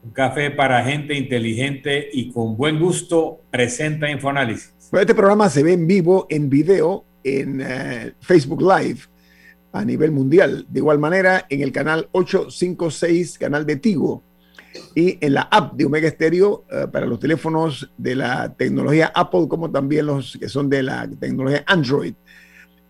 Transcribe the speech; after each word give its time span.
un 0.04 0.10
café 0.12 0.50
para 0.50 0.82
gente 0.84 1.14
inteligente 1.14 2.08
y 2.12 2.30
con 2.32 2.56
buen 2.56 2.80
gusto, 2.80 3.40
presenta 3.50 4.10
Infoanálisis. 4.10 4.72
Este 4.92 5.14
programa 5.14 5.50
se 5.50 5.62
ve 5.62 5.74
en 5.74 5.86
vivo, 5.86 6.26
en 6.30 6.48
video, 6.48 7.04
en 7.22 7.60
eh, 7.60 8.14
Facebook 8.20 8.62
Live 8.62 9.00
a 9.72 9.84
nivel 9.84 10.10
mundial. 10.10 10.66
De 10.68 10.80
igual 10.80 10.98
manera, 10.98 11.46
en 11.48 11.62
el 11.62 11.72
canal 11.72 12.08
856, 12.12 13.38
canal 13.38 13.66
de 13.66 13.76
Tigo, 13.76 14.22
y 14.94 15.18
en 15.24 15.34
la 15.34 15.42
app 15.42 15.74
de 15.74 15.84
Omega 15.84 16.10
Stereo 16.10 16.64
eh, 16.70 16.86
para 16.90 17.06
los 17.06 17.18
teléfonos 17.18 17.90
de 17.96 18.16
la 18.16 18.54
tecnología 18.54 19.12
Apple, 19.14 19.46
como 19.48 19.70
también 19.70 20.06
los 20.06 20.36
que 20.38 20.48
son 20.48 20.68
de 20.68 20.82
la 20.82 21.08
tecnología 21.08 21.64
Android. 21.66 22.14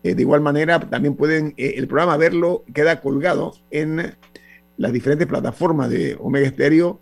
Eh, 0.03 0.15
de 0.15 0.21
igual 0.21 0.41
manera, 0.41 0.79
también 0.79 1.15
pueden 1.15 1.53
eh, 1.57 1.73
el 1.77 1.87
programa 1.87 2.17
verlo, 2.17 2.63
queda 2.73 3.01
colgado 3.01 3.53
en 3.71 4.15
las 4.77 4.93
diferentes 4.93 5.27
plataformas 5.27 5.89
de 5.89 6.17
Omega 6.19 6.49
Stereo 6.49 7.01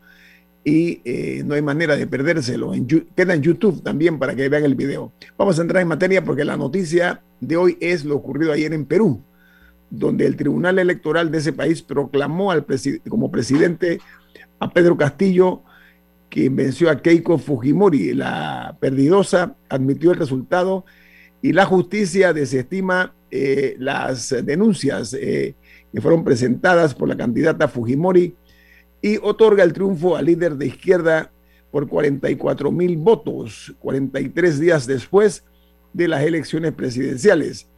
y 0.64 1.02
no 1.46 1.54
hay 1.54 1.62
manera 1.62 1.96
de 1.96 2.08
perdérselo. 2.08 2.74
En, 2.74 2.88
queda 2.88 3.34
en 3.34 3.42
YouTube 3.42 3.82
también 3.84 4.20
para 4.20 4.36
que 4.36 4.50
vean 4.50 4.66
el 4.66 4.76
video. 4.76 5.14
Vamos 5.38 5.58
a 5.58 5.62
entrar 5.62 5.82
en 5.82 5.88
materia 5.88 6.26
porque 6.26 6.44
la 6.44 6.58
noticia 6.58 7.22
de 7.40 7.56
hoy 7.56 7.78
es 7.80 8.04
lo 8.04 8.18
ocurrido 8.18 8.52
ayer 8.52 8.74
en 8.74 8.86
Perú 8.86 9.24
donde 9.90 10.26
el 10.26 10.36
Tribunal 10.36 10.80
Electoral 10.80 11.32
de 11.32 11.38
ese 11.38 11.54
país 11.54 11.82
proclamó 11.82 12.52
al 12.52 12.66
como 13.10 13.32
presidente 13.32 14.00
a 14.60 14.72
Pedro 14.72 14.98
Castillo, 14.98 15.64
quien 16.30 16.56
venció 16.56 16.90
a 16.90 17.02
Keiko 17.02 17.38
Fujimori. 17.38 18.14
La 18.14 18.78
perdidosa 18.80 19.56
admitió 19.70 20.12
el 20.12 20.20
resultado 20.20 20.86
y 21.42 21.54
la 21.54 21.66
justicia 21.66 22.34
desestima 22.34 23.14
eh, 23.32 23.76
las 23.80 24.36
denuncias 24.44 25.14
eh, 25.14 25.56
que 25.94 26.02
fueron 26.02 26.24
presentadas 26.24 26.94
por 26.94 27.08
la 27.08 27.18
candidata 27.18 27.68
Fujimori 27.68 28.36
y 29.02 29.18
otorga 29.18 29.64
el 29.64 29.74
triunfo 29.74 30.16
al 30.16 30.26
líder 30.26 30.56
de 30.56 30.68
izquierda 30.68 31.32
por 31.72 31.88
44 31.88 32.72
mil 32.72 32.98
votos, 32.98 33.76
43 33.80 34.60
días 34.60 34.88
después 34.88 35.44
de 35.94 36.08
las 36.08 36.24
elecciones 36.24 36.74
presidenciales. 36.74 37.70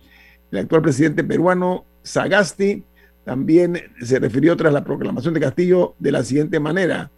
El 0.52 0.59
actual 0.59 0.81
presidente 0.81 1.24
peruano 1.24 1.86
Sagasti 2.04 2.84
también 3.26 3.80
se 4.02 4.20
refirió 4.20 4.56
tras 4.58 4.74
la 4.74 4.84
proclamación 4.84 5.34
de 5.34 5.40
Castillo 5.40 5.96
de 6.00 6.12
la 6.12 6.24
siguiente 6.24 6.60
manera. 6.60 7.12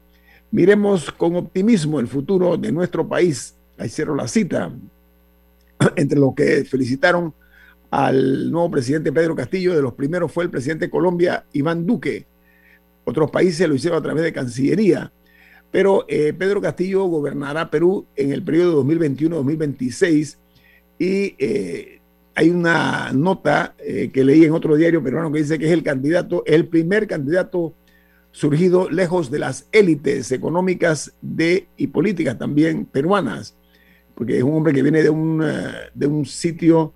Miremos 0.52 1.12
con 1.12 1.36
optimismo 1.38 2.00
el 2.00 2.08
futuro 2.08 2.58
de 2.58 2.72
nuestro 2.72 3.08
país. 3.08 3.56
Ahí 3.78 3.88
cierro 3.88 4.16
la 4.16 4.28
cita. 4.28 4.72
Entre 5.96 6.20
los 6.20 6.36
que 6.36 6.66
felicitaron 6.66 7.34
al 7.90 8.52
nuevo 8.52 8.72
presidente 8.72 9.12
Pedro 9.12 9.36
Castillo, 9.36 9.74
de 9.74 9.82
los 9.82 9.94
primeros 9.94 10.32
fue 10.32 10.44
el 10.44 10.50
presidente 10.50 10.86
de 10.86 10.92
Colombia, 10.92 11.46
Iván 11.54 11.86
Duque. 11.86 12.26
Otros 13.06 13.32
países 13.32 13.68
lo 13.68 13.76
hicieron 13.76 14.00
a 14.00 14.04
través 14.04 14.24
de 14.24 14.34
Cancillería. 14.34 15.12
Pero 15.72 16.06
eh, 16.10 16.34
Pedro 16.34 16.62
Castillo 16.62 17.06
gobernará 17.06 17.72
Perú 17.72 18.06
en 18.18 18.34
el 18.34 18.44
periodo 18.44 18.84
2021-2026 18.84 20.36
y 21.00 21.36
eh, 21.40 22.01
hay 22.36 22.50
una 22.50 23.12
nota 23.14 23.76
eh, 23.80 24.10
que 24.14 24.24
leí 24.24 24.46
en 24.46 24.54
otro 24.54 24.76
diario 24.76 25.04
peruano 25.04 25.32
que 25.32 25.40
dice 25.40 25.60
que 25.60 25.66
es 25.66 25.72
el 25.72 25.84
candidato, 25.84 26.44
el 26.46 26.68
primer 26.68 27.08
candidato 27.08 27.74
surgido 28.32 28.90
lejos 28.90 29.30
de 29.30 29.40
las 29.40 29.68
élites 29.72 30.32
económicas 30.32 31.14
de, 31.22 31.68
y 31.76 31.88
políticas 31.88 32.38
también 32.38 32.86
peruanas, 32.86 33.56
porque 34.16 34.38
es 34.38 34.44
un 34.44 34.54
hombre 34.54 34.74
que 34.74 34.82
viene 34.82 35.04
de 35.04 35.10
un, 35.10 35.44
eh, 35.44 35.74
de 35.94 36.08
un 36.08 36.26
sitio 36.26 36.94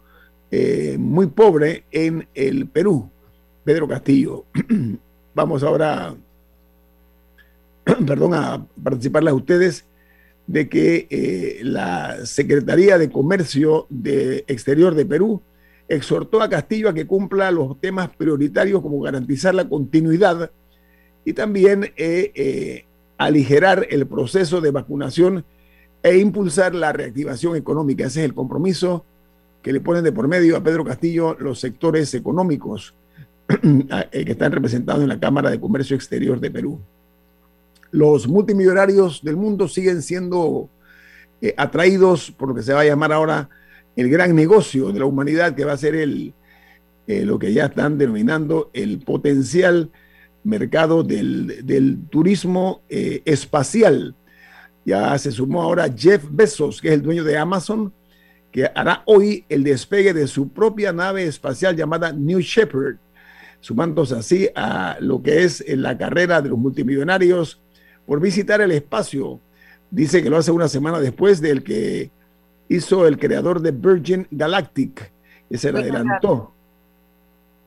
eh, 0.52 0.96
muy 0.98 1.28
pobre 1.28 1.84
en 1.92 2.28
el 2.34 2.68
Perú, 2.68 3.10
Pedro 3.64 3.88
Castillo. 3.88 4.46
Vamos 5.36 5.64
ahora, 5.64 6.16
perdón, 8.08 8.34
a 8.34 8.66
participarles 8.82 9.32
a 9.32 9.36
ustedes 9.36 9.86
de 10.48 10.70
que 10.70 11.08
eh, 11.10 11.60
la 11.64 12.26
Secretaría 12.26 12.98
de 12.98 13.10
Comercio 13.10 13.88
de 13.90 14.46
Exterior 14.48 14.94
de 14.94 15.06
Perú 15.06 15.42
exhortó 15.88 16.42
a 16.42 16.50
Castillo 16.50 16.90
a 16.90 16.94
que 16.94 17.08
cumpla 17.08 17.52
los 17.52 17.80
temas 17.80 18.10
prioritarios 18.10 18.82
como 18.82 19.02
garantizar 19.02 19.56
la 19.56 19.68
continuidad 19.68 20.52
y 21.24 21.34
también 21.34 21.86
eh, 21.98 22.32
eh, 22.36 22.86
aligerar 23.18 23.88
el 23.90 24.06
proceso 24.08 24.62
de 24.62 24.72
vacunación 24.72 25.46
e 26.04 26.18
impulsar 26.18 26.76
la 26.76 26.94
reactivación 26.94 27.56
económica. 27.56 28.06
Ese 28.06 28.20
es 28.22 28.26
el 28.26 28.36
compromiso 28.36 29.04
que 29.64 29.74
le 29.74 29.82
ponen 29.82 30.04
de 30.04 30.12
por 30.12 30.28
medio 30.28 30.58
a 30.58 30.64
Pedro 30.64 30.86
Castillo 30.86 31.36
los 31.40 31.60
sectores 31.60 32.14
económicos 32.14 32.94
que 33.48 34.32
están 34.32 34.52
representados 34.52 35.02
en 35.02 35.10
la 35.10 35.20
Cámara 35.20 35.50
de 35.50 35.60
Comercio 35.60 35.96
Exterior 35.96 36.40
de 36.40 36.52
Perú 36.52 36.80
los 37.96 38.28
multimillonarios 38.28 39.24
del 39.24 39.38
mundo 39.38 39.70
siguen 39.70 40.02
siendo 40.02 40.70
eh, 41.42 41.54
atraídos 41.56 42.30
por 42.30 42.50
lo 42.50 42.56
que 42.56 42.62
se 42.62 42.74
va 42.74 42.82
a 42.82 42.86
llamar 42.86 43.14
ahora 43.14 43.50
el 43.96 44.10
gran 44.10 44.36
negocio 44.36 44.92
de 44.92 45.00
la 45.00 45.06
humanidad, 45.06 45.56
que 45.56 45.64
va 45.64 45.72
a 45.72 45.78
ser 45.78 45.96
el, 45.96 46.34
eh, 47.08 47.24
lo 47.24 47.40
que 47.40 47.54
ya 47.54 47.68
están 47.68 47.98
denominando 47.98 48.70
el 48.74 49.00
potencial 49.00 49.92
mercado 50.44 51.04
del, 51.04 52.00
turismo 52.10 52.82
eh, 52.90 53.22
espacial. 53.24 54.14
Ya 54.86 55.18
se 55.18 55.32
sumó 55.32 55.64
ahora 55.64 55.88
Jeff 55.96 56.26
Bezos, 56.30 56.82
que 56.82 56.90
es 56.90 56.96
el 56.96 57.02
dueño 57.02 57.24
de 57.24 57.38
Amazon, 57.38 57.94
que 58.52 58.70
hará 58.76 59.04
hoy 59.06 59.46
el 59.48 59.64
despegue 59.64 60.14
de 60.14 60.28
su 60.28 60.50
propia 60.50 60.92
nave 60.92 61.26
espacial 61.26 61.78
llamada 61.78 62.12
New 62.12 62.40
Shepard, 62.42 62.98
sumándose 63.62 64.16
así 64.16 64.50
a 64.54 64.98
lo 65.00 65.24
que 65.24 65.46
es 65.46 65.64
la 65.70 65.98
carrera 65.98 66.42
de 66.42 66.50
los 66.50 66.60
multimillonarios 66.60 67.62
por 68.06 68.20
visitar 68.20 68.62
el 68.62 68.72
espacio. 68.72 69.40
Dice 69.90 70.22
que 70.22 70.30
lo 70.30 70.38
hace 70.38 70.52
una 70.52 70.68
semana 70.68 71.00
después 71.00 71.42
del 71.42 71.64
que 71.64 72.12
hizo 72.68 73.08
el 73.08 73.18
creador 73.18 73.62
de 73.62 73.72
Virgin 73.72 74.28
Galactic, 74.32 75.12
que 75.50 75.58
se 75.58 75.72
le 75.72 75.80
adelantó. 75.80 76.52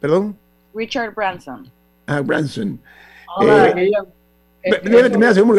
¿Perdón? 0.01 0.37
Richard 0.75 1.15
Branson. 1.15 1.71
Ah, 2.07 2.21
Branson. 2.21 2.81
Ahora, 3.37 3.75
eh, 3.81 3.93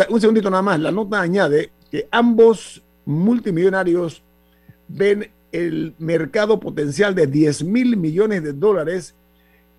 un 0.10 0.22
segundito 0.22 0.50
nada 0.50 0.64
más. 0.64 0.80
La 0.80 0.92
nota 0.92 1.22
añade 1.22 1.72
que 1.92 2.08
ambos 2.12 2.84
multimillonarios 3.06 4.24
ven 4.88 5.32
el 5.52 5.96
mercado 5.98 6.60
potencial 6.60 7.16
de 7.16 7.28
10 7.28 7.64
mil 7.64 7.98
millones 7.98 8.44
de 8.44 8.54
dólares 8.54 9.16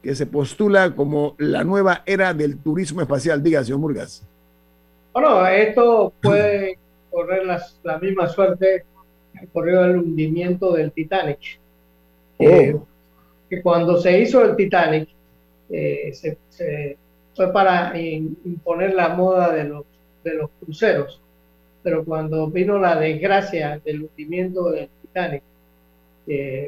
que 0.02 0.14
se 0.14 0.26
postula 0.26 0.94
como 0.94 1.34
la 1.38 1.62
nueva 1.62 2.02
era 2.06 2.32
del 2.34 2.56
turismo 2.58 3.00
espacial. 3.00 3.42
Diga, 3.42 3.62
señor 3.62 3.80
Murgas. 3.80 4.26
Bueno, 5.12 5.46
esto 5.46 6.12
puede 6.22 6.78
correr 7.10 7.42
la 7.82 7.98
misma 7.98 8.28
suerte 8.28 8.84
que 9.38 9.46
corrió 9.48 9.84
el 9.84 9.98
hundimiento 9.98 10.72
del 10.72 10.92
Titanic. 10.92 11.58
Que 12.38 13.62
cuando 13.62 13.96
se 13.98 14.20
hizo 14.20 14.44
el 14.44 14.56
Titanic, 14.56 15.08
eh, 15.70 16.12
se, 16.12 16.96
fue 17.34 17.52
para 17.52 17.98
imponer 17.98 18.94
la 18.94 19.10
moda 19.10 19.52
de 19.52 19.64
los, 19.64 19.84
de 20.22 20.34
los 20.34 20.50
cruceros. 20.60 21.20
Pero 21.82 22.04
cuando 22.04 22.48
vino 22.48 22.78
la 22.78 22.96
desgracia 22.96 23.80
del 23.84 24.02
hundimiento 24.02 24.70
del 24.70 24.88
Titanic, 25.02 25.42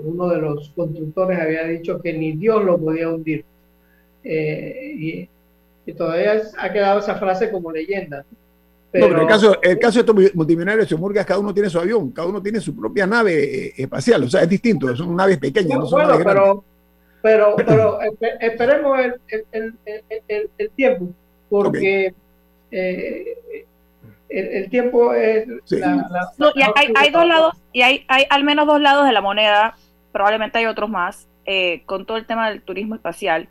uno 0.05 0.29
de 0.29 0.39
los 0.39 0.71
constructores 0.71 1.39
había 1.39 1.65
dicho 1.65 2.01
que 2.01 2.13
ni 2.13 2.33
Dios 2.33 2.65
lo 2.65 2.79
podía 2.79 3.09
hundir. 3.09 3.45
Eh, 4.25 4.95
y, 4.99 5.29
todavía 5.97 6.41
ha 6.59 6.73
quedado 6.73 7.01
esa 7.01 7.17
frase 7.17 7.51
como 7.51 7.73
leyenda. 7.73 8.25
Pero, 8.93 9.09
no, 9.09 9.23
el 9.23 9.27
caso, 9.27 9.59
el 9.63 9.79
caso 9.79 10.03
de 10.03 10.23
estos 10.23 10.35
multimillonarios 10.35 10.89
de 10.89 10.97
Murgas, 10.97 11.25
cada 11.25 11.41
uno 11.41 11.55
tiene 11.55 11.71
su 11.71 11.79
avión, 11.79 12.11
cada 12.11 12.29
uno 12.29 12.43
tiene 12.43 12.61
su 12.61 12.77
propia 12.77 13.07
nave 13.07 13.69
eh, 13.69 13.75
espacial, 13.79 14.23
o 14.25 14.29
sea, 14.29 14.43
es 14.43 14.49
distinto, 14.51 14.95
son 14.95 15.17
naves 15.17 15.39
pequeñas, 15.39 15.79
no, 15.79 15.87
son 15.87 16.07
naves 16.07 16.27
pero, 16.27 16.65
pero, 17.23 17.57
pero 17.57 17.99
esperemos 18.41 18.99
el, 18.99 19.15
el, 19.53 19.75
el, 20.29 20.51
el, 20.59 20.71
tiempo, 20.73 21.09
porque 21.49 22.13
eh, 22.71 23.65
el, 24.29 24.69
tiempo 24.69 25.15
es... 25.15 25.47
hay, 26.75 26.93
hay, 26.95 27.11
dos 27.11 27.27
lados, 27.27 27.55
y 27.73 27.81
hay, 27.81 28.05
hay 28.09 28.27
al 28.29 28.45
menos 28.45 28.67
dos 28.67 28.81
lados 28.81 29.07
de 29.07 29.13
la 29.13 29.23
moneda, 29.23 29.75
probablemente 30.13 30.59
hay 30.59 30.67
otros 30.67 30.91
más, 30.91 31.27
eh, 31.47 31.83
con 31.87 32.07
todo 32.07 32.19
el 32.19 32.27
tema 32.27 32.51
del 32.51 32.63
turismo 32.63 32.95
espacial. 32.95 33.49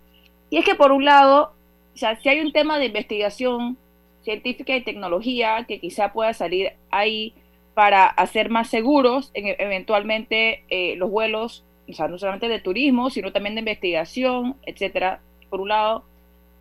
Y 0.49 0.57
es 0.57 0.65
que 0.65 0.75
por 0.75 0.91
un 0.91 1.03
lado, 1.03 1.53
o 1.93 1.97
sea, 1.97 2.15
si 2.15 2.29
hay 2.29 2.39
un 2.39 2.51
tema 2.51 2.79
de 2.79 2.85
investigación 2.85 3.77
científica 4.23 4.75
y 4.75 4.83
tecnología 4.83 5.65
que 5.67 5.79
quizá 5.79 6.13
pueda 6.13 6.33
salir 6.33 6.73
ahí 6.89 7.33
para 7.73 8.05
hacer 8.05 8.49
más 8.49 8.69
seguros 8.69 9.31
en, 9.33 9.55
eventualmente 9.59 10.63
eh, 10.69 10.95
los 10.97 11.09
vuelos, 11.09 11.63
o 11.89 11.93
sea, 11.93 12.07
no 12.07 12.17
solamente 12.17 12.47
de 12.47 12.59
turismo, 12.59 13.09
sino 13.09 13.31
también 13.31 13.55
de 13.55 13.59
investigación, 13.59 14.55
etcétera. 14.65 15.19
Por 15.49 15.61
un 15.61 15.69
lado, 15.69 16.03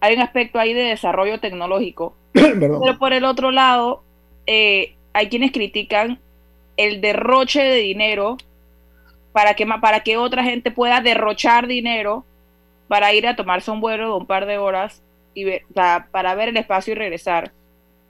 hay 0.00 0.14
un 0.14 0.22
aspecto 0.22 0.58
ahí 0.58 0.72
de 0.72 0.82
desarrollo 0.82 1.38
tecnológico. 1.40 2.14
Pero 2.32 2.98
por 2.98 3.12
el 3.12 3.24
otro 3.24 3.50
lado, 3.50 4.02
eh, 4.46 4.94
hay 5.12 5.28
quienes 5.28 5.52
critican 5.52 6.18
el 6.76 7.00
derroche 7.00 7.62
de 7.62 7.76
dinero 7.76 8.36
para 9.32 9.54
que, 9.54 9.66
para 9.66 10.00
que 10.00 10.16
otra 10.16 10.42
gente 10.42 10.70
pueda 10.70 11.00
derrochar 11.00 11.66
dinero 11.66 12.24
para 12.88 13.12
ir 13.14 13.26
a 13.26 13.36
tomarse 13.36 13.70
un 13.70 13.80
vuelo 13.80 14.08
de 14.08 14.14
un 14.14 14.26
par 14.26 14.46
de 14.46 14.58
horas 14.58 15.02
y 15.34 15.46
para 15.72 16.34
ver 16.34 16.48
el 16.48 16.56
espacio 16.56 16.92
y 16.92 16.96
regresar 16.96 17.52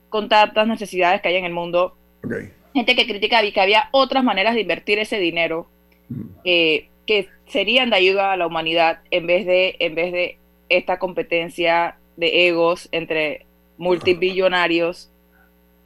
con 0.08 0.28
tantas 0.28 0.66
necesidades 0.66 1.20
que 1.20 1.28
hay 1.28 1.36
en 1.36 1.44
el 1.44 1.52
mundo. 1.52 1.96
Gente 2.74 2.96
que 2.96 3.06
critica 3.06 3.40
que 3.52 3.60
había 3.60 3.88
otras 3.92 4.22
maneras 4.22 4.54
de 4.54 4.60
invertir 4.60 4.98
ese 4.98 5.18
dinero 5.18 5.66
mm. 6.08 6.22
eh, 6.44 6.88
que 7.06 7.28
serían 7.46 7.90
de 7.90 7.96
ayuda 7.96 8.32
a 8.32 8.36
la 8.36 8.46
humanidad 8.46 9.00
en 9.10 9.26
vez 9.26 9.46
de, 9.46 9.76
en 9.80 9.94
vez 9.94 10.12
de 10.12 10.38
esta 10.68 10.98
competencia 10.98 11.96
de 12.16 12.48
egos 12.48 12.88
entre 12.92 13.46
multibillonarios 13.78 15.10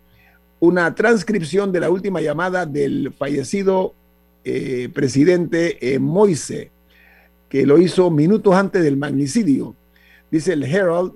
una 0.60 0.94
transcripción 0.94 1.72
de 1.72 1.80
la 1.80 1.90
última 1.90 2.20
llamada 2.20 2.66
del 2.66 3.12
fallecido 3.12 3.94
presidente 4.92 5.98
Moise 5.98 6.70
que 7.54 7.66
lo 7.66 7.78
hizo 7.78 8.10
minutos 8.10 8.52
antes 8.56 8.82
del 8.82 8.96
magnicidio. 8.96 9.76
Dice 10.28 10.54
el 10.54 10.64
Herald 10.64 11.12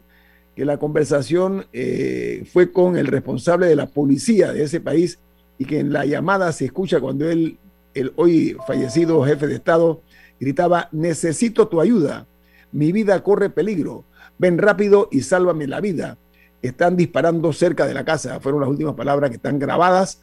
que 0.55 0.65
la 0.65 0.79
conversación 0.79 1.67
eh, 1.73 2.45
fue 2.53 2.71
con 2.71 2.97
el 2.97 3.09
responsable 3.09 3.67
de 3.67 3.75
la 3.75 3.87
policía 3.87 4.53
de 4.53 4.63
ese 4.63 4.81
país 4.81 5.19
y 5.59 5.65
que 5.65 5.81
en 5.81 5.93
la 5.93 6.07
llamada 6.07 6.53
se 6.53 6.67
escucha 6.67 7.01
cuando 7.01 7.29
él, 7.29 7.59
el 7.93 8.13
hoy 8.15 8.57
fallecido 8.69 9.25
jefe 9.25 9.49
de 9.49 9.57
Estado, 9.57 10.01
gritaba, 10.39 10.89
necesito 10.93 11.67
tu 11.67 11.81
ayuda, 11.81 12.25
mi 12.71 12.93
vida 12.93 13.21
corre 13.25 13.51
peligro, 13.51 14.05
ven 14.39 14.59
rápido 14.59 15.09
y 15.11 15.23
sálvame 15.23 15.67
la 15.67 15.81
vida. 15.81 16.17
Están 16.63 16.97
disparando 16.97 17.53
cerca 17.53 17.87
de 17.87 17.95
la 17.95 18.05
casa, 18.05 18.41
fueron 18.41 18.61
las 18.61 18.71
últimas 18.71 18.95
palabras 18.95 19.31
que 19.31 19.37
están 19.37 19.59
grabadas 19.59 20.23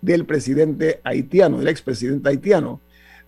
del 0.00 0.26
presidente 0.26 1.00
haitiano, 1.04 1.58
del 1.58 1.68
expresidente 1.68 2.28
haitiano. 2.28 2.80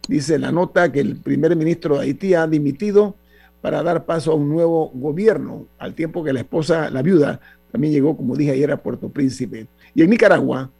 Dice 0.08 0.38
la 0.38 0.52
nota 0.52 0.92
que 0.92 1.00
el 1.00 1.16
primer 1.16 1.56
ministro 1.56 1.96
de 1.96 2.02
Haití 2.02 2.34
ha 2.34 2.46
dimitido 2.46 3.16
para 3.62 3.82
dar 3.82 4.04
paso 4.04 4.32
a 4.32 4.34
un 4.34 4.50
nuevo 4.50 4.90
gobierno, 4.92 5.66
al 5.78 5.94
tiempo 5.94 6.22
que 6.22 6.34
la 6.34 6.40
esposa, 6.40 6.90
la 6.90 7.00
viuda, 7.00 7.40
también 7.72 7.94
llegó, 7.94 8.16
como 8.16 8.36
dije 8.36 8.50
ayer, 8.50 8.70
a 8.70 8.76
Puerto 8.76 9.08
Príncipe. 9.08 9.66
Y 9.94 10.02
en 10.02 10.10
Nicaragua, 10.10 10.70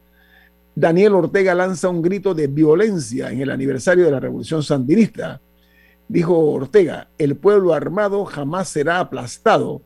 Daniel 0.75 1.15
Ortega 1.15 1.55
lanza 1.55 1.89
un 1.89 2.01
grito 2.01 2.35
de 2.35 2.47
violencia 2.47 3.31
en 3.31 3.41
el 3.41 3.49
aniversario 3.49 4.05
de 4.05 4.11
la 4.11 4.19
Revolución 4.19 4.61
Sandinista. 4.61 5.41
Dijo 6.07 6.37
Ortega, 6.51 7.07
el 7.17 7.35
pueblo 7.35 7.73
armado 7.73 8.25
jamás 8.25 8.69
será 8.69 8.99
aplastado 8.99 9.81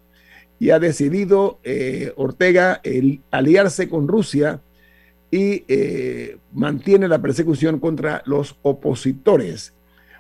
y 0.60 0.72
ha 0.72 0.80
decidido 0.80 1.60
eh, 1.64 2.12
Ortega 2.18 2.82
aliarse 3.32 3.88
con 3.88 4.08
Rusia 4.08 4.62
y 5.32 5.64
eh, 5.68 6.38
mantiene 6.54 7.08
la 7.08 7.22
persecución 7.22 7.80
contra 7.80 8.22
los 8.26 8.58
opositores. 8.62 9.74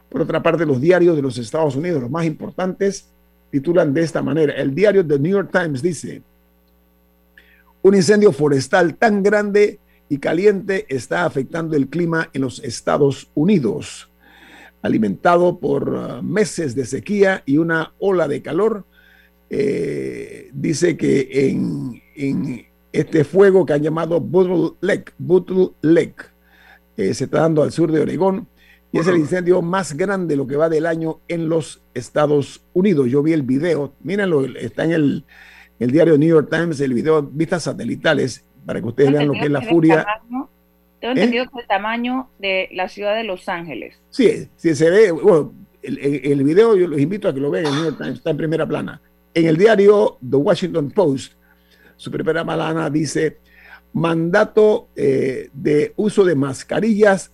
Por 0.07 0.21
otra 0.21 0.41
parte, 0.41 0.65
los 0.65 0.79
diarios 0.79 1.15
de 1.15 1.21
los 1.21 1.37
Estados 1.37 1.75
Unidos, 1.75 2.01
los 2.01 2.11
más 2.11 2.25
importantes, 2.25 3.09
titulan 3.51 3.93
de 3.93 4.01
esta 4.01 4.21
manera. 4.21 4.53
El 4.53 4.73
diario 4.73 5.05
The 5.05 5.19
New 5.19 5.31
York 5.31 5.49
Times 5.51 5.81
dice, 5.81 6.21
Un 7.81 7.95
incendio 7.95 8.31
forestal 8.31 8.95
tan 8.95 9.21
grande 9.21 9.79
y 10.07 10.17
caliente 10.17 10.85
está 10.89 11.25
afectando 11.25 11.75
el 11.75 11.87
clima 11.87 12.29
en 12.33 12.41
los 12.41 12.59
Estados 12.63 13.29
Unidos. 13.35 14.08
Alimentado 14.81 15.59
por 15.59 15.89
uh, 15.89 16.23
meses 16.23 16.75
de 16.75 16.85
sequía 16.85 17.43
y 17.45 17.57
una 17.57 17.93
ola 17.99 18.27
de 18.27 18.41
calor, 18.41 18.85
eh, 19.49 20.49
dice 20.53 20.95
que 20.95 21.49
en, 21.49 22.01
este 22.91 23.23
fuego 23.23 23.65
que 23.65 23.73
han 23.73 23.83
llamado 23.83 24.19
Buttle 24.19 24.77
Lake, 24.81 25.11
Buttle 25.17 25.71
Lake 25.81 26.15
eh, 26.97 27.13
se 27.13 27.25
está 27.25 27.41
dando 27.41 27.63
al 27.63 27.71
sur 27.71 27.91
de 27.91 28.01
Oregón, 28.01 28.47
y 28.91 28.97
es 28.97 29.07
el 29.07 29.17
incendio 29.17 29.61
más 29.61 29.95
grande 29.95 30.35
lo 30.35 30.47
que 30.47 30.55
va 30.55 30.67
del 30.67 30.87
año 30.87 31.19
en 31.27 31.47
los 31.47 31.83
Estados 31.93 32.65
Unidos. 32.73 33.07
Yo 33.09 33.21
vi 33.21 33.33
el 33.33 33.43
video, 33.43 33.93
mírenlo, 34.01 34.43
está 34.45 34.83
en 34.85 34.91
el, 34.91 35.25
el 35.79 35.91
diario 35.91 36.17
New 36.17 36.27
York 36.27 36.49
Times, 36.49 36.81
el 36.81 36.93
video 36.93 37.21
vistas 37.21 37.63
satelitales, 37.63 38.43
para 38.65 38.81
que 38.81 38.87
ustedes 38.87 39.11
vean 39.11 39.27
lo 39.27 39.33
que 39.33 39.43
es 39.43 39.51
la 39.51 39.61
furia. 39.61 40.05
Tengo 40.99 41.13
entendido 41.13 41.45
que 41.45 41.61
el 41.61 41.67
tamaño 41.67 42.29
de 42.39 42.69
la 42.73 42.89
ciudad 42.89 43.15
de 43.15 43.23
Los 43.23 43.47
Ángeles. 43.49 43.99
Sí, 44.09 44.49
sí 44.55 44.75
se 44.75 44.89
ve, 44.89 45.11
bueno, 45.11 45.53
el, 45.81 45.97
el, 45.97 46.43
video 46.43 46.75
yo 46.75 46.87
los 46.87 46.99
invito 46.99 47.27
a 47.27 47.33
que 47.33 47.39
lo 47.39 47.49
vean 47.49 47.67
en 47.67 47.71
New 47.73 47.83
York 47.85 47.97
Times, 47.97 48.17
está 48.17 48.31
en 48.31 48.37
primera 48.37 48.67
plana. 48.67 49.01
En 49.33 49.45
el 49.45 49.57
diario 49.57 50.17
The 50.27 50.35
Washington 50.35 50.91
Post, 50.91 51.33
su 51.95 52.11
primera 52.11 52.43
malana 52.43 52.89
dice, 52.89 53.37
mandato 53.93 54.89
eh, 54.95 55.49
de 55.53 55.93
uso 55.95 56.23
de 56.23 56.35
mascarillas 56.35 57.31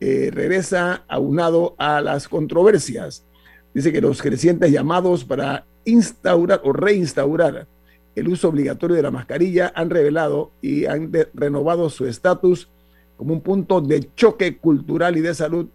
eh, 0.00 0.30
regresa 0.32 1.04
aunado 1.08 1.74
a 1.78 2.00
las 2.00 2.28
controversias. 2.28 3.24
Dice 3.72 3.92
que 3.92 4.00
los 4.00 4.20
crecientes 4.20 4.70
llamados 4.70 5.24
para 5.24 5.64
instaurar 5.84 6.60
o 6.64 6.72
reinstaurar 6.72 7.66
el 8.14 8.28
uso 8.28 8.48
obligatorio 8.48 8.96
de 8.96 9.02
la 9.02 9.10
mascarilla 9.10 9.72
han 9.74 9.90
revelado 9.90 10.50
y 10.62 10.86
han 10.86 11.12
renovado 11.34 11.90
su 11.90 12.06
estatus 12.06 12.68
como 13.16 13.34
un 13.34 13.40
punto 13.40 13.80
de 13.80 14.10
choque 14.14 14.56
cultural 14.58 15.16
y 15.16 15.20
de 15.20 15.34
salud 15.34 15.66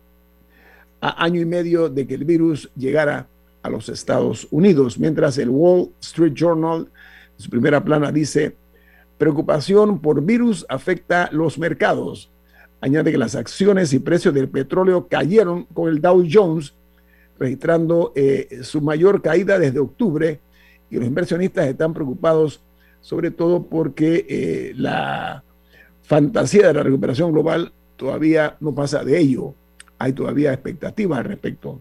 a 0.99 1.23
año 1.23 1.41
y 1.41 1.45
medio 1.45 1.89
de 1.89 2.05
que 2.05 2.13
el 2.13 2.25
virus 2.25 2.69
llegara 2.75 3.27
a 3.63 3.69
los 3.69 3.89
Estados 3.89 4.47
Unidos, 4.51 4.99
mientras 4.99 5.37
el 5.37 5.49
Wall 5.49 5.89
Street 5.99 6.33
Journal, 6.33 6.87
en 7.37 7.43
su 7.43 7.49
primera 7.49 7.83
plana, 7.83 8.11
dice, 8.11 8.55
preocupación 9.17 9.99
por 9.99 10.23
virus 10.23 10.65
afecta 10.69 11.29
los 11.31 11.57
mercados. 11.57 12.31
Añade 12.81 13.11
que 13.11 13.17
las 13.17 13.35
acciones 13.35 13.93
y 13.93 13.99
precios 13.99 14.33
del 14.33 14.49
petróleo 14.49 15.07
cayeron 15.07 15.65
con 15.65 15.89
el 15.89 16.01
Dow 16.01 16.25
Jones, 16.31 16.73
registrando 17.37 18.13
eh, 18.15 18.59
su 18.63 18.81
mayor 18.81 19.21
caída 19.21 19.59
desde 19.59 19.79
octubre, 19.79 20.39
y 20.89 20.95
los 20.97 21.05
inversionistas 21.05 21.67
están 21.67 21.93
preocupados 21.93 22.61
sobre 23.01 23.31
todo 23.31 23.63
porque 23.63 24.25
eh, 24.29 24.73
la 24.75 25.43
fantasía 26.11 26.67
de 26.67 26.73
la 26.73 26.83
recuperación 26.83 27.31
global 27.31 27.71
todavía 27.95 28.57
no 28.59 28.75
pasa 28.75 29.01
de 29.01 29.17
ello. 29.17 29.55
Hay 29.97 30.11
todavía 30.11 30.51
expectativas 30.51 31.19
al 31.19 31.23
respecto. 31.23 31.79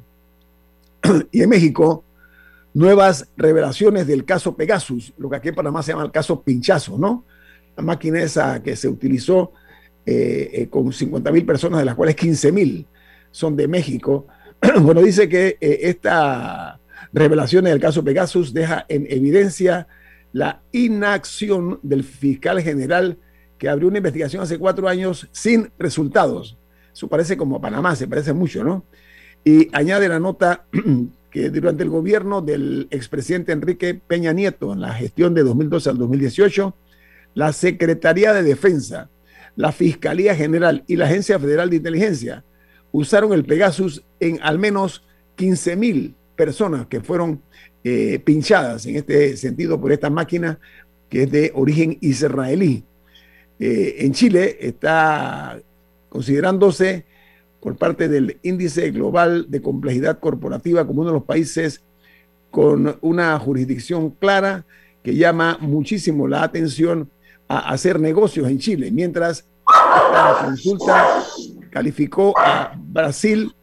y 1.32 1.42
en 1.42 1.49
México, 1.49 2.04
nuevas 2.72 3.26
revelaciones 3.37 4.06
del 4.06 4.25
caso 4.25 4.54
Pegasus, 4.54 5.12
lo 5.18 5.28
que 5.28 5.34
aquí 5.34 5.49
en 5.49 5.56
Panamá 5.56 5.82
se 5.82 5.90
llama 5.90 6.04
el 6.04 6.12
caso 6.12 6.42
pinchazo, 6.42 6.96
¿no? 6.96 7.25
La 7.76 7.82
máquina 7.82 8.22
esa 8.22 8.62
que 8.62 8.76
se 8.76 8.87
utilizó 8.87 9.50
eh, 10.06 10.49
eh, 10.52 10.68
con 10.68 10.92
50 10.92 11.32
mil 11.32 11.44
personas, 11.44 11.80
de 11.80 11.87
las 11.87 11.96
cuales 11.96 12.14
15 12.14 12.52
mil 12.52 12.87
son 13.32 13.56
de 13.56 13.66
México. 13.66 14.28
bueno, 14.80 15.02
dice 15.02 15.28
que 15.28 15.58
eh, 15.60 15.80
esta 15.82 16.78
revelación 17.12 17.64
del 17.64 17.80
caso 17.80 18.04
Pegasus 18.04 18.54
deja 18.54 18.87
en 18.88 19.08
evidencia 19.10 19.88
la 20.32 20.62
inacción 20.70 21.80
del 21.82 22.04
fiscal 22.04 22.62
general 22.62 23.18
que 23.61 23.69
abrió 23.69 23.88
una 23.88 23.99
investigación 23.99 24.43
hace 24.43 24.59
cuatro 24.59 24.88
años 24.88 25.29
sin 25.33 25.71
resultados. 25.79 26.57
Eso 26.95 27.09
parece 27.09 27.37
como 27.37 27.61
Panamá, 27.61 27.95
se 27.95 28.09
parece 28.09 28.33
mucho, 28.33 28.64
¿no? 28.64 28.87
Y 29.45 29.69
añade 29.76 30.09
la 30.09 30.19
nota 30.19 30.64
que 31.31 31.50
durante 31.50 31.83
el 31.83 31.90
gobierno 31.90 32.40
del 32.40 32.88
expresidente 32.90 33.52
Enrique 33.52 33.95
Peña 33.95 34.33
Nieto, 34.33 34.73
en 34.73 34.81
la 34.81 34.95
gestión 34.95 35.35
de 35.35 35.43
2012 35.43 35.90
al 35.90 35.99
2018, 35.99 36.75
la 37.35 37.52
Secretaría 37.52 38.33
de 38.33 38.43
Defensa, 38.43 39.11
la 39.57 39.73
Fiscalía 39.73 40.35
General 40.35 40.83
y 40.87 40.97
la 40.97 41.05
Agencia 41.05 41.38
Federal 41.38 41.69
de 41.69 41.76
Inteligencia 41.76 42.45
usaron 42.93 43.35
el 43.35 43.45
Pegasus 43.45 44.02
en 44.21 44.38
al 44.43 44.59
menos 44.59 45.05
15 45.37 45.76
mil 45.76 46.14
personas 46.35 46.87
que 46.87 47.02
fueron 47.02 47.43
eh, 47.85 48.21
pinchadas 48.25 48.87
en 48.87 48.97
este 48.97 49.37
sentido 49.37 49.79
por 49.79 49.93
esta 49.93 50.09
máquina 50.09 50.59
que 51.11 51.25
es 51.25 51.31
de 51.31 51.52
origen 51.55 51.99
israelí. 52.00 52.85
Eh, 53.61 54.07
en 54.07 54.14
Chile 54.14 54.57
está 54.59 55.61
considerándose 56.09 57.05
por 57.61 57.76
parte 57.76 58.09
del 58.09 58.38
Índice 58.43 58.90
Global 58.90 59.50
de 59.50 59.61
Complejidad 59.61 60.19
Corporativa 60.19 60.87
como 60.87 61.02
uno 61.02 61.11
de 61.11 61.17
los 61.19 61.25
países 61.25 61.83
con 62.50 62.97
una 63.02 63.38
jurisdicción 63.38 64.11
clara 64.12 64.64
que 65.02 65.14
llama 65.14 65.59
muchísimo 65.61 66.26
la 66.26 66.43
atención 66.43 67.11
a 67.49 67.71
hacer 67.71 68.00
negocios 68.00 68.49
en 68.49 68.59
Chile, 68.59 68.90
mientras 68.90 69.47
la 69.67 70.38
consulta 70.43 71.23
calificó 71.71 72.33
a 72.38 72.75
Brasil, 72.76 73.55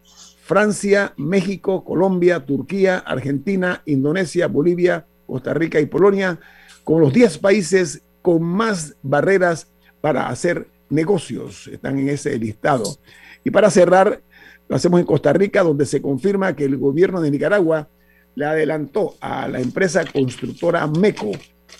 Francia, 0.43 1.13
México, 1.17 1.83
Colombia, 1.83 2.45
Turquía, 2.45 2.99
Argentina, 2.99 3.81
Indonesia, 3.85 4.47
Bolivia, 4.47 5.07
Costa 5.25 5.55
Rica 5.55 5.79
y 5.79 5.87
Polonia 5.87 6.39
como 6.83 6.99
los 6.99 7.13
10 7.13 7.39
países 7.39 8.03
con 8.21 8.43
más 8.43 8.95
barreras 9.01 9.67
para 10.01 10.27
hacer 10.29 10.67
negocios. 10.89 11.67
Están 11.67 11.99
en 11.99 12.09
ese 12.09 12.37
listado. 12.37 12.97
Y 13.43 13.51
para 13.51 13.69
cerrar, 13.69 14.21
lo 14.67 14.75
hacemos 14.75 14.99
en 14.99 15.05
Costa 15.05 15.33
Rica, 15.33 15.63
donde 15.63 15.85
se 15.85 16.01
confirma 16.01 16.55
que 16.55 16.65
el 16.65 16.77
gobierno 16.77 17.21
de 17.21 17.31
Nicaragua 17.31 17.87
le 18.35 18.45
adelantó 18.45 19.15
a 19.19 19.47
la 19.47 19.59
empresa 19.59 20.03
constructora 20.05 20.85
MECO, 20.87 21.31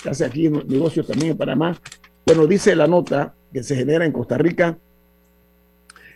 que 0.02 0.10
hace 0.10 0.26
aquí 0.26 0.50
negocios 0.50 1.06
también 1.06 1.32
en 1.32 1.38
Panamá. 1.38 1.80
Bueno, 2.26 2.48
dice 2.48 2.76
la 2.76 2.88
nota 2.88 3.36
que 3.54 3.64
se 3.64 3.76
genera 3.76 4.06
en 4.06 4.12
Costa 4.12 4.38
Rica, 4.38 4.78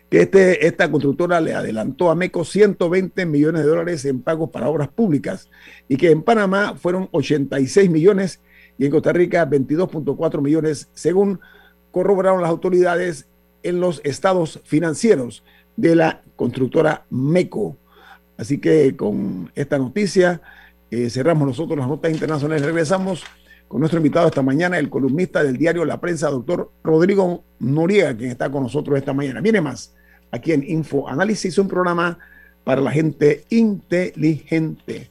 que 0.10 0.24
este, 0.24 0.65
esta 0.65 0.91
constructora 0.91 1.39
le 1.39 1.53
adelantó 1.53 2.12
a 2.12 2.15
MECO 2.15 2.43
120 2.43 3.25
millones 3.25 3.63
de 3.63 3.70
dólares 3.70 4.03
en 4.05 4.22
pagos 4.22 4.50
para 4.50 4.67
obras 4.67 4.89
públicas 4.89 5.50
y 5.88 5.96
que 5.96 6.12
en 6.12 6.22
Panamá 6.22 6.75
fueron 6.75 7.08
86 7.12 7.89
millones 7.89 8.41
y 8.77 8.86
en 8.86 8.91
Costa 8.91 9.13
Rica 9.13 9.50
22.4 9.50 10.41
millones, 10.41 10.89
según 10.93 11.39
corroboraron 11.91 12.41
las 12.41 12.50
autoridades 12.50 13.27
en 13.63 13.79
los 13.79 14.01
estados 14.03 14.62
financieros 14.63 15.43
de 15.75 15.95
la 15.95 16.21
constructora 16.36 17.05
MECO. 17.10 17.77
Así 18.38 18.60
que 18.60 18.95
con 18.95 19.51
esta 19.55 19.77
noticia 19.77 20.41
eh, 20.89 21.10
cerramos 21.10 21.48
nosotros 21.48 21.77
las 21.77 21.88
notas 21.88 22.12
internacionales. 22.12 22.65
Regresamos 22.65 23.24
con 23.67 23.79
nuestro 23.79 24.00
invitado 24.00 24.27
esta 24.27 24.41
mañana, 24.41 24.77
el 24.77 24.89
columnista 24.89 25.43
del 25.43 25.57
diario 25.57 25.86
La 25.86 26.01
Prensa, 26.01 26.29
doctor 26.29 26.71
Rodrigo 26.83 27.43
Noriega, 27.60 28.15
quien 28.17 28.31
está 28.31 28.50
con 28.50 28.63
nosotros 28.63 28.98
esta 28.98 29.13
mañana. 29.13 29.41
Viene 29.41 29.62
más 29.62 29.95
aquí 30.31 30.51
en 30.51 30.69
Info 30.69 31.07
Análisis, 31.07 31.57
un 31.57 31.67
programa 31.67 32.17
para 32.63 32.81
la 32.81 32.91
gente 32.91 33.45
inteligente. 33.50 35.07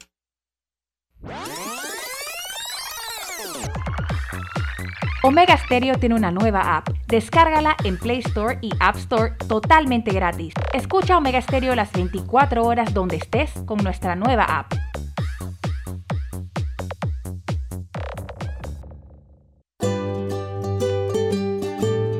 Omega 5.22 5.54
Stereo 5.58 5.96
tiene 5.96 6.14
una 6.14 6.30
nueva 6.30 6.78
app. 6.78 6.88
Descárgala 7.06 7.76
en 7.84 7.98
Play 7.98 8.20
Store 8.20 8.58
y 8.62 8.70
App 8.80 8.96
Store 8.96 9.34
totalmente 9.48 10.12
gratis. 10.12 10.54
Escucha 10.72 11.18
Omega 11.18 11.42
Stereo 11.42 11.74
las 11.74 11.92
24 11.92 12.64
horas 12.64 12.94
donde 12.94 13.16
estés 13.16 13.50
con 13.66 13.78
nuestra 13.84 14.16
nueva 14.16 14.44
app. 14.44 14.72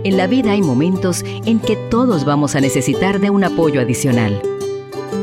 En 0.05 0.17
la 0.17 0.27
vida 0.27 0.53
hay 0.53 0.61
momentos 0.61 1.23
en 1.25 1.59
que 1.61 1.77
todos 1.77 2.27
vamos 2.27 2.55
a 2.55 2.61
necesitar 2.61 3.21
de 3.21 3.31
un 3.31 3.45
apoyo 3.45 3.81
adicional. 3.81 4.43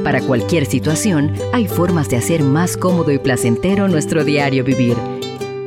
Para 0.04 0.22
cualquier 0.22 0.66
situación, 0.66 1.34
hay 1.54 1.68
formas 1.68 2.10
de 2.10 2.18
hacer 2.18 2.42
más 2.42 2.76
cómodo 2.76 3.12
y 3.12 3.20
placentero 3.20 3.88
nuestro 3.88 4.24
diario 4.24 4.64
vivir. 4.64 4.96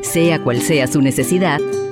Sea 0.03 0.43
cual 0.43 0.61
sea 0.61 0.87
su 0.87 1.03
necesidad, 1.03 1.61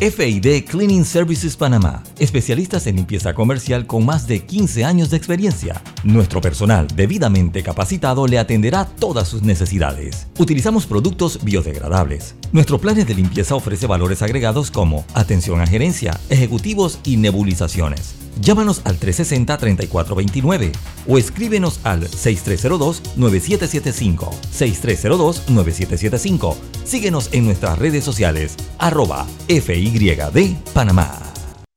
FID 0.00 0.64
Cleaning 0.64 1.04
Services 1.04 1.58
Panamá, 1.58 2.02
especialistas 2.18 2.86
en 2.86 2.96
limpieza 2.96 3.34
comercial 3.34 3.86
con 3.86 4.06
más 4.06 4.26
de 4.26 4.40
15 4.46 4.82
años 4.82 5.10
de 5.10 5.18
experiencia. 5.18 5.82
Nuestro 6.04 6.40
personal 6.40 6.86
debidamente 6.96 7.62
capacitado 7.62 8.26
le 8.26 8.38
atenderá 8.38 8.86
todas 8.86 9.28
sus 9.28 9.42
necesidades. 9.42 10.26
Utilizamos 10.38 10.86
productos 10.86 11.44
biodegradables. 11.44 12.34
Nuestro 12.50 12.78
plan 12.78 12.94
de 12.94 13.14
limpieza 13.14 13.54
ofrece 13.54 13.86
valores 13.86 14.22
agregados 14.22 14.70
como 14.70 15.04
atención 15.12 15.60
a 15.60 15.66
gerencia, 15.66 16.18
ejecutivos 16.30 16.98
y 17.04 17.18
nebulizaciones. 17.18 18.19
Llámanos 18.40 18.80
al 18.84 18.98
360-3429 18.98 20.72
o 21.06 21.18
escríbenos 21.18 21.80
al 21.84 22.08
6302-9775. 22.08 24.30
6302-9775. 24.52 26.56
Síguenos 26.84 27.28
en 27.32 27.44
nuestras 27.46 27.78
redes 27.78 28.04
sociales, 28.04 28.56
arroba 28.78 29.26
FYD 29.48 30.56
Panamá. 30.72 31.29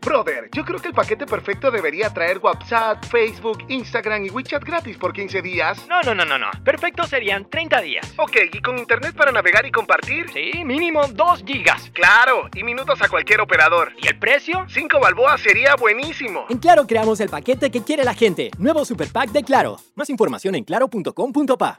Brother, 0.06 0.50
yo 0.52 0.66
creo 0.66 0.80
que 0.80 0.90
el 0.90 0.94
paquete 0.94 1.26
perfecto 1.26 1.72
debería 1.72 2.10
traer 2.14 2.40
WhatsApp, 2.40 3.04
Facebook, 3.06 3.60
Instagram 3.70 4.26
y 4.26 4.30
WeChat 4.30 4.64
gratis 4.64 4.98
por 4.98 5.14
15 5.14 5.42
días. 5.42 5.86
No, 5.88 6.02
no, 6.02 6.14
no, 6.14 6.26
no, 6.26 6.38
no. 6.38 6.48
Perfecto 6.64 7.04
serían 7.08 7.50
30 7.50 7.82
días. 7.82 8.14
Ok, 8.18 8.36
¿y 8.52 8.62
con 8.62 8.78
internet 8.78 9.16
para 9.16 9.32
navegar 9.32 9.66
y 9.66 9.72
compartir? 9.72 10.30
Sí, 10.32 10.64
mínimo 10.66 11.08
2 11.08 11.44
gigas. 11.46 11.90
Claro, 11.94 12.50
y 12.54 12.64
minutos 12.64 13.02
a 13.02 13.08
cualquier 13.08 13.40
operador. 13.42 13.94
¿Y 14.02 14.08
el 14.08 14.20
precio? 14.20 14.66
5 14.68 15.00
balboas 15.00 15.40
sería 15.42 15.76
buenísimo. 15.76 16.46
En 16.50 16.58
Claro 16.58 16.86
creamos 16.86 17.20
el 17.22 17.30
paquete 17.30 17.72
que 17.72 17.84
quiere 17.84 18.04
la 18.04 18.14
gente. 18.14 18.52
Nuevo 18.58 18.84
Super 18.86 19.08
Pack 19.10 19.32
de 19.32 19.44
Claro. 19.44 19.78
Más 19.96 20.10
información 20.10 20.56
en 20.56 20.64
claro.com.pa. 20.64 21.78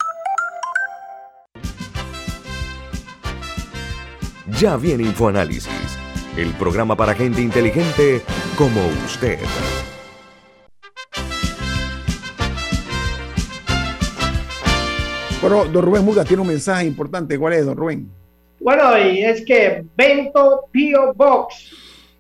Ya 4.61 4.77
viene 4.77 5.05
InfoAnálisis, 5.05 5.99
el 6.37 6.53
programa 6.55 6.97
para 6.97 7.15
gente 7.15 7.41
inteligente 7.41 8.21
como 8.57 8.81
usted. 9.05 9.39
Bueno, 15.41 15.67
don 15.67 15.85
Rubén 15.85 16.05
Muga 16.05 16.25
tiene 16.25 16.41
un 16.41 16.49
mensaje 16.49 16.87
importante. 16.87 17.39
¿Cuál 17.39 17.53
es, 17.53 17.67
don 17.67 17.77
Rubén? 17.77 18.11
Bueno, 18.61 18.99
y 18.99 19.23
es 19.23 19.45
que 19.45 19.85
Bento 19.95 20.65
Pio 20.73 21.13
Box 21.13 21.71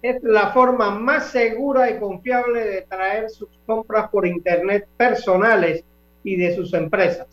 es 0.03 0.23
la 0.23 0.53
forma 0.53 0.91
más 0.91 1.31
segura 1.31 1.91
y 1.91 1.99
confiable 1.99 2.63
de 2.63 2.83
traer 2.83 3.31
sus 3.31 3.49
compras 3.65 4.11
por 4.11 4.27
internet 4.27 4.87
personales 4.99 5.83
y 6.23 6.37
de 6.37 6.55
sus 6.55 6.75
empresas. 6.75 7.27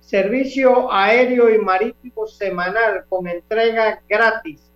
Servicio 0.00 0.92
aéreo 0.92 1.48
y 1.48 1.58
marítimo 1.58 2.26
semanal 2.26 3.06
con 3.08 3.26
entrega 3.26 4.02
gratis. 4.06 4.67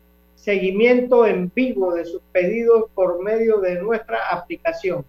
Seguimiento 0.42 1.24
en 1.24 1.50
vivo 1.54 1.94
de 1.94 2.04
sus 2.04 2.20
pedidos 2.32 2.90
por 2.96 3.22
medio 3.22 3.60
de 3.60 3.80
nuestra 3.80 4.18
aplicación. 4.28 5.04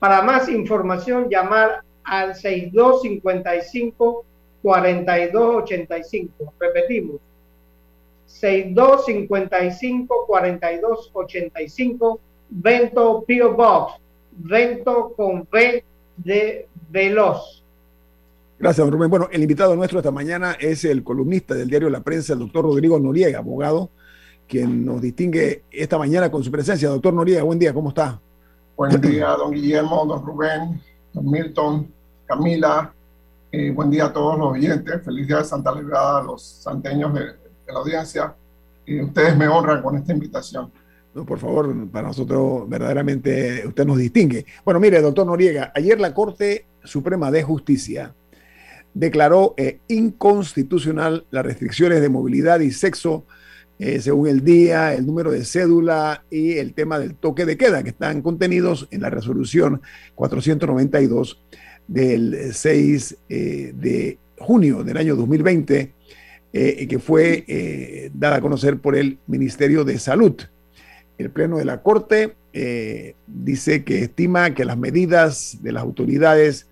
Para 0.00 0.22
más 0.22 0.48
información, 0.48 1.28
llamar 1.30 1.84
al 2.02 2.34
6255 2.34 4.24
4285. 4.60 6.52
Repetimos, 6.58 7.20
6255 8.26 10.26
4285. 10.26 12.20
Vento 12.50 13.22
Pio 13.24 13.54
Box. 13.54 14.00
Vento 14.32 15.12
con 15.16 15.46
V 15.52 15.84
de 16.16 16.66
Veloz. 16.90 17.62
Gracias, 18.58 18.84
don 18.84 18.92
Rubén. 18.92 19.10
Bueno, 19.10 19.28
el 19.30 19.42
invitado 19.42 19.76
nuestro 19.76 20.00
esta 20.00 20.10
mañana 20.10 20.56
es 20.58 20.84
el 20.84 21.04
columnista 21.04 21.54
del 21.54 21.70
diario 21.70 21.88
La 21.88 22.00
Prensa, 22.00 22.32
el 22.32 22.40
doctor 22.40 22.64
Rodrigo 22.64 22.98
Noriega, 22.98 23.38
abogado, 23.38 23.90
quien 24.48 24.84
nos 24.84 25.00
distingue 25.00 25.62
esta 25.70 25.98
mañana 25.98 26.30
con 26.30 26.42
su 26.42 26.50
presencia. 26.50 26.88
Doctor 26.88 27.14
Noriega, 27.14 27.42
buen 27.42 27.58
día, 27.58 27.72
¿cómo 27.72 27.88
está? 27.88 28.20
Buen 28.76 29.00
día, 29.00 29.28
don 29.28 29.52
Guillermo, 29.52 30.04
don 30.06 30.24
Rubén, 30.24 30.80
don 31.12 31.30
Milton, 31.30 31.92
Camila. 32.26 32.92
Eh, 33.50 33.70
buen 33.70 33.90
día 33.90 34.06
a 34.06 34.12
todos 34.12 34.38
los 34.38 34.52
oyentes. 34.52 35.02
Feliz 35.04 35.26
día 35.26 35.38
de 35.38 35.44
Santa 35.44 35.74
Librada 35.74 36.20
a 36.20 36.22
los 36.22 36.42
santeños 36.42 37.12
de, 37.14 37.20
de 37.20 37.72
la 37.72 37.80
audiencia. 37.80 38.34
Y 38.86 39.00
ustedes 39.00 39.36
me 39.36 39.46
honran 39.46 39.82
con 39.82 39.96
esta 39.96 40.12
invitación. 40.12 40.70
No, 41.14 41.26
por 41.26 41.38
favor, 41.38 41.74
para 41.88 42.08
nosotros 42.08 42.68
verdaderamente 42.68 43.62
usted 43.66 43.84
nos 43.84 43.98
distingue. 43.98 44.46
Bueno, 44.64 44.80
mire, 44.80 45.00
doctor 45.02 45.26
Noriega, 45.26 45.70
ayer 45.74 46.00
la 46.00 46.14
Corte 46.14 46.64
Suprema 46.82 47.30
de 47.30 47.42
Justicia 47.42 48.14
declaró 48.94 49.54
eh, 49.56 49.80
inconstitucional 49.88 51.26
las 51.30 51.44
restricciones 51.44 52.00
de 52.00 52.08
movilidad 52.08 52.60
y 52.60 52.70
sexo 52.70 53.24
eh, 53.84 54.00
según 54.00 54.28
el 54.28 54.44
día, 54.44 54.94
el 54.94 55.04
número 55.04 55.32
de 55.32 55.44
cédula 55.44 56.24
y 56.30 56.52
el 56.52 56.72
tema 56.72 57.00
del 57.00 57.16
toque 57.16 57.44
de 57.44 57.56
queda 57.56 57.82
que 57.82 57.88
están 57.90 58.22
contenidos 58.22 58.86
en 58.92 59.00
la 59.00 59.10
resolución 59.10 59.82
492 60.14 61.42
del 61.88 62.52
6 62.54 63.16
eh, 63.28 63.72
de 63.74 64.18
junio 64.38 64.84
del 64.84 64.96
año 64.98 65.16
2020, 65.16 65.92
eh, 66.52 66.86
que 66.86 66.98
fue 67.00 68.10
dada 68.14 68.36
a 68.36 68.40
conocer 68.40 68.78
por 68.78 68.94
el 68.94 69.18
Ministerio 69.26 69.82
de 69.84 69.98
Salud. 69.98 70.40
El 71.18 71.30
Pleno 71.30 71.58
de 71.58 71.64
la 71.64 71.82
Corte 71.82 72.36
dice 73.26 73.82
que 73.82 73.98
estima 74.04 74.54
que 74.54 74.64
las 74.64 74.78
medidas 74.78 75.58
de 75.60 75.72
las 75.72 75.82
autoridades 75.82 76.68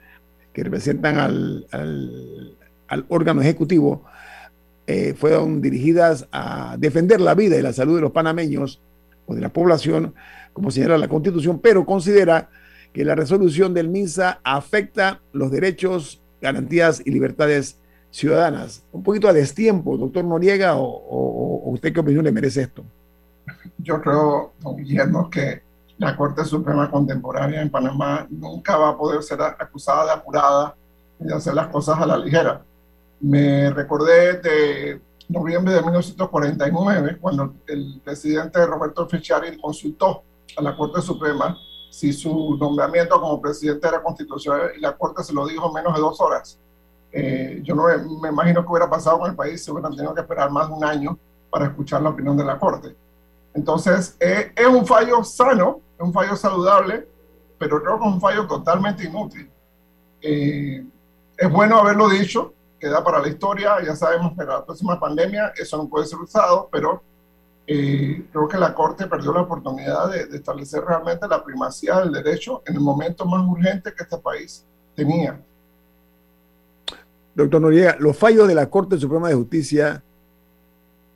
que 0.52 0.62
representan 0.62 1.18
al- 1.18 1.66
al 1.72 3.04
órgano 3.08 3.40
ejecutivo 3.40 4.04
eh, 4.92 5.14
fueron 5.14 5.62
dirigidas 5.62 6.26
a 6.32 6.74
defender 6.76 7.20
la 7.20 7.36
vida 7.36 7.56
y 7.56 7.62
la 7.62 7.72
salud 7.72 7.94
de 7.94 8.00
los 8.00 8.10
panameños 8.10 8.80
o 9.24 9.36
de 9.36 9.40
la 9.40 9.48
población, 9.48 10.14
como 10.52 10.72
señala 10.72 10.98
la 10.98 11.06
Constitución, 11.06 11.60
pero 11.60 11.86
considera 11.86 12.48
que 12.92 13.04
la 13.04 13.14
resolución 13.14 13.72
del 13.72 13.88
MINSA 13.88 14.40
afecta 14.42 15.20
los 15.32 15.52
derechos, 15.52 16.20
garantías 16.42 17.02
y 17.04 17.12
libertades 17.12 17.78
ciudadanas. 18.10 18.82
Un 18.90 19.04
poquito 19.04 19.28
a 19.28 19.32
destiempo, 19.32 19.96
doctor 19.96 20.24
Noriega, 20.24 20.74
o, 20.76 21.70
usted 21.70 21.92
qué 21.92 22.00
opinión 22.00 22.24
le 22.24 22.32
merece 22.32 22.62
esto. 22.62 22.82
Yo 23.78 24.02
creo, 24.02 24.54
don 24.58 24.76
Guillermo, 24.76 25.30
que 25.30 25.62
la 25.98 26.16
Corte 26.16 26.44
Suprema 26.44 26.90
Contemporánea 26.90 27.62
en 27.62 27.70
Panamá 27.70 28.26
nunca 28.28 28.76
va 28.76 28.88
a 28.88 28.98
poder 28.98 29.22
ser 29.22 29.40
acusada 29.40 30.06
de 30.06 30.10
apurada 30.10 30.74
y 31.20 31.26
de 31.26 31.34
hacer 31.34 31.54
las 31.54 31.68
cosas 31.68 31.96
a 32.00 32.06
la 32.06 32.18
ligera. 32.18 32.64
Me 33.20 33.70
recordé 33.70 34.38
de 34.38 35.00
noviembre 35.28 35.74
de 35.74 35.82
1949, 35.82 37.18
cuando 37.20 37.54
el 37.66 38.00
presidente 38.02 38.64
Roberto 38.66 39.06
Fichari 39.06 39.58
consultó 39.58 40.22
a 40.56 40.62
la 40.62 40.76
Corte 40.76 41.00
Suprema 41.02 41.56
si 41.90 42.12
su 42.12 42.56
nombramiento 42.56 43.20
como 43.20 43.40
presidente 43.40 43.86
era 43.86 44.02
constitucional 44.02 44.70
y 44.76 44.80
la 44.80 44.96
Corte 44.96 45.22
se 45.22 45.34
lo 45.34 45.46
dijo 45.46 45.68
en 45.68 45.74
menos 45.74 45.94
de 45.94 46.00
dos 46.00 46.20
horas. 46.20 46.58
Eh, 47.12 47.60
yo 47.62 47.74
no 47.74 47.84
me, 48.22 48.28
imagino 48.28 48.62
que 48.62 48.70
hubiera 48.70 48.88
pasado 48.88 49.18
con 49.18 49.30
el 49.30 49.36
país 49.36 49.62
si 49.62 49.70
hubieran 49.70 49.94
tenido 49.94 50.14
que 50.14 50.20
esperar 50.20 50.50
más 50.50 50.68
de 50.68 50.74
un 50.74 50.84
año 50.84 51.18
para 51.50 51.66
escuchar 51.66 52.02
la 52.02 52.10
opinión 52.10 52.36
de 52.36 52.44
la 52.44 52.58
Corte. 52.58 52.96
Entonces, 53.52 54.16
eh, 54.20 54.52
es 54.54 54.66
un 54.66 54.86
fallo 54.86 55.22
sano, 55.24 55.80
es 55.98 56.04
un 56.06 56.12
fallo 56.12 56.36
saludable, 56.36 57.08
pero 57.58 57.82
creo 57.82 57.98
que 57.98 58.06
es 58.06 58.14
un 58.14 58.20
fallo 58.20 58.46
totalmente 58.46 59.04
inútil. 59.04 59.50
Eh, 60.22 60.86
es 61.36 61.50
bueno 61.50 61.78
haberlo 61.78 62.08
dicho, 62.08 62.54
queda 62.80 63.04
para 63.04 63.20
la 63.20 63.28
historia, 63.28 63.76
ya 63.84 63.94
sabemos 63.94 64.32
que 64.36 64.44
la 64.44 64.64
próxima 64.64 64.98
pandemia 64.98 65.52
eso 65.56 65.76
no 65.76 65.88
puede 65.88 66.06
ser 66.06 66.18
usado, 66.18 66.68
pero 66.72 67.02
eh, 67.66 68.24
creo 68.32 68.48
que 68.48 68.56
la 68.58 68.74
Corte 68.74 69.06
perdió 69.06 69.32
la 69.32 69.42
oportunidad 69.42 70.10
de, 70.10 70.26
de 70.26 70.36
establecer 70.38 70.82
realmente 70.84 71.28
la 71.28 71.44
primacía 71.44 72.00
del 72.00 72.10
derecho 72.12 72.62
en 72.66 72.74
el 72.74 72.80
momento 72.80 73.24
más 73.26 73.46
urgente 73.46 73.92
que 73.94 74.02
este 74.02 74.18
país 74.18 74.64
tenía. 74.96 75.38
Doctor 77.34 77.60
Noriega, 77.60 77.96
los 78.00 78.16
fallos 78.16 78.48
de 78.48 78.54
la 78.54 78.68
Corte 78.68 78.98
Suprema 78.98 79.28
de 79.28 79.34
Justicia, 79.36 80.02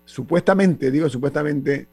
supuestamente, 0.04 0.90
digo 0.90 1.08
supuestamente, 1.08 1.88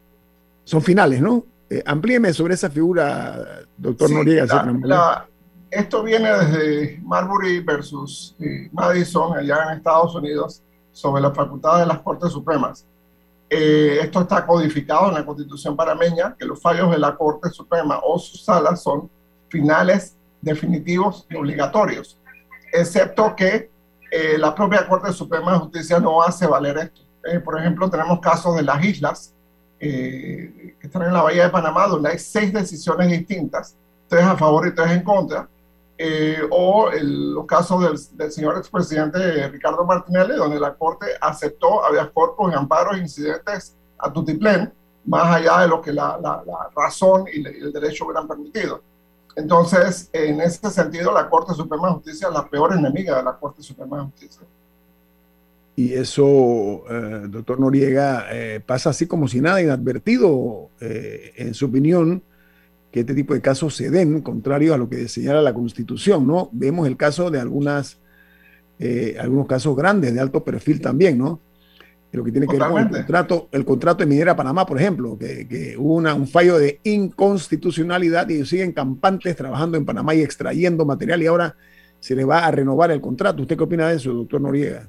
son 0.63 0.81
finales, 0.81 1.21
¿no? 1.21 1.43
Eh, 1.69 1.81
amplíeme 1.85 2.33
sobre 2.33 2.53
esa 2.53 2.69
figura, 2.69 3.63
doctor 3.77 4.09
Sí, 4.09 4.13
Noriega. 4.13 4.45
la- 4.45 4.73
la- 4.83 5.27
esto 5.71 6.03
viene 6.03 6.29
desde 6.31 6.99
Marbury 7.03 7.61
versus 7.61 8.35
eh, 8.39 8.69
Madison, 8.71 9.37
allá 9.37 9.63
en 9.63 9.77
Estados 9.77 10.13
Unidos, 10.13 10.61
sobre 10.91 11.21
las 11.21 11.33
facultades 11.33 11.87
de 11.87 11.93
las 11.93 12.01
Cortes 12.01 12.31
Supremas. 12.31 12.85
Eh, 13.49 13.99
esto 14.01 14.21
está 14.21 14.45
codificado 14.45 15.07
en 15.07 15.15
la 15.15 15.25
Constitución 15.25 15.75
panameña, 15.75 16.35
que 16.37 16.45
los 16.45 16.61
fallos 16.61 16.91
de 16.91 16.97
la 16.99 17.15
Corte 17.15 17.49
Suprema 17.49 17.99
o 18.03 18.19
sus 18.19 18.43
salas 18.43 18.83
son 18.83 19.09
finales, 19.49 20.15
definitivos 20.41 21.25
y 21.29 21.35
obligatorios, 21.35 22.17
excepto 22.73 23.35
que 23.35 23.69
eh, 24.11 24.37
la 24.37 24.53
propia 24.53 24.87
Corte 24.87 25.13
Suprema 25.13 25.53
de 25.53 25.59
Justicia 25.59 25.99
no 25.99 26.21
hace 26.21 26.45
valer 26.45 26.77
esto. 26.77 27.01
Eh, 27.23 27.39
por 27.39 27.59
ejemplo, 27.59 27.89
tenemos 27.89 28.19
casos 28.19 28.55
de 28.55 28.63
las 28.63 28.83
islas 28.83 29.33
eh, 29.79 30.75
que 30.79 30.87
están 30.87 31.03
en 31.03 31.13
la 31.13 31.21
Bahía 31.21 31.43
de 31.43 31.49
Panamá, 31.49 31.87
donde 31.87 32.09
hay 32.09 32.19
seis 32.19 32.51
decisiones 32.51 33.09
distintas, 33.09 33.75
tres 34.07 34.23
a 34.23 34.35
favor 34.35 34.67
y 34.67 34.75
tres 34.75 34.91
en 34.91 35.03
contra, 35.03 35.47
eh, 36.03 36.39
o 36.49 36.89
el- 36.89 37.33
los 37.33 37.45
casos 37.45 37.79
del, 37.83 38.17
del 38.17 38.31
señor 38.31 38.57
expresidente 38.57 39.47
Ricardo 39.49 39.85
Martinelli, 39.85 40.35
donde 40.35 40.59
la 40.59 40.73
Corte 40.73 41.05
aceptó 41.21 41.85
habeas 41.85 42.09
corpus 42.11 42.51
y 42.51 42.55
amparos 42.55 42.95
e 42.97 43.01
incidentes 43.01 43.75
a 43.99 44.11
tutiplén, 44.11 44.73
más 45.05 45.35
allá 45.35 45.61
de 45.61 45.67
lo 45.67 45.79
que 45.79 45.93
la, 45.93 46.17
la, 46.21 46.43
razón 46.75 47.25
y 47.31 47.45
el 47.45 47.71
derecho 47.71 48.05
hubieran 48.05 48.27
permitido. 48.27 48.81
Entonces, 49.35 50.09
en 50.11 50.41
ese 50.41 50.69
sentido, 50.71 51.13
la 51.13 51.29
Corte 51.29 51.53
Suprema 51.53 51.87
de 51.89 51.93
Justicia 51.95 52.27
es 52.29 52.33
la 52.33 52.47
peor 52.47 52.73
enemiga 52.73 53.17
de 53.17 53.23
la 53.23 53.33
Corte 53.37 53.61
Suprema 53.61 53.97
de 53.97 54.03
Justicia. 54.05 54.41
Y 55.75 55.93
eso, 55.93 56.23
eh, 56.89 57.25
doctor 57.29 57.59
Noriega, 57.59 58.25
eh, 58.31 58.59
pasa 58.59 58.89
así 58.89 59.07
como 59.07 59.27
si 59.27 59.39
nada 59.39 59.61
inadvertido, 59.61 60.69
eh, 60.79 61.31
en 61.37 61.53
su 61.53 61.67
opinión, 61.67 62.21
que 62.91 63.01
este 63.01 63.13
tipo 63.13 63.33
de 63.33 63.41
casos 63.41 63.75
se 63.75 63.89
den, 63.89 64.21
contrario 64.21 64.73
a 64.73 64.77
lo 64.77 64.89
que 64.89 65.07
señala 65.07 65.41
la 65.41 65.53
Constitución, 65.53 66.27
¿no? 66.27 66.49
Vemos 66.51 66.87
el 66.87 66.97
caso 66.97 67.31
de 67.31 67.39
algunas, 67.39 67.99
algunos 69.19 69.47
casos 69.47 69.75
grandes, 69.75 70.13
de 70.13 70.19
alto 70.19 70.43
perfil 70.43 70.81
también, 70.81 71.17
¿no? 71.17 71.39
lo 72.17 72.23
que 72.23 72.31
tiene 72.31 72.47
que 72.47 72.57
ver 72.57 72.67
con 72.67 72.81
el 72.81 72.89
contrato, 72.89 73.49
el 73.51 73.65
contrato 73.65 73.99
de 73.99 74.05
Minera 74.05 74.35
Panamá, 74.35 74.65
por 74.65 74.79
ejemplo, 74.79 75.17
que, 75.17 75.75
hubo 75.77 75.95
un 75.95 76.27
fallo 76.27 76.57
de 76.57 76.79
inconstitucionalidad 76.83 78.27
y 78.29 78.35
ellos 78.35 78.49
siguen 78.49 78.73
campantes 78.73 79.35
trabajando 79.35 79.77
en 79.77 79.85
Panamá 79.85 80.13
y 80.13 80.21
extrayendo 80.21 80.85
material 80.85 81.23
y 81.23 81.27
ahora 81.27 81.55
se 81.99 82.15
le 82.15 82.25
va 82.25 82.45
a 82.45 82.51
renovar 82.51 82.91
el 82.91 82.99
contrato. 82.99 83.43
¿Usted 83.43 83.55
qué 83.55 83.63
opina 83.63 83.87
de 83.87 83.95
eso, 83.95 84.11
doctor 84.11 84.41
Noriega? 84.41 84.87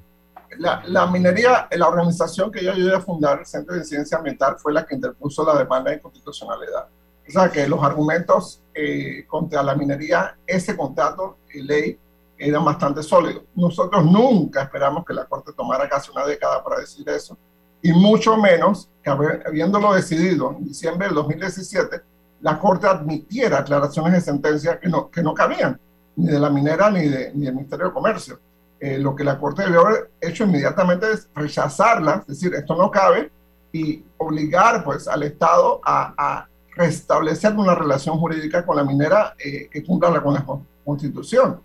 La, 0.58 1.06
minería, 1.06 1.68
la 1.70 1.88
organización 1.88 2.50
que 2.50 2.62
yo 2.62 2.72
ayudé 2.72 2.94
a 2.94 3.00
fundar, 3.00 3.40
el 3.40 3.46
Centro 3.46 3.74
de 3.74 3.84
Ciencia 3.84 4.18
Ambiental, 4.18 4.56
fue 4.58 4.72
la 4.72 4.84
que 4.84 4.94
interpuso 4.94 5.46
la 5.46 5.58
demanda 5.58 5.90
de 5.90 5.96
inconstitucionalidad. 5.96 6.88
O 7.26 7.30
sea 7.30 7.50
que 7.50 7.66
los 7.68 7.82
argumentos 7.82 8.62
eh, 8.74 9.24
contra 9.26 9.62
la 9.62 9.74
minería, 9.74 10.36
ese 10.46 10.76
contrato 10.76 11.38
y 11.52 11.62
ley 11.62 11.98
eran 12.36 12.64
bastante 12.64 13.02
sólidos. 13.02 13.44
Nosotros 13.54 14.04
nunca 14.04 14.62
esperamos 14.62 15.04
que 15.04 15.14
la 15.14 15.24
Corte 15.26 15.52
tomara 15.52 15.88
casi 15.88 16.10
una 16.10 16.26
década 16.26 16.62
para 16.62 16.80
decir 16.80 17.08
eso, 17.08 17.36
y 17.80 17.92
mucho 17.92 18.36
menos 18.36 18.88
que 19.02 19.10
habiéndolo 19.10 19.92
decidido 19.92 20.54
en 20.56 20.64
diciembre 20.64 21.08
del 21.08 21.16
2017, 21.16 22.00
la 22.40 22.58
Corte 22.58 22.86
admitiera 22.86 23.58
aclaraciones 23.58 24.12
de 24.12 24.20
sentencia 24.20 24.78
que 24.78 24.88
no, 24.88 25.10
que 25.10 25.22
no 25.22 25.34
cabían, 25.34 25.78
ni 26.16 26.26
de 26.26 26.38
la 26.38 26.50
minera 26.50 26.90
ni, 26.90 27.08
de, 27.08 27.32
ni 27.34 27.46
del 27.46 27.54
Ministerio 27.54 27.86
de 27.86 27.92
Comercio. 27.92 28.38
Eh, 28.80 28.98
lo 28.98 29.14
que 29.14 29.24
la 29.24 29.38
Corte 29.38 29.62
debió 29.62 29.86
haber 29.86 30.10
hecho 30.20 30.44
inmediatamente 30.44 31.10
es 31.12 31.28
rechazarla, 31.34 32.18
es 32.20 32.26
decir, 32.26 32.54
esto 32.54 32.74
no 32.76 32.90
cabe, 32.90 33.30
y 33.72 34.04
obligar 34.18 34.84
pues 34.84 35.08
al 35.08 35.22
Estado 35.22 35.80
a, 35.84 36.14
a 36.16 36.48
restablecer 36.74 37.52
una 37.54 37.74
relación 37.74 38.18
jurídica 38.18 38.64
con 38.64 38.76
la 38.76 38.84
minera 38.84 39.34
eh, 39.38 39.68
que 39.70 39.84
cumpla 39.84 40.22
con 40.22 40.34
la 40.34 40.44
Constitución 40.84 41.60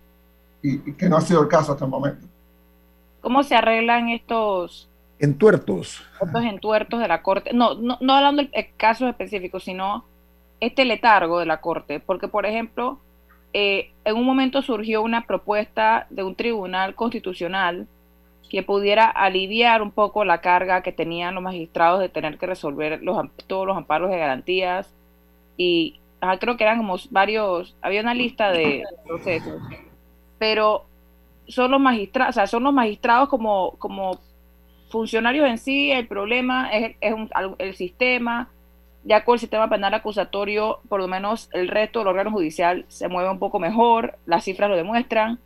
y, 0.61 0.93
que 0.93 1.09
no 1.09 1.17
ha 1.17 1.21
sido 1.21 1.41
el 1.41 1.47
caso 1.47 1.71
hasta 1.71 1.85
el 1.85 1.91
momento. 1.91 2.27
¿Cómo 3.21 3.43
se 3.43 3.55
arreglan 3.55 4.09
estos 4.09 4.89
entuertos? 5.19 6.03
Estos 6.21 6.43
entuertos 6.43 6.99
de 6.99 7.07
la 7.07 7.21
Corte. 7.21 7.53
No, 7.53 7.75
no, 7.75 7.97
no 8.01 8.13
hablando 8.13 8.43
de 8.43 8.71
casos 8.77 9.09
específicos, 9.09 9.63
sino 9.63 10.05
este 10.59 10.85
letargo 10.85 11.39
de 11.39 11.45
la 11.45 11.61
Corte. 11.61 11.99
Porque, 11.99 12.27
por 12.27 12.45
ejemplo, 12.45 12.99
eh, 13.53 13.91
en 14.05 14.15
un 14.15 14.25
momento 14.25 14.61
surgió 14.61 15.01
una 15.01 15.25
propuesta 15.25 16.07
de 16.09 16.23
un 16.23 16.35
tribunal 16.35 16.95
constitucional 16.95 17.87
que 18.49 18.63
pudiera 18.63 19.05
aliviar 19.09 19.81
un 19.81 19.91
poco 19.91 20.23
la 20.23 20.41
carga 20.41 20.81
que 20.81 20.91
tenían 20.91 21.35
los 21.35 21.43
magistrados 21.43 21.99
de 21.99 22.09
tener 22.09 22.37
que 22.37 22.45
resolver 22.45 23.01
los, 23.03 23.17
todos 23.45 23.67
los 23.67 23.75
amparos 23.75 24.09
de 24.09 24.17
garantías 24.17 24.93
y 25.57 25.99
creo 26.39 26.55
que 26.55 26.63
eran 26.63 26.77
como 26.77 26.95
varios, 27.09 27.75
había 27.81 28.01
una 28.01 28.13
lista 28.13 28.51
de 28.51 28.83
procesos 29.05 29.61
pero 30.37 30.85
son 31.47 31.71
los 31.71 31.79
magistrados, 31.79 32.35
o 32.35 32.39
sea, 32.39 32.47
son 32.47 32.63
los 32.63 32.73
magistrados 32.73 33.29
como, 33.29 33.71
como 33.77 34.19
funcionarios 34.89 35.47
en 35.47 35.57
sí, 35.57 35.91
el 35.91 36.07
problema 36.07 36.69
es, 36.71 37.13
un, 37.13 37.29
el 37.57 37.75
sistema, 37.75 38.49
ya 39.03 39.23
con 39.23 39.33
el 39.33 39.39
sistema 39.39 39.69
penal 39.69 39.93
acusatorio, 39.93 40.79
por 40.89 40.99
lo 40.99 41.07
menos 41.07 41.49
el 41.53 41.67
resto 41.69 41.99
del 41.99 42.09
órgano 42.09 42.31
judicial 42.31 42.85
se 42.87 43.07
mueve 43.07 43.29
un 43.29 43.39
poco 43.39 43.59
mejor, 43.59 44.17
las 44.25 44.43
cifras 44.43 44.69
lo 44.69 44.75
demuestran, 44.75 45.39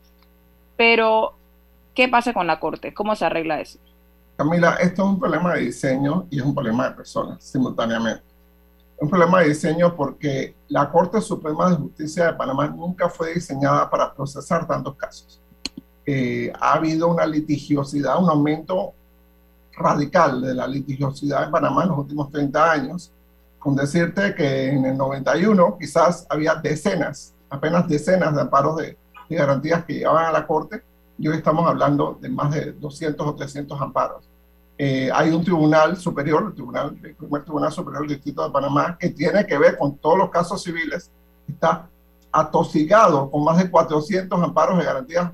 pero 0.75 1.33
¿qué 1.93 2.07
pasa 2.07 2.33
con 2.33 2.47
la 2.47 2.59
Corte? 2.59 2.93
¿Cómo 2.93 3.15
se 3.15 3.25
arregla 3.25 3.61
eso? 3.61 3.79
Camila, 4.37 4.77
esto 4.81 5.03
es 5.03 5.09
un 5.09 5.19
problema 5.19 5.53
de 5.53 5.61
diseño 5.61 6.25
y 6.31 6.39
es 6.39 6.43
un 6.43 6.55
problema 6.55 6.89
de 6.89 6.95
personas 6.95 7.43
simultáneamente 7.43 8.30
un 9.01 9.09
problema 9.09 9.41
de 9.41 9.49
diseño 9.49 9.95
porque 9.95 10.55
la 10.67 10.91
Corte 10.91 11.19
Suprema 11.21 11.71
de 11.71 11.75
Justicia 11.75 12.27
de 12.27 12.33
Panamá 12.33 12.67
nunca 12.67 13.09
fue 13.09 13.33
diseñada 13.33 13.89
para 13.89 14.13
procesar 14.13 14.67
tantos 14.67 14.95
casos. 14.95 15.41
Eh, 16.05 16.53
ha 16.59 16.73
habido 16.73 17.07
una 17.07 17.25
litigiosidad, 17.25 18.21
un 18.21 18.29
aumento 18.29 18.93
radical 19.73 20.39
de 20.41 20.53
la 20.53 20.67
litigiosidad 20.67 21.45
en 21.45 21.51
Panamá 21.51 21.81
en 21.81 21.89
los 21.89 21.97
últimos 21.97 22.29
30 22.29 22.71
años, 22.71 23.11
con 23.57 23.75
decirte 23.75 24.35
que 24.35 24.69
en 24.69 24.85
el 24.85 24.95
91 24.95 25.77
quizás 25.79 26.27
había 26.29 26.53
decenas, 26.53 27.33
apenas 27.49 27.87
decenas 27.87 28.35
de 28.35 28.41
amparos 28.41 28.77
de, 28.77 28.97
de 29.27 29.35
garantías 29.35 29.83
que 29.83 29.93
llevaban 29.95 30.25
a 30.25 30.31
la 30.31 30.45
Corte, 30.45 30.83
y 31.17 31.27
hoy 31.27 31.37
estamos 31.37 31.67
hablando 31.67 32.19
de 32.21 32.29
más 32.29 32.53
de 32.53 32.73
200 32.73 33.27
o 33.27 33.33
300 33.33 33.81
amparos. 33.81 34.30
Eh, 34.83 35.11
hay 35.13 35.29
un 35.29 35.43
tribunal 35.43 35.95
superior, 35.95 36.43
el, 36.47 36.55
tribunal, 36.55 36.97
el 37.03 37.13
primer 37.13 37.43
tribunal 37.43 37.71
superior 37.71 38.01
del 38.01 38.15
Distrito 38.15 38.43
de 38.43 38.49
Panamá, 38.49 38.97
que 38.99 39.09
tiene 39.09 39.45
que 39.45 39.55
ver 39.55 39.77
con 39.77 39.95
todos 39.97 40.17
los 40.17 40.31
casos 40.31 40.63
civiles, 40.63 41.11
está 41.47 41.87
atosigado 42.31 43.29
con 43.29 43.43
más 43.43 43.59
de 43.59 43.69
400 43.69 44.41
amparos 44.41 44.79
de 44.79 44.85
garantías 44.85 45.29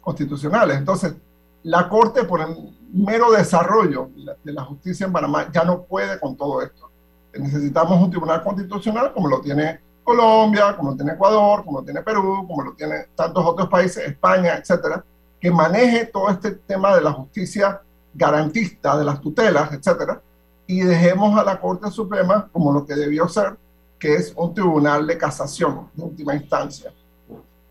constitucionales. 0.00 0.76
Entonces, 0.76 1.14
la 1.62 1.88
Corte, 1.88 2.24
por 2.24 2.40
el 2.40 2.48
mero 2.92 3.30
desarrollo 3.30 4.10
de 4.42 4.52
la 4.52 4.64
justicia 4.64 5.06
en 5.06 5.12
Panamá, 5.12 5.48
ya 5.52 5.62
no 5.62 5.82
puede 5.82 6.18
con 6.18 6.36
todo 6.36 6.60
esto. 6.60 6.90
Necesitamos 7.32 8.02
un 8.02 8.10
tribunal 8.10 8.42
constitucional 8.42 9.12
como 9.12 9.28
lo 9.28 9.40
tiene 9.40 9.78
Colombia, 10.02 10.76
como 10.76 10.90
lo 10.90 10.96
tiene 10.96 11.12
Ecuador, 11.12 11.64
como 11.64 11.78
lo 11.78 11.84
tiene 11.84 12.02
Perú, 12.02 12.44
como 12.44 12.64
lo 12.64 12.72
tiene 12.72 13.06
tantos 13.14 13.46
otros 13.46 13.68
países, 13.68 14.04
España, 14.04 14.56
etcétera, 14.56 15.04
que 15.40 15.48
maneje 15.48 16.06
todo 16.06 16.28
este 16.28 16.50
tema 16.50 16.96
de 16.96 17.02
la 17.02 17.12
justicia 17.12 17.82
garantista 18.14 18.98
de 18.98 19.04
las 19.04 19.20
tutelas, 19.20 19.72
etcétera, 19.72 20.20
y 20.66 20.80
dejemos 20.80 21.38
a 21.38 21.44
la 21.44 21.60
Corte 21.60 21.90
Suprema 21.90 22.48
como 22.52 22.72
lo 22.72 22.86
que 22.86 22.94
debió 22.94 23.28
ser, 23.28 23.56
que 23.98 24.14
es 24.14 24.32
un 24.36 24.54
tribunal 24.54 25.06
de 25.06 25.18
casación 25.18 25.88
de 25.94 26.04
última 26.04 26.34
instancia. 26.34 26.92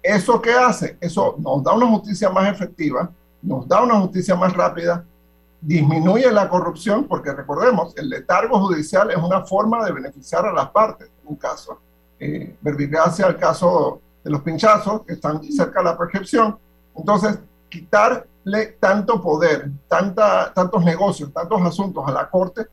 ¿Eso 0.02 0.42
qué 0.42 0.54
hace? 0.54 0.98
Eso 1.00 1.36
nos 1.40 1.64
da 1.64 1.74
una 1.74 1.88
justicia 1.88 2.30
más 2.30 2.52
efectiva, 2.52 3.10
nos 3.42 3.68
da 3.68 3.82
una 3.84 4.00
justicia 4.00 4.36
más 4.36 4.54
rápida, 4.54 5.04
disminuye 5.62 6.32
la 6.32 6.48
corrupción, 6.50 7.06
porque 7.06 7.34
recordemos, 7.34 7.96
el 7.98 8.10
letargo 8.10 8.60
judicial 8.60 9.12
es 9.12 9.18
una 9.18 9.46
forma 9.46 9.86
de 9.86 9.92
beneficiar 9.92 10.46
a 10.46 10.54
las 10.54 10.70
partes, 10.70 11.10
un 11.26 11.36
caso. 11.36 11.80
Eh, 12.20 12.56
el 12.64 13.38
caso 13.38 14.02
de 14.24 14.32
los 14.32 14.42
pinchazos, 14.42 15.04
que 15.06 15.14
están 15.14 15.42
cerca 15.44 15.80
de 15.80 15.86
la 15.86 15.98
prescripción. 15.98 16.58
Entonces, 16.96 17.40
quitar 17.70 18.26
tanto 18.80 19.22
poder, 19.22 19.70
tanta, 19.88 20.52
tantos 20.54 20.84
negocios, 20.84 21.32
tantos 21.34 21.62
asuntos 21.62 22.04
a 22.08 22.12
la 22.12 22.30
Corte, 22.30 22.66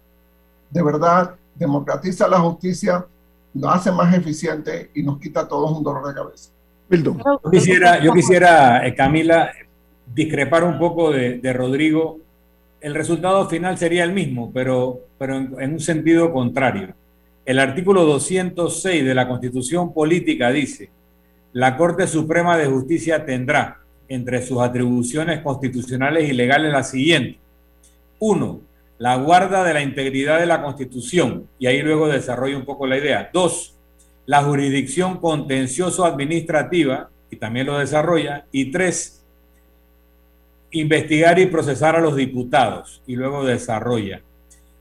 de 0.71 0.83
verdad 0.83 1.35
democratiza 1.55 2.29
la 2.29 2.39
justicia, 2.41 3.05
lo 3.55 3.71
hace 3.71 3.91
más 3.91 4.15
eficiente 4.15 4.91
y 4.95 5.03
nos 5.03 5.19
quita 5.19 5.41
a 5.41 5.49
todos 5.49 5.77
un 5.77 5.83
dolor 5.83 6.07
de 6.09 6.15
cabeza. 6.15 6.51
Yo 6.89 7.17
quisiera, 7.51 8.03
yo 8.03 8.13
quisiera 8.13 8.87
eh, 8.87 8.95
Camila, 8.95 9.51
discrepar 10.15 10.65
un 10.65 10.79
poco 10.79 11.11
de, 11.11 11.53
Rodrigo. 11.53 12.19
El 12.81 12.95
resultado 12.95 13.49
final 13.49 13.79
sería 13.79 14.05
el 14.05 14.13
mismo, 14.13 14.53
pero, 14.53 15.01
pero 15.19 15.37
en, 15.37 15.57
en 15.59 15.73
un 15.75 15.81
sentido 15.81 16.33
contrario. 16.33 16.95
El 17.45 17.59
artículo 17.59 18.05
206 18.05 19.05
de 19.05 19.15
la 19.15 19.27
Constitución 19.27 19.93
Política 19.93 20.51
dice, 20.51 20.91
la 21.53 21.77
Corte 21.77 22.07
Suprema 22.07 22.57
de 22.57 22.67
Justicia 22.67 23.25
tendrá 23.25 23.81
entre 24.09 24.43
sus 24.43 24.61
atribuciones 24.61 25.41
constitucionales 25.41 26.29
y 26.29 26.33
legales 26.33 26.73
la 26.73 26.83
siguiente. 26.83 27.39
Uno, 28.19 28.61
la 28.99 29.17
guarda 29.17 29.63
de 29.65 29.75
la 29.75 29.83
integridad 29.83 30.41
de 30.41 30.47
la 30.47 30.63
Constitución, 30.63 31.47
y 31.59 31.67
ahí 31.67 31.83
luego 31.83 32.09
desarrollo 32.09 32.57
un 32.57 32.65
poco 32.65 32.87
la 32.87 32.97
idea. 32.97 33.31
Dos, 33.33 33.75
la 34.25 34.43
jurisdicción 34.43 35.19
contencioso-administrativa, 35.19 37.11
y 37.31 37.37
también 37.37 37.67
lo 37.67 37.79
desarrolla. 37.79 38.47
Y 38.53 38.71
tres, 38.71 39.23
investigar 40.71 41.39
y 41.39 41.47
procesar 41.47 41.97
a 41.97 42.01
los 42.01 42.17
diputados, 42.17 43.03
y 43.07 43.17
luego 43.17 43.45
desarrolla. 43.45 44.23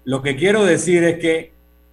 Lo 0.05 0.21
que 0.21 0.35
quiero 0.35 0.63
decir 0.63 1.03
es 1.03 1.19
que 1.19 1.51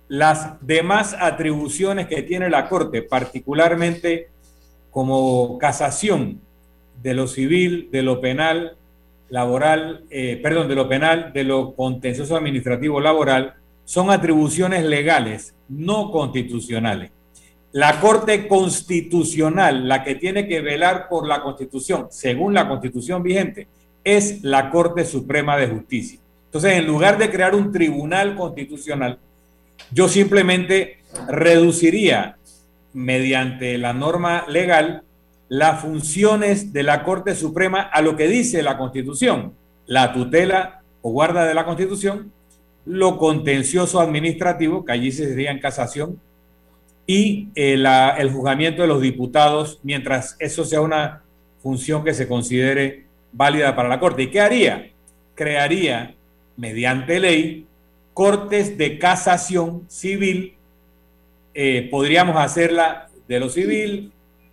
las 0.08 0.64
demás 0.64 1.16
atribuciones 1.18 2.06
que 2.06 2.22
tiene 2.22 2.50
la 2.50 2.68
Corte, 2.68 3.02
particularmente 3.02 4.28
como 4.90 5.56
casación, 5.58 6.38
de 7.02 7.14
lo 7.14 7.26
civil, 7.26 7.88
de 7.90 8.02
lo 8.02 8.20
penal, 8.20 8.76
laboral, 9.28 10.04
eh, 10.10 10.38
perdón, 10.42 10.68
de 10.68 10.74
lo 10.74 10.88
penal, 10.88 11.32
de 11.32 11.44
lo 11.44 11.74
contencioso 11.74 12.36
administrativo 12.36 13.00
laboral, 13.00 13.54
son 13.84 14.10
atribuciones 14.10 14.84
legales, 14.84 15.54
no 15.68 16.10
constitucionales. 16.10 17.10
La 17.72 18.00
Corte 18.00 18.46
Constitucional, 18.46 19.88
la 19.88 20.04
que 20.04 20.16
tiene 20.16 20.46
que 20.46 20.60
velar 20.60 21.08
por 21.08 21.26
la 21.26 21.42
Constitución, 21.42 22.08
según 22.10 22.52
la 22.52 22.68
Constitución 22.68 23.22
vigente, 23.22 23.66
es 24.04 24.42
la 24.42 24.70
Corte 24.70 25.06
Suprema 25.06 25.56
de 25.56 25.68
Justicia. 25.68 26.18
Entonces, 26.44 26.74
en 26.74 26.86
lugar 26.86 27.16
de 27.16 27.30
crear 27.30 27.54
un 27.54 27.72
tribunal 27.72 28.36
constitucional 28.36 29.18
Yo 29.90 30.06
simplemente 30.06 30.98
reduciría 31.28 32.36
mediante 32.92 33.78
la 33.78 33.94
norma 33.94 34.44
legal 34.48 35.02
las 35.52 35.82
funciones 35.82 36.72
de 36.72 36.82
la 36.82 37.04
Corte 37.04 37.34
Suprema 37.34 37.82
a 37.82 38.00
lo 38.00 38.16
que 38.16 38.26
dice 38.26 38.62
la 38.62 38.78
Constitución, 38.78 39.52
la 39.84 40.14
tutela 40.14 40.80
o 41.02 41.12
guarda 41.12 41.44
de 41.44 41.52
la 41.52 41.66
Constitución, 41.66 42.32
lo 42.86 43.18
contencioso 43.18 44.00
administrativo, 44.00 44.82
que 44.82 44.92
allí 44.92 45.12
se 45.12 45.28
sería 45.28 45.50
en 45.50 45.58
casación, 45.58 46.18
y 47.06 47.48
eh, 47.54 47.74
el 48.16 48.30
juzgamiento 48.30 48.80
de 48.80 48.88
los 48.88 49.02
diputados, 49.02 49.78
mientras 49.82 50.36
eso 50.38 50.64
sea 50.64 50.80
una 50.80 51.22
función 51.62 52.02
que 52.02 52.14
se 52.14 52.26
considere 52.26 53.04
válida 53.30 53.76
para 53.76 53.90
la 53.90 54.00
Corte. 54.00 54.22
¿Y 54.22 54.30
qué 54.30 54.40
haría? 54.40 54.90
Crearía, 55.34 56.14
mediante 56.56 57.20
ley, 57.20 57.66
cortes 58.14 58.78
de 58.78 58.98
casación 58.98 59.84
civil. 59.88 60.54
Eh, 61.52 61.88
podríamos 61.90 62.38
hacerla 62.38 63.10
de 63.28 63.38
lo 63.38 63.50
civil, 63.50 64.12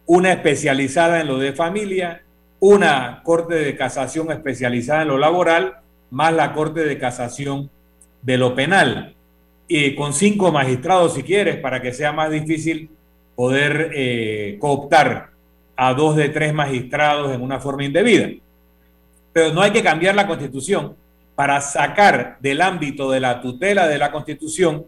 una 0.09 0.31
especializada 0.31 1.21
en 1.21 1.27
lo 1.27 1.37
de 1.37 1.53
familia, 1.53 2.23
una 2.59 3.21
corte 3.23 3.53
de 3.53 3.75
casación 3.75 4.31
especializada 4.31 5.03
en 5.03 5.09
lo 5.09 5.19
laboral, 5.19 5.75
más 6.09 6.33
la 6.33 6.51
corte 6.53 6.83
de 6.83 6.97
casación 6.97 7.69
de 8.23 8.37
lo 8.39 8.55
penal. 8.55 9.13
Y 9.67 9.93
con 9.93 10.13
cinco 10.13 10.51
magistrados, 10.51 11.13
si 11.13 11.21
quieres, 11.21 11.57
para 11.57 11.79
que 11.79 11.93
sea 11.93 12.11
más 12.11 12.31
difícil 12.31 12.89
poder 13.35 13.91
eh, 13.93 14.57
cooptar 14.59 15.29
a 15.75 15.93
dos 15.93 16.15
de 16.15 16.29
tres 16.29 16.55
magistrados 16.55 17.31
en 17.31 17.43
una 17.43 17.59
forma 17.59 17.83
indebida. 17.83 18.29
Pero 19.31 19.53
no 19.53 19.61
hay 19.61 19.69
que 19.69 19.83
cambiar 19.83 20.15
la 20.15 20.25
constitución 20.25 20.95
para 21.35 21.61
sacar 21.61 22.37
del 22.39 22.61
ámbito 22.61 23.11
de 23.11 23.19
la 23.19 23.41
tutela 23.41 23.87
de 23.87 23.99
la 23.99 24.11
constitución, 24.11 24.87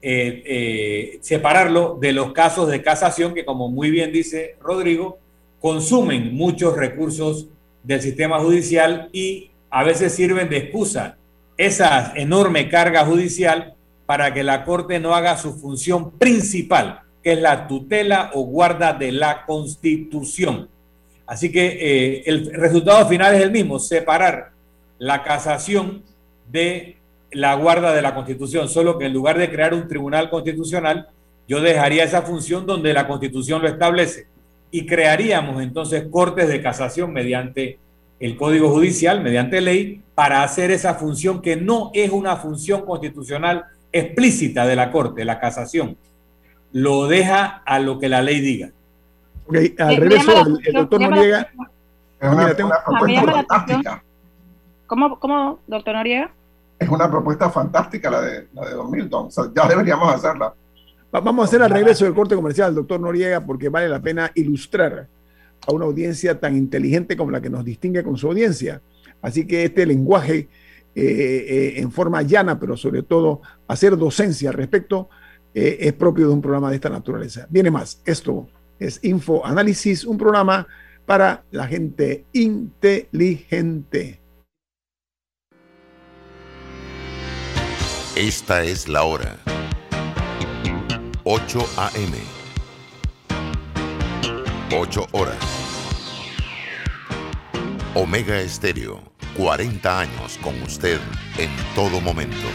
eh, 0.00 0.42
eh, 0.46 1.18
separarlo 1.22 1.98
de 2.00 2.12
los 2.12 2.32
casos 2.32 2.68
de 2.68 2.82
casación 2.82 3.34
que, 3.34 3.44
como 3.44 3.68
muy 3.68 3.90
bien 3.90 4.12
dice 4.12 4.56
Rodrigo, 4.60 5.18
consumen 5.60 6.34
muchos 6.34 6.76
recursos 6.76 7.48
del 7.82 8.00
sistema 8.00 8.38
judicial 8.38 9.08
y 9.12 9.50
a 9.70 9.82
veces 9.82 10.14
sirven 10.14 10.48
de 10.48 10.58
excusa 10.58 11.16
esa 11.56 12.12
enorme 12.14 12.68
carga 12.68 13.04
judicial 13.04 13.74
para 14.06 14.32
que 14.32 14.44
la 14.44 14.64
Corte 14.64 15.00
no 15.00 15.14
haga 15.14 15.36
su 15.36 15.54
función 15.54 16.12
principal, 16.12 17.00
que 17.22 17.32
es 17.32 17.40
la 17.40 17.66
tutela 17.66 18.30
o 18.34 18.42
guarda 18.42 18.92
de 18.92 19.10
la 19.10 19.44
Constitución. 19.44 20.68
Así 21.26 21.50
que 21.50 21.66
eh, 21.66 22.22
el 22.26 22.52
resultado 22.54 23.06
final 23.08 23.34
es 23.34 23.42
el 23.42 23.50
mismo, 23.50 23.78
separar 23.78 24.52
la 24.98 25.24
casación 25.24 26.04
de 26.50 26.97
la 27.32 27.54
guarda 27.54 27.92
de 27.92 28.02
la 28.02 28.14
Constitución, 28.14 28.68
solo 28.68 28.98
que 28.98 29.06
en 29.06 29.12
lugar 29.12 29.38
de 29.38 29.50
crear 29.50 29.74
un 29.74 29.88
tribunal 29.88 30.30
constitucional, 30.30 31.08
yo 31.46 31.60
dejaría 31.60 32.04
esa 32.04 32.22
función 32.22 32.66
donde 32.66 32.92
la 32.92 33.06
Constitución 33.06 33.62
lo 33.62 33.68
establece 33.68 34.26
y 34.70 34.86
crearíamos 34.86 35.62
entonces 35.62 36.06
cortes 36.10 36.48
de 36.48 36.62
casación 36.62 37.12
mediante 37.12 37.78
el 38.20 38.36
Código 38.36 38.70
Judicial, 38.70 39.22
mediante 39.22 39.60
ley, 39.60 40.02
para 40.14 40.42
hacer 40.42 40.70
esa 40.70 40.94
función 40.94 41.40
que 41.40 41.56
no 41.56 41.90
es 41.94 42.10
una 42.10 42.36
función 42.36 42.84
constitucional 42.84 43.64
explícita 43.92 44.66
de 44.66 44.76
la 44.76 44.90
Corte, 44.90 45.24
la 45.24 45.38
casación. 45.38 45.96
Lo 46.72 47.06
deja 47.06 47.62
a 47.64 47.78
lo 47.78 47.98
que 47.98 48.08
la 48.08 48.20
ley 48.20 48.40
diga. 48.40 48.70
Ok, 49.46 49.56
al 49.78 49.96
revés, 49.96 50.26
el, 50.64 50.72
doctor 50.74 51.00
Noriega. 51.00 51.48
Una, 52.20 52.54
fantástica. 53.24 54.04
¿Cómo, 54.86 55.18
¿Cómo, 55.18 55.60
doctor 55.66 55.94
Noriega? 55.94 56.32
Es 56.78 56.88
una 56.88 57.10
propuesta 57.10 57.50
fantástica 57.50 58.10
la 58.10 58.20
de, 58.20 58.48
la 58.52 58.68
de 58.68 58.74
Don 58.74 58.90
Milton. 58.90 59.26
O 59.26 59.30
sea, 59.30 59.44
ya 59.54 59.66
deberíamos 59.68 60.14
hacerla. 60.14 60.54
Vamos 61.10 61.40
a 61.40 61.48
hacer 61.48 61.62
al 61.62 61.70
regreso 61.70 62.04
del 62.04 62.14
corte 62.14 62.34
comercial, 62.34 62.74
doctor 62.74 63.00
Noriega, 63.00 63.44
porque 63.44 63.68
vale 63.68 63.88
la 63.88 64.00
pena 64.00 64.30
ilustrar 64.34 65.08
a 65.66 65.72
una 65.72 65.86
audiencia 65.86 66.38
tan 66.38 66.56
inteligente 66.56 67.16
como 67.16 67.30
la 67.30 67.40
que 67.40 67.50
nos 67.50 67.64
distingue 67.64 68.02
con 68.02 68.16
su 68.16 68.28
audiencia. 68.28 68.82
Así 69.22 69.46
que 69.46 69.64
este 69.64 69.86
lenguaje 69.86 70.48
eh, 70.94 71.46
eh, 71.48 71.74
en 71.76 71.92
forma 71.92 72.22
llana, 72.22 72.58
pero 72.58 72.76
sobre 72.76 73.02
todo 73.02 73.40
hacer 73.66 73.96
docencia 73.96 74.50
al 74.50 74.56
respecto, 74.56 75.08
eh, 75.54 75.78
es 75.80 75.92
propio 75.92 76.26
de 76.28 76.34
un 76.34 76.42
programa 76.42 76.70
de 76.70 76.76
esta 76.76 76.90
naturaleza. 76.90 77.46
Viene 77.50 77.70
más, 77.70 78.02
esto 78.04 78.48
es 78.78 79.00
Info 79.02 79.44
Análisis, 79.44 80.04
un 80.04 80.18
programa 80.18 80.66
para 81.06 81.44
la 81.50 81.66
gente 81.66 82.24
inteligente. 82.32 84.17
Esta 88.18 88.64
es 88.64 88.88
la 88.88 89.04
hora. 89.04 89.38
8 91.22 91.68
a.m. 91.76 92.18
8 94.76 95.06
horas. 95.12 95.36
Omega 97.94 98.40
Estéreo, 98.40 99.00
40 99.36 100.00
años 100.00 100.36
con 100.42 100.60
usted 100.62 100.98
en 101.38 101.50
todo 101.76 102.00
momento. 102.00 102.48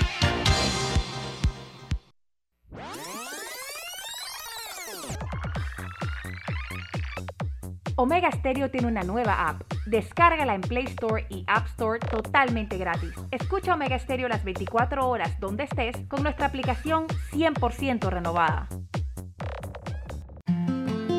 Omega 8.04 8.30
Stereo 8.34 8.70
tiene 8.70 8.88
una 8.88 9.04
nueva 9.04 9.48
app. 9.48 9.62
Descárgala 9.86 10.56
en 10.56 10.60
Play 10.60 10.88
Store 10.88 11.26
y 11.30 11.46
App 11.48 11.68
Store 11.68 12.02
totalmente 12.02 12.78
gratis. 12.78 13.14
Escucha 13.32 13.76
Omega 13.76 13.98
Stereo 13.98 14.28
las 14.28 14.44
24 14.44 15.08
horas 15.08 15.40
donde 15.40 15.64
estés 15.64 15.96
con 16.10 16.22
nuestra 16.22 16.48
aplicación 16.48 17.08
100% 17.32 18.10
renovada. 18.10 18.68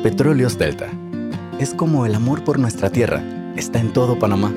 Petróleos 0.03 0.59
Delta. 0.59 0.85
Es 1.59 1.73
como 1.73 2.05
el 2.05 2.13
amor 2.13 2.43
por 2.43 2.59
nuestra 2.59 2.91
tierra. 2.91 3.23
Está 3.55 3.79
en 3.79 3.91
todo 3.91 4.19
Panamá. 4.19 4.53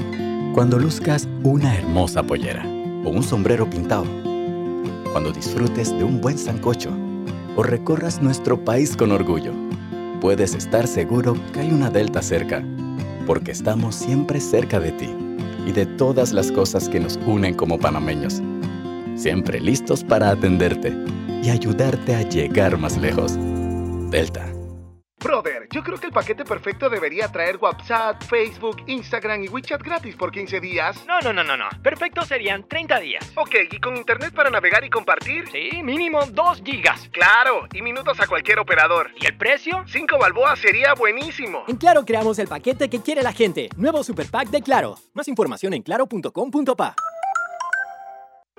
Cuando 0.53 0.79
luzcas 0.79 1.27
una 1.45 1.75
hermosa 1.79 2.23
pollera 2.25 2.63
o 3.07 3.09
un 3.09 3.23
sombrero 3.23 3.71
pintado. 3.71 4.05
Cuando 5.13 5.33
disfrutes 5.33 5.97
de 5.97 6.05
un 6.05 6.21
buen 6.21 6.37
sancocho 6.37 6.91
o 7.57 7.63
recorras 7.63 8.21
nuestro 8.21 8.63
país 8.67 8.99
con 8.99 9.13
orgullo 9.13 9.68
puedes 10.21 10.55
estar 10.55 10.87
seguro 10.87 11.37
que 11.53 11.61
hay 11.61 11.71
una 11.71 11.91
Delta 11.91 12.23
cerca, 12.23 12.65
porque 13.27 13.53
estamos 13.53 13.95
siempre 13.95 14.41
cerca 14.41 14.81
de 14.81 14.93
ti 14.93 15.09
y 15.67 15.73
de 15.73 15.87
todas 15.87 16.33
las 16.33 16.51
cosas 16.51 16.89
que 16.89 17.01
nos 17.01 17.19
unen 17.27 17.55
como 17.55 17.79
panameños. 17.79 18.43
Siempre 19.17 19.61
listos 19.61 20.05
para 20.05 20.31
atenderte 20.31 20.97
y 21.43 21.51
ayudarte 21.51 22.15
a 22.15 22.23
llegar 22.23 22.79
más 22.79 22.97
lejos. 22.97 23.37
Delta. 24.11 24.58
Brother, 25.21 25.69
yo 25.71 25.83
creo 25.83 25.99
que 25.99 26.07
el 26.07 26.13
paquete 26.13 26.45
perfecto 26.45 26.89
debería 26.89 27.27
traer 27.29 27.57
WhatsApp, 27.57 28.23
Facebook, 28.23 28.83
Instagram 28.87 29.45
y 29.45 29.49
WeChat 29.49 29.83
gratis 29.83 30.15
por 30.15 30.31
15 30.31 30.61
días. 30.61 31.05
No, 31.07 31.21
no, 31.21 31.33
no, 31.33 31.43
no, 31.43 31.57
no. 31.57 31.69
Perfecto 31.83 32.23
serían 32.25 32.67
30 32.69 33.01
días. 33.01 33.33
Ok, 33.35 33.55
¿y 33.71 33.81
con 33.81 33.97
internet 33.97 34.33
para 34.33 34.51
navegar 34.51 34.85
y 34.85 34.91
compartir? 34.91 35.49
Sí, 35.51 35.83
mínimo 35.83 36.21
2 36.25 36.63
gigas. 36.65 37.09
Claro, 37.13 37.67
y 37.73 37.83
minutos 37.83 38.21
a 38.21 38.27
cualquier 38.27 38.61
operador. 38.61 39.11
¿Y 39.21 39.27
el 39.27 39.37
precio? 39.37 39.85
5 39.87 40.19
balboas 40.19 40.59
sería 40.61 40.95
buenísimo. 40.95 41.65
En 41.67 41.77
Claro 41.77 42.05
creamos 42.05 42.39
el 42.39 42.47
paquete 42.47 42.89
que 42.89 43.01
quiere 43.03 43.23
la 43.23 43.33
gente. 43.33 43.69
Nuevo 43.77 44.05
Super 44.05 44.27
Pack 44.31 44.49
de 44.49 44.63
Claro. 44.63 44.97
Más 45.15 45.27
información 45.29 45.75
en 45.75 45.83
claro.com.pa. 45.83 46.95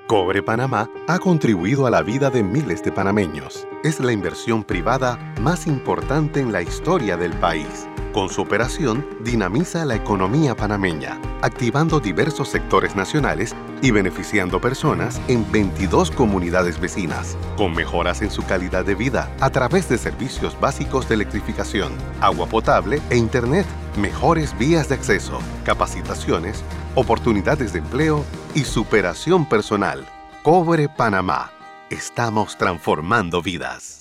Cobre 0.09 0.41
Panamá 0.41 0.89
ha 1.07 1.19
contribuido 1.19 1.85
a 1.85 1.91
la 1.91 2.01
vida 2.01 2.31
de 2.31 2.41
miles 2.41 2.81
de 2.81 2.91
panameños. 2.91 3.67
Es 3.83 3.99
la 3.99 4.11
inversión 4.11 4.63
privada 4.63 5.19
más 5.39 5.67
importante 5.67 6.39
en 6.39 6.51
la 6.51 6.63
historia 6.63 7.15
del 7.15 7.31
país. 7.33 7.87
Con 8.13 8.29
su 8.29 8.41
operación, 8.41 9.05
dinamiza 9.21 9.85
la 9.85 9.93
economía 9.93 10.55
panameña, 10.55 11.21
activando 11.43 11.99
diversos 11.99 12.49
sectores 12.49 12.95
nacionales 12.95 13.55
y 13.83 13.91
beneficiando 13.91 14.59
personas 14.59 15.21
en 15.27 15.49
22 15.51 16.09
comunidades 16.09 16.79
vecinas, 16.79 17.37
con 17.55 17.75
mejoras 17.75 18.23
en 18.23 18.31
su 18.31 18.43
calidad 18.43 18.83
de 18.83 18.95
vida 18.95 19.31
a 19.39 19.51
través 19.51 19.87
de 19.89 19.99
servicios 19.99 20.59
básicos 20.59 21.07
de 21.07 21.15
electrificación, 21.15 21.93
agua 22.19 22.47
potable 22.47 22.99
e 23.11 23.17
Internet, 23.17 23.67
mejores 23.95 24.57
vías 24.57 24.89
de 24.89 24.95
acceso, 24.95 25.39
capacitaciones, 25.63 26.63
oportunidades 26.95 27.73
de 27.73 27.79
empleo 27.79 28.25
y 28.55 28.61
superación 28.61 29.47
personal. 29.47 30.03
Cobre 30.41 30.89
Panamá. 30.89 31.51
Estamos 31.91 32.57
transformando 32.57 33.43
vidas. 33.43 33.98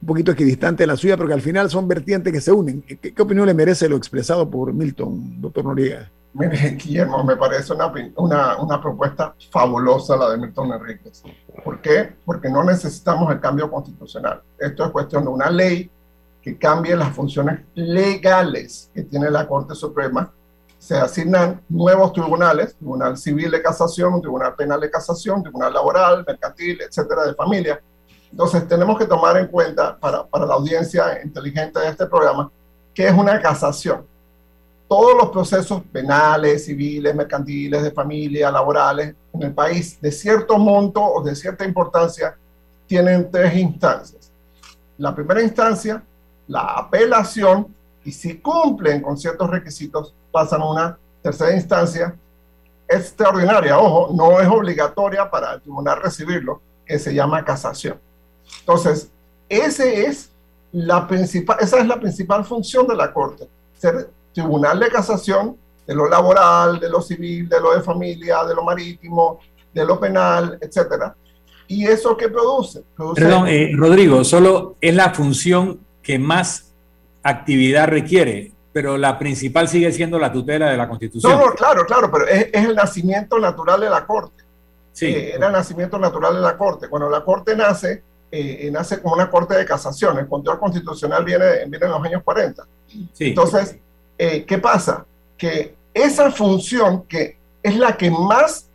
un 0.01 0.07
poquito 0.07 0.31
equidistante 0.31 0.81
de 0.81 0.87
la 0.87 0.97
suya, 0.97 1.17
pero 1.17 1.27
que 1.27 1.35
al 1.35 1.41
final 1.41 1.69
son 1.69 1.87
vertientes 1.87 2.33
que 2.33 2.41
se 2.41 2.51
unen. 2.51 2.81
¿Qué, 2.81 2.97
qué 2.97 3.21
opinión 3.21 3.45
le 3.45 3.53
merece 3.53 3.87
lo 3.87 3.95
expresado 3.95 4.49
por 4.49 4.73
Milton, 4.73 5.39
doctor 5.39 5.65
Noriega? 5.65 6.09
Mire, 6.33 6.71
Guillermo, 6.77 7.23
me 7.23 7.35
parece 7.35 7.73
una, 7.73 7.91
una, 8.15 8.57
una, 8.57 8.81
propuesta 8.81 9.35
fabulosa 9.51 10.17
la 10.17 10.31
de 10.31 10.37
Milton 10.37 10.73
Enríquez. 10.73 11.23
¿Por 11.63 11.79
qué? 11.79 12.15
Porque 12.25 12.49
no 12.49 12.63
necesitamos 12.63 13.31
el 13.31 13.39
cambio 13.39 13.69
constitucional. 13.69 14.41
Esto 14.57 14.85
es 14.85 14.91
cuestión 14.91 15.23
de 15.23 15.29
una 15.29 15.49
ley 15.49 15.91
que 16.41 16.57
cambie 16.57 16.95
las 16.95 17.15
funciones 17.15 17.61
legales 17.75 18.89
que 18.93 19.03
tiene 19.03 19.29
la 19.29 19.47
Corte 19.47 19.75
Suprema. 19.75 20.31
Se 20.79 20.97
asignan 20.97 21.61
nuevos 21.69 22.11
tribunales, 22.11 22.75
Tribunal 22.75 23.15
Civil 23.15 23.51
de 23.51 23.61
Casación, 23.61 24.19
Tribunal 24.19 24.55
Penal 24.55 24.81
de 24.81 24.89
Casación, 24.89 25.41
Tribunal 25.41 25.73
Laboral, 25.73 26.25
Mercantil, 26.27 26.81
etcétera, 26.81 27.25
de 27.25 27.35
familia. 27.35 27.79
Entonces, 28.29 28.67
tenemos 28.67 28.97
que 28.97 29.05
tomar 29.05 29.37
en 29.37 29.47
cuenta 29.47 29.97
para, 29.97 30.25
para 30.25 30.45
la 30.45 30.55
audiencia 30.55 31.23
inteligente 31.23 31.79
de 31.79 31.89
este 31.89 32.07
programa 32.07 32.51
que 32.93 33.07
es 33.07 33.13
una 33.13 33.39
casación 33.39 34.05
todos 34.87 35.15
los 35.17 35.29
procesos 35.29 35.81
penales, 35.91 36.65
civiles, 36.65 37.15
mercantiles, 37.15 37.83
de 37.83 37.91
familia, 37.91 38.51
laborales 38.51 39.15
en 39.33 39.43
el 39.43 39.53
país 39.53 39.99
de 39.99 40.11
cierto 40.11 40.57
monto 40.57 41.01
o 41.03 41.23
de 41.23 41.35
cierta 41.35 41.65
importancia 41.65 42.35
tienen 42.85 43.29
tres 43.31 43.55
instancias. 43.55 44.31
La 44.97 45.15
primera 45.15 45.41
instancia, 45.41 46.03
la 46.47 46.61
apelación, 46.61 47.73
y 48.05 48.11
si 48.11 48.37
cumplen 48.37 49.01
con 49.01 49.17
ciertos 49.17 49.49
requisitos, 49.49 50.13
pasan 50.31 50.61
a 50.61 50.69
una 50.69 50.97
tercera 51.21 51.55
instancia 51.55 52.15
extraordinaria. 52.87 53.79
Ojo, 53.79 54.13
no 54.13 54.39
es 54.39 54.47
obligatoria 54.47 55.29
para 55.29 55.53
el 55.53 55.61
tribunal 55.61 56.01
recibirlo, 56.01 56.61
que 56.85 56.99
se 56.99 57.13
llama 57.13 57.45
casación. 57.45 57.97
Entonces, 58.59 59.09
ese 59.47 60.05
es 60.05 60.29
la 60.71 61.07
principal, 61.07 61.57
esa 61.61 61.79
es 61.79 61.87
la 61.87 61.99
principal 61.99 62.43
función 62.43 62.85
de 62.87 62.95
la 62.95 63.13
Corte, 63.13 63.47
ser 63.77 64.09
tribunal 64.33 64.79
de 64.79 64.89
casación 64.89 65.57
de 65.85 65.95
lo 65.95 66.07
laboral, 66.07 66.79
de 66.79 66.89
lo 66.89 67.01
civil, 67.01 67.47
de 67.49 67.59
lo 67.59 67.75
de 67.75 67.81
familia, 67.81 68.43
de 68.45 68.55
lo 68.55 68.63
marítimo, 68.63 69.39
de 69.73 69.85
lo 69.85 69.99
penal, 69.99 70.57
etcétera. 70.61 71.15
¿Y 71.67 71.85
eso 71.85 72.15
qué 72.15 72.29
produce? 72.29 72.83
produce 72.95 73.21
Perdón, 73.21 73.47
eh, 73.47 73.71
Rodrigo, 73.75 74.23
solo 74.23 74.75
es 74.79 74.93
la 74.95 75.13
función 75.13 75.79
que 76.01 76.19
más 76.19 76.73
actividad 77.23 77.87
requiere, 77.87 78.51
pero 78.71 78.97
la 78.97 79.17
principal 79.17 79.67
sigue 79.67 79.91
siendo 79.91 80.19
la 80.19 80.31
tutela 80.31 80.69
de 80.69 80.77
la 80.77 80.87
Constitución. 80.87 81.31
No, 81.31 81.47
no 81.47 81.53
claro, 81.53 81.85
claro, 81.85 82.11
pero 82.11 82.27
es, 82.27 82.49
es, 82.51 82.65
el 82.65 82.75
nacimiento 82.75 83.39
natural 83.39 83.81
de 83.81 83.89
la 83.89 84.05
Corte. 84.05 84.43
Sí. 84.91 85.07
Eh, 85.07 85.35
era 85.35 85.47
el 85.47 85.53
nacimiento 85.53 85.97
natural 85.97 86.35
de 86.35 86.41
la 86.41 86.57
Corte. 86.57 86.89
Cuando 86.89 87.09
la 87.09 87.23
Corte 87.23 87.55
nace, 87.55 88.03
eh, 88.31 88.69
nace 88.71 89.01
como 89.01 89.15
una 89.15 89.29
Corte 89.29 89.55
de 89.55 89.65
casación. 89.65 90.17
El 90.19 90.27
control 90.27 90.59
constitucional 90.59 91.23
viene, 91.23 91.65
viene 91.67 91.85
en 91.85 91.91
los 91.91 92.03
años 92.03 92.21
40. 92.23 92.63
Sí. 93.13 93.29
Entonces, 93.29 93.77
eh, 94.17 94.45
¿qué 94.45 94.57
pasa? 94.57 95.05
Que 95.37 95.75
esa 95.93 96.31
función 96.31 97.03
que 97.03 97.37
es 97.61 97.77
la 97.77 97.95
que 97.95 98.09
más 98.09 98.67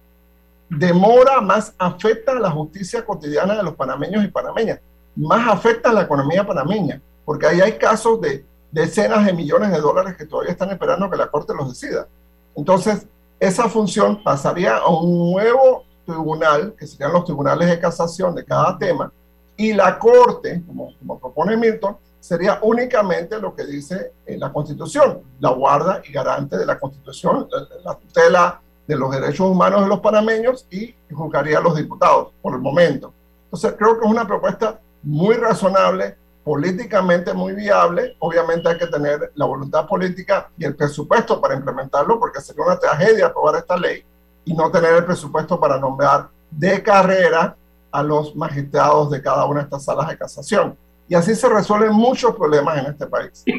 demora, 0.69 1.41
más 1.41 1.75
afecta 1.79 2.33
a 2.33 2.41
la 2.41 2.51
justicia 2.51 3.05
cotidiana 3.05 3.57
de 3.57 3.63
los 3.63 3.75
panameños 3.75 4.25
y 4.25 4.29
panameñas, 4.29 4.81
más 5.17 5.49
afecta 5.49 5.91
a 5.91 5.93
la 5.93 6.03
economía 6.03 6.47
panameña, 6.47 7.01
porque 7.25 7.47
ahí 7.47 7.61
hay 7.61 7.73
casos 7.79 8.21
de 8.21 8.45
decenas 8.71 9.25
de 9.25 9.33
millones 9.33 9.71
de 9.71 9.81
dólares 9.81 10.17
que 10.17 10.27
todavía 10.27 10.53
están 10.53 10.71
esperando 10.71 11.11
que 11.11 11.17
la 11.17 11.29
Corte 11.29 11.55
los 11.55 11.69
decida. 11.69 12.07
Entonces, 12.55 13.07
esa 13.41 13.69
función 13.69 14.23
pasaría 14.23 14.77
a 14.77 14.89
un 14.89 15.33
nuevo 15.33 15.85
tribunal, 16.05 16.75
que 16.79 16.87
serían 16.87 17.13
los 17.13 17.25
tribunales 17.25 17.69
de 17.69 17.79
casación 17.79 18.35
de 18.35 18.45
cada 18.45 18.79
tema, 18.79 19.13
y 19.57 19.73
la 19.73 19.99
Corte, 19.99 20.63
como, 20.67 20.95
como 20.99 21.19
propone 21.19 21.57
Milton, 21.57 21.97
sería 22.21 22.59
únicamente 22.63 23.39
lo 23.39 23.55
que 23.55 23.65
dice 23.65 24.13
en 24.27 24.41
la 24.41 24.53
Constitución, 24.53 25.23
la 25.41 25.51
guarda 25.51 26.03
y 26.07 26.13
garante 26.13 26.57
de 26.57 26.67
la 26.67 26.79
Constitución, 26.79 27.49
la, 27.85 27.95
tutela 27.95 28.61
de 28.87 28.97
los 28.97 29.11
derechos 29.11 29.49
humanos 29.49 29.83
de 29.83 29.89
los 29.89 30.01
panameños 30.01 30.67
y 30.71 30.95
juzgaría 31.13 31.59
a 31.59 31.61
los 31.61 31.77
diputados 31.77 32.33
por 32.43 32.55
el 32.55 32.61
momento. 32.61 33.13
Entonces 33.45 33.75
creo 33.79 33.99
que 33.99 34.07
es 34.07 34.11
una 34.11 34.27
propuesta 34.27 34.81
muy 35.03 35.37
razonable, 35.37 36.17
políticamente 36.45 37.33
muy 37.33 37.55
viable. 37.55 38.17
Obviamente 38.19 38.69
hay 38.69 38.79
que 38.79 38.87
tener 38.87 39.33
la 39.35 39.47
voluntad 39.47 39.87
política 39.87 40.51
y 40.57 40.65
el 40.65 40.75
presupuesto 40.75 41.41
para 41.41 41.55
implementarlo, 41.55 42.19
porque 42.19 42.41
sería 42.41 42.65
una 42.65 42.79
tragedia 42.79 43.27
aprobar 43.27 43.57
esta 43.57 43.77
ley 43.77 44.03
y 44.45 44.55
no 44.55 44.71
tener 44.71 44.95
el 44.95 45.05
presupuesto 45.05 45.61
para 45.61 45.79
nombrar 45.79 46.29
de 46.51 46.83
carrera 46.83 47.55
a 47.91 48.03
los 48.03 48.35
magistrados 48.35 49.11
de 49.11 49.23
cada 49.23 49.45
una 49.45 49.61
de 49.61 49.65
estas 49.65 49.85
salas 49.85 50.09
de 50.09 50.19
casación. 50.19 50.77
Y 51.09 51.15
así 51.15 51.35
se 51.35 51.49
resuelven 51.49 51.93
muchos 51.93 52.37
problemas 52.37 52.79
en 52.79 52.87
este 52.87 53.07
país. 53.07 53.45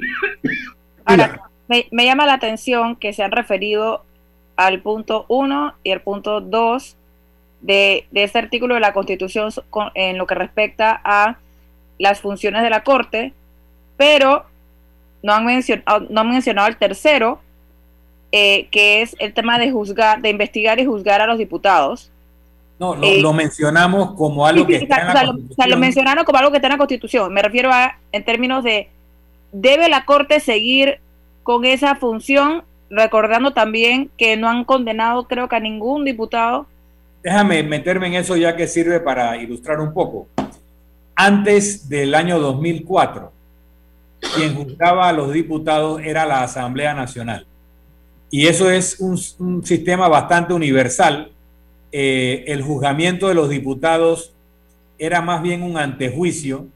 Me, 1.68 2.06
llama 2.06 2.26
la 2.26 2.34
atención 2.34 2.96
que 2.96 3.14
se 3.14 3.24
han 3.24 3.32
referido 3.32 4.04
al 4.56 4.82
punto 4.82 5.26
1 5.28 5.76
y 5.84 5.92
el 5.92 6.02
punto 6.02 6.42
2 6.42 6.98
de, 7.62 8.08
este 8.14 8.40
artículo 8.40 8.74
de 8.74 8.80
la 8.80 8.94
Constitución 8.94 9.52
con, 9.70 9.92
en 9.94 10.18
lo 10.18 10.26
que 10.26 10.36
respecta 10.36 11.00
a 11.04 11.38
las 12.00 12.22
funciones 12.22 12.64
de 12.64 12.72
la 12.72 12.84
Corte, 12.84 13.34
pero 13.98 14.46
no 15.22 15.34
han 15.34 15.46
mencionado, 15.46 16.08
no 16.10 16.22
han 16.22 16.30
mencionado 16.30 16.68
el 16.68 16.78
tercero, 16.78 17.40
eh, 18.32 18.68
que 18.72 19.02
es 19.02 19.16
el 19.20 19.34
tema 19.34 19.60
de 19.60 19.72
juzgar, 19.72 20.22
de 20.22 20.30
investigar 20.30 20.80
y 20.80 20.86
juzgar 20.86 21.22
a 21.22 21.28
los 21.28 21.38
diputados. 21.38 22.12
No, 22.80 22.96
lo, 22.96 23.04
eh, 23.04 23.22
lo, 23.22 23.34
mencionamos 23.34 24.14
como 24.14 24.48
algo 24.48 24.66
que 24.66 24.78
está 24.78 25.00
en 25.02 25.08
la 25.08 25.12
o 25.12 25.16
sea, 25.16 25.26
Constitución. 25.26 25.52
O 25.52 25.56
sea, 25.56 25.68
lo 25.68 25.78
mencionaron 25.78 26.24
como 26.24 26.38
algo 26.38 26.52
que 26.52 26.58
está 26.58 26.68
en 26.68 26.74
la 26.74 26.78
Constitución. 26.78 27.34
Me 27.34 27.42
refiero 27.42 27.72
a, 27.74 27.98
en 28.14 28.24
términos 28.24 28.64
de, 28.64 28.90
¿debe 29.52 29.90
la 29.90 30.06
Corte 30.06 30.40
seguir 30.40 31.00
con 31.44 31.66
esa 31.66 31.96
función? 31.96 32.64
Recordando 32.90 33.52
también 33.52 34.10
que 34.18 34.38
no 34.38 34.50
han 34.50 34.64
condenado, 34.64 35.28
creo 35.28 35.50
que 35.50 35.58
a 35.58 35.60
ningún 35.60 36.06
diputado. 36.06 36.68
Déjame 37.22 37.62
meterme 37.64 38.08
en 38.08 38.14
eso 38.14 38.38
ya 38.38 38.56
que 38.56 38.66
sirve 38.66 39.02
para 39.02 39.36
ilustrar 39.36 39.82
un 39.82 39.94
poco. 39.94 40.28
Antes 41.16 41.90
del 41.90 42.16
año 42.16 42.40
2004, 42.40 43.32
quien 44.36 44.56
juzgaba 44.56 45.10
a 45.10 45.14
los 45.14 45.34
diputados 45.34 46.02
era 46.02 46.26
la 46.26 46.44
Asamblea 46.44 46.94
Nacional. 46.94 47.46
Y 48.32 48.48
eso 48.48 48.72
es 48.72 49.02
un, 49.02 49.20
un 49.40 49.66
sistema 49.66 50.08
bastante 50.08 50.54
universal 50.54 51.32
eh, 51.92 52.44
el 52.48 52.62
juzgamiento 52.62 53.28
de 53.28 53.34
los 53.34 53.50
diputados 53.50 54.34
era 54.98 55.22
más 55.22 55.42
bien 55.42 55.64
un 55.64 55.78
antejuicio 55.78 56.68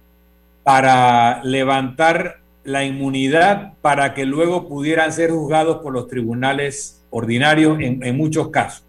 para 0.63 1.43
levantar 1.43 2.39
la 2.63 2.85
inmunidad 2.85 3.73
para 3.81 4.13
que 4.13 4.25
luego 4.25 4.67
pudieran 4.67 5.11
ser 5.11 5.31
juzgados 5.31 5.77
por 5.77 5.93
los 5.93 6.07
tribunales 6.07 7.03
ordinarios 7.09 7.77
en, 7.79 8.17
muchos 8.17 8.47
casos. 8.49 8.85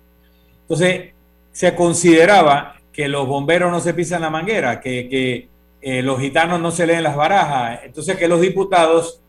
Entonces, 0.62 1.12
se 1.52 1.74
consideraba 1.74 2.76
que 2.92 3.08
los 3.08 3.26
bomberos 3.26 3.70
no 3.70 3.80
se 3.80 3.92
pisan 3.92 4.22
la 4.22 4.30
manguera, 4.30 4.80
que, 4.80 5.48
eh, 5.82 6.02
los 6.02 6.20
gitanos 6.20 6.60
no 6.60 6.70
se 6.70 6.86
leen 6.86 7.02
las 7.02 7.16
barajas, 7.16 7.80
entonces 7.84 8.16
que 8.16 8.28
los 8.28 8.40
diputados 8.40 9.20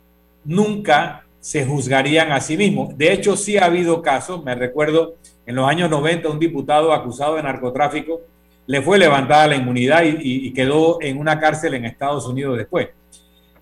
nunca 0.46 1.26
se 1.42 1.66
juzgarían 1.66 2.32
a 2.32 2.40
sí 2.40 2.56
mismos. 2.56 2.98
De 2.98 3.12
hecho, 3.12 3.36
sí 3.36 3.58
ha 3.58 3.66
habido 3.66 4.02
casos, 4.02 4.44
me 4.44 4.56
recuerdo 4.56 5.16
en 5.46 5.56
los 5.56 5.68
años 5.68 5.90
90, 5.90 6.30
un 6.30 6.40
diputado 6.40 6.94
acusado 6.94 7.36
de 7.36 7.44
narcotráfico 7.44 8.22
le 8.68 8.82
fue 8.82 8.98
levantada 8.98 9.48
la 9.48 9.56
inmunidad 9.56 10.04
y, 10.04 10.52
quedó 10.54 11.00
en 11.02 11.18
una 11.18 11.40
cárcel 11.40 11.76
en 11.76 11.86
Estados 11.86 12.28
Unidos 12.28 12.58
después. 12.58 12.90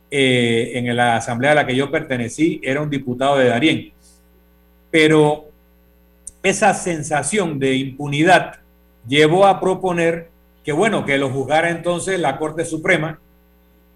Eh, 0.10 0.74
en 0.76 0.96
la 0.96 1.18
asamblea 1.18 1.54
a 1.54 1.56
la 1.56 1.66
que 1.66 1.76
yo 1.76 1.90
pertenecí 1.90 2.62
era 2.64 2.82
un 2.82 2.90
diputado 2.90 3.38
de 3.38 3.48
Darién. 3.50 3.92
Pero 4.92 5.46
esa 6.44 6.74
sensación 6.74 7.58
de 7.60 7.76
impunidad 7.76 8.60
llevó 9.08 9.46
a 9.46 9.60
proponer 9.60 10.30
que, 10.64 10.72
bueno, 10.72 11.04
que 11.04 11.18
lo 11.18 11.30
juzgara 11.30 11.70
entonces 11.70 12.20
la 12.20 12.38
Corte 12.38 12.64
Suprema. 12.64 13.20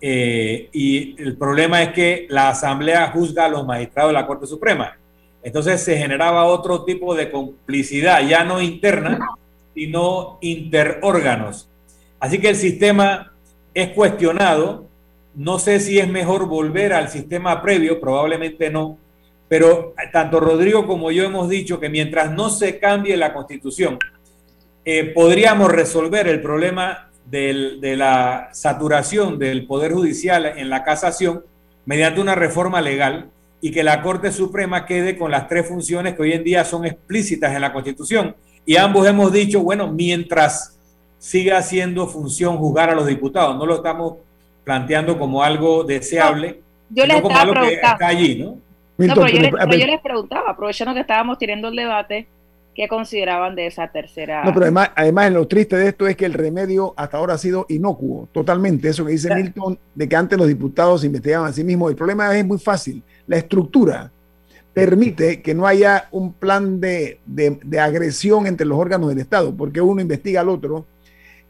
Eh, 0.02 0.70
y 0.74 1.22
el 1.22 1.38
problema 1.38 1.82
es 1.84 1.94
que 1.94 2.28
la 2.30 2.50
Asamblea 2.50 3.12
juzga 3.12 3.46
a 3.46 3.50
los 3.50 3.66
magistrados 3.66 4.10
de 4.10 4.14
la 4.14 4.28
Corte 4.28 4.46
Suprema. 4.46 4.98
Entonces 5.48 5.82
se 5.82 5.98
generaba 5.98 6.43
otro 6.43 6.84
tipo 6.84 7.16
de 7.16 7.32
complicidad, 7.32 8.22
ya 8.28 8.43
no 8.43 8.62
interna, 8.62 9.30
sino 9.74 10.39
interórganos. 10.41 11.70
Así 12.20 12.39
que 12.39 12.50
el 12.50 12.58
sistema 12.58 13.32
es 13.74 13.91
cuestionado. 13.91 14.89
No 15.36 15.58
sé 15.58 15.80
si 15.80 16.00
es 16.00 16.08
mejor 16.10 16.48
volver 16.48 16.91
al 16.91 17.08
sistema 17.08 17.62
previo, 17.62 18.02
probablemente 18.02 18.70
no, 18.70 18.98
pero 19.48 19.93
tanto 20.12 20.41
Rodrigo 20.41 20.86
como 20.86 21.12
yo 21.12 21.24
hemos 21.24 21.48
dicho 21.48 21.80
que 21.80 21.88
mientras 21.88 22.30
no 22.30 22.50
se 22.50 22.78
cambie 22.78 23.16
la 23.16 23.34
constitución, 23.34 24.00
eh, 24.84 25.06
podríamos 25.16 25.72
resolver 25.72 26.28
el 26.28 26.41
problema 26.41 27.10
de 27.24 27.95
la 27.95 28.50
saturación 28.52 29.39
del 29.39 29.66
Poder 29.66 29.93
Judicial 29.93 30.45
en 30.45 30.70
la 30.70 30.84
casación 30.84 31.45
mediante 31.86 32.20
una 32.20 32.36
reforma 32.36 32.82
legal 32.82 33.30
y 33.62 33.72
que 33.72 33.84
la 33.84 34.01
Corte 34.01 34.32
Suprema 34.32 34.86
quede 34.86 35.18
con 35.18 35.32
las 35.32 35.47
tres 35.47 35.68
funciones 35.68 36.16
que 36.16 36.22
hoy 36.22 36.34
en 36.34 36.43
día 36.43 36.64
son 36.64 36.86
explícitas 36.86 37.53
en 37.53 37.62
la 37.62 37.74
Constitución, 37.74 38.36
y 38.66 38.76
ambos 38.76 39.08
hemos 39.08 39.32
dicho, 39.32 39.62
bueno, 39.62 39.91
mientras 39.91 40.78
siga 41.18 41.62
siendo 41.62 42.08
función 42.08 42.58
juzgar 42.58 42.89
a 42.89 42.95
los 42.95 43.08
diputados, 43.08 43.58
no 43.58 43.66
lo 43.66 43.76
estamos 43.76 44.16
planteando 44.64 45.18
como 45.18 45.41
algo 45.41 45.84
deseable, 45.84 46.62
yo 46.89 47.05
les 47.05 47.22
como 47.22 47.38
algo 47.38 47.53
que 47.62 47.74
está 47.74 48.08
allí, 48.08 48.36
¿no? 48.36 48.58
no 48.97 49.14
pero, 49.16 49.28
yo 49.28 49.88
les, 49.88 50.01
preguntaba, 50.01 50.51
aprovechando 50.51 50.93
que 50.93 51.01
estábamos 51.01 51.38
teniendo 51.38 51.68
el 51.68 51.76
debate, 51.76 52.28
¿qué 52.76 52.88
consideraban 52.88 53.55
de 53.55 53.68
esa 53.68 53.88
tercera? 53.88 54.43
No, 54.43 54.53
pero 54.53 54.66
además, 54.66 54.91
además 54.95 55.32
lo 55.32 55.47
triste 55.47 55.76
de 55.76 55.89
esto 55.89 56.08
es 56.08 56.16
que 56.16 56.26
el 56.26 56.34
remedio 56.34 56.93
hasta 56.97 57.18
ahora 57.18 57.36
ha 57.36 57.38
sido 57.38 57.66
inocuo, 57.70 58.28
totalmente. 58.32 58.89
Eso 58.89 59.05
que 59.05 59.12
dice 59.12 59.34
Milton, 59.34 59.78
de 59.95 60.10
que 60.10 60.16
antes 60.16 60.38
los 60.38 60.47
diputados 60.47 61.03
investigaban 61.03 61.49
a 61.49 61.53
sí 61.53 61.64
mismos. 61.64 61.91
El 61.91 61.97
problema 61.97 62.36
es 62.38 62.45
muy 62.45 62.60
fácil, 62.60 63.03
la 63.28 63.38
estructura 63.38 64.11
permite 64.73 65.41
que 65.41 65.53
no 65.55 65.65
haya 65.65 66.07
un 66.11 66.34
plan 66.34 66.80
de, 66.80 67.19
agresión 67.80 68.47
entre 68.47 68.65
los 68.65 68.78
órganos 68.78 69.09
del 69.09 69.19
Estado, 69.19 69.55
porque 69.55 69.82
uno 69.82 70.01
investiga 70.01 70.41
al 70.41 70.49
otro, 70.49 70.86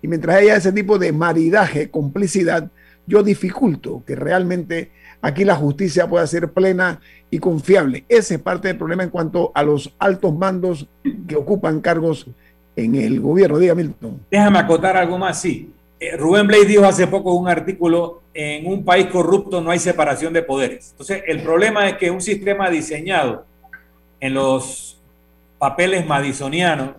y 0.01 0.07
mientras 0.07 0.37
haya 0.37 0.55
ese 0.55 0.71
tipo 0.71 0.97
de 0.97 1.11
maridaje, 1.11 1.89
complicidad, 1.89 2.69
yo 3.05 3.23
dificulto 3.23 4.03
que 4.05 4.15
realmente 4.15 4.91
aquí 5.21 5.43
la 5.43 5.55
justicia 5.55 6.07
pueda 6.07 6.25
ser 6.27 6.51
plena 6.51 7.01
y 7.29 7.39
confiable. 7.39 8.05
Ese 8.07 8.35
es 8.35 8.41
parte 8.41 8.69
del 8.69 8.77
problema 8.77 9.03
en 9.03 9.09
cuanto 9.09 9.51
a 9.53 9.63
los 9.63 9.93
altos 9.99 10.33
mandos 10.33 10.87
que 11.27 11.35
ocupan 11.35 11.81
cargos 11.81 12.27
en 12.75 12.95
el 12.95 13.19
gobierno. 13.19 13.59
Diga, 13.59 13.75
Milton. 13.75 14.21
Déjame 14.31 14.59
acotar 14.59 14.95
algo 14.95 15.17
más, 15.17 15.41
sí. 15.41 15.73
Eh, 15.99 16.15
Rubén 16.15 16.47
Blade 16.47 16.65
dijo 16.65 16.85
hace 16.85 17.07
poco 17.07 17.33
un 17.33 17.47
artículo, 17.47 18.21
en 18.33 18.67
un 18.67 18.85
país 18.85 19.07
corrupto 19.07 19.61
no 19.61 19.71
hay 19.71 19.79
separación 19.79 20.31
de 20.33 20.43
poderes. 20.43 20.91
Entonces, 20.91 21.23
el 21.27 21.41
problema 21.41 21.87
es 21.87 21.97
que 21.97 22.11
un 22.11 22.21
sistema 22.21 22.69
diseñado 22.69 23.45
en 24.19 24.33
los 24.33 24.99
papeles 25.57 26.05
madisonianos, 26.05 26.91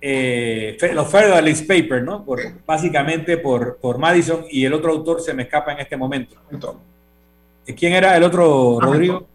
eh, 0.00 0.76
los 0.94 1.08
Federalist 1.08 1.66
Papers, 1.66 2.04
¿no? 2.04 2.24
básicamente 2.66 3.38
por, 3.38 3.76
por 3.76 3.98
Madison 3.98 4.44
y 4.50 4.64
el 4.64 4.72
otro 4.72 4.90
autor 4.92 5.20
se 5.20 5.32
me 5.32 5.44
escapa 5.44 5.72
en 5.72 5.80
este 5.80 5.96
momento. 5.96 6.36
¿Quién 7.76 7.92
era 7.92 8.16
el 8.16 8.24
otro, 8.24 8.78
Rodrigo? 8.80 9.26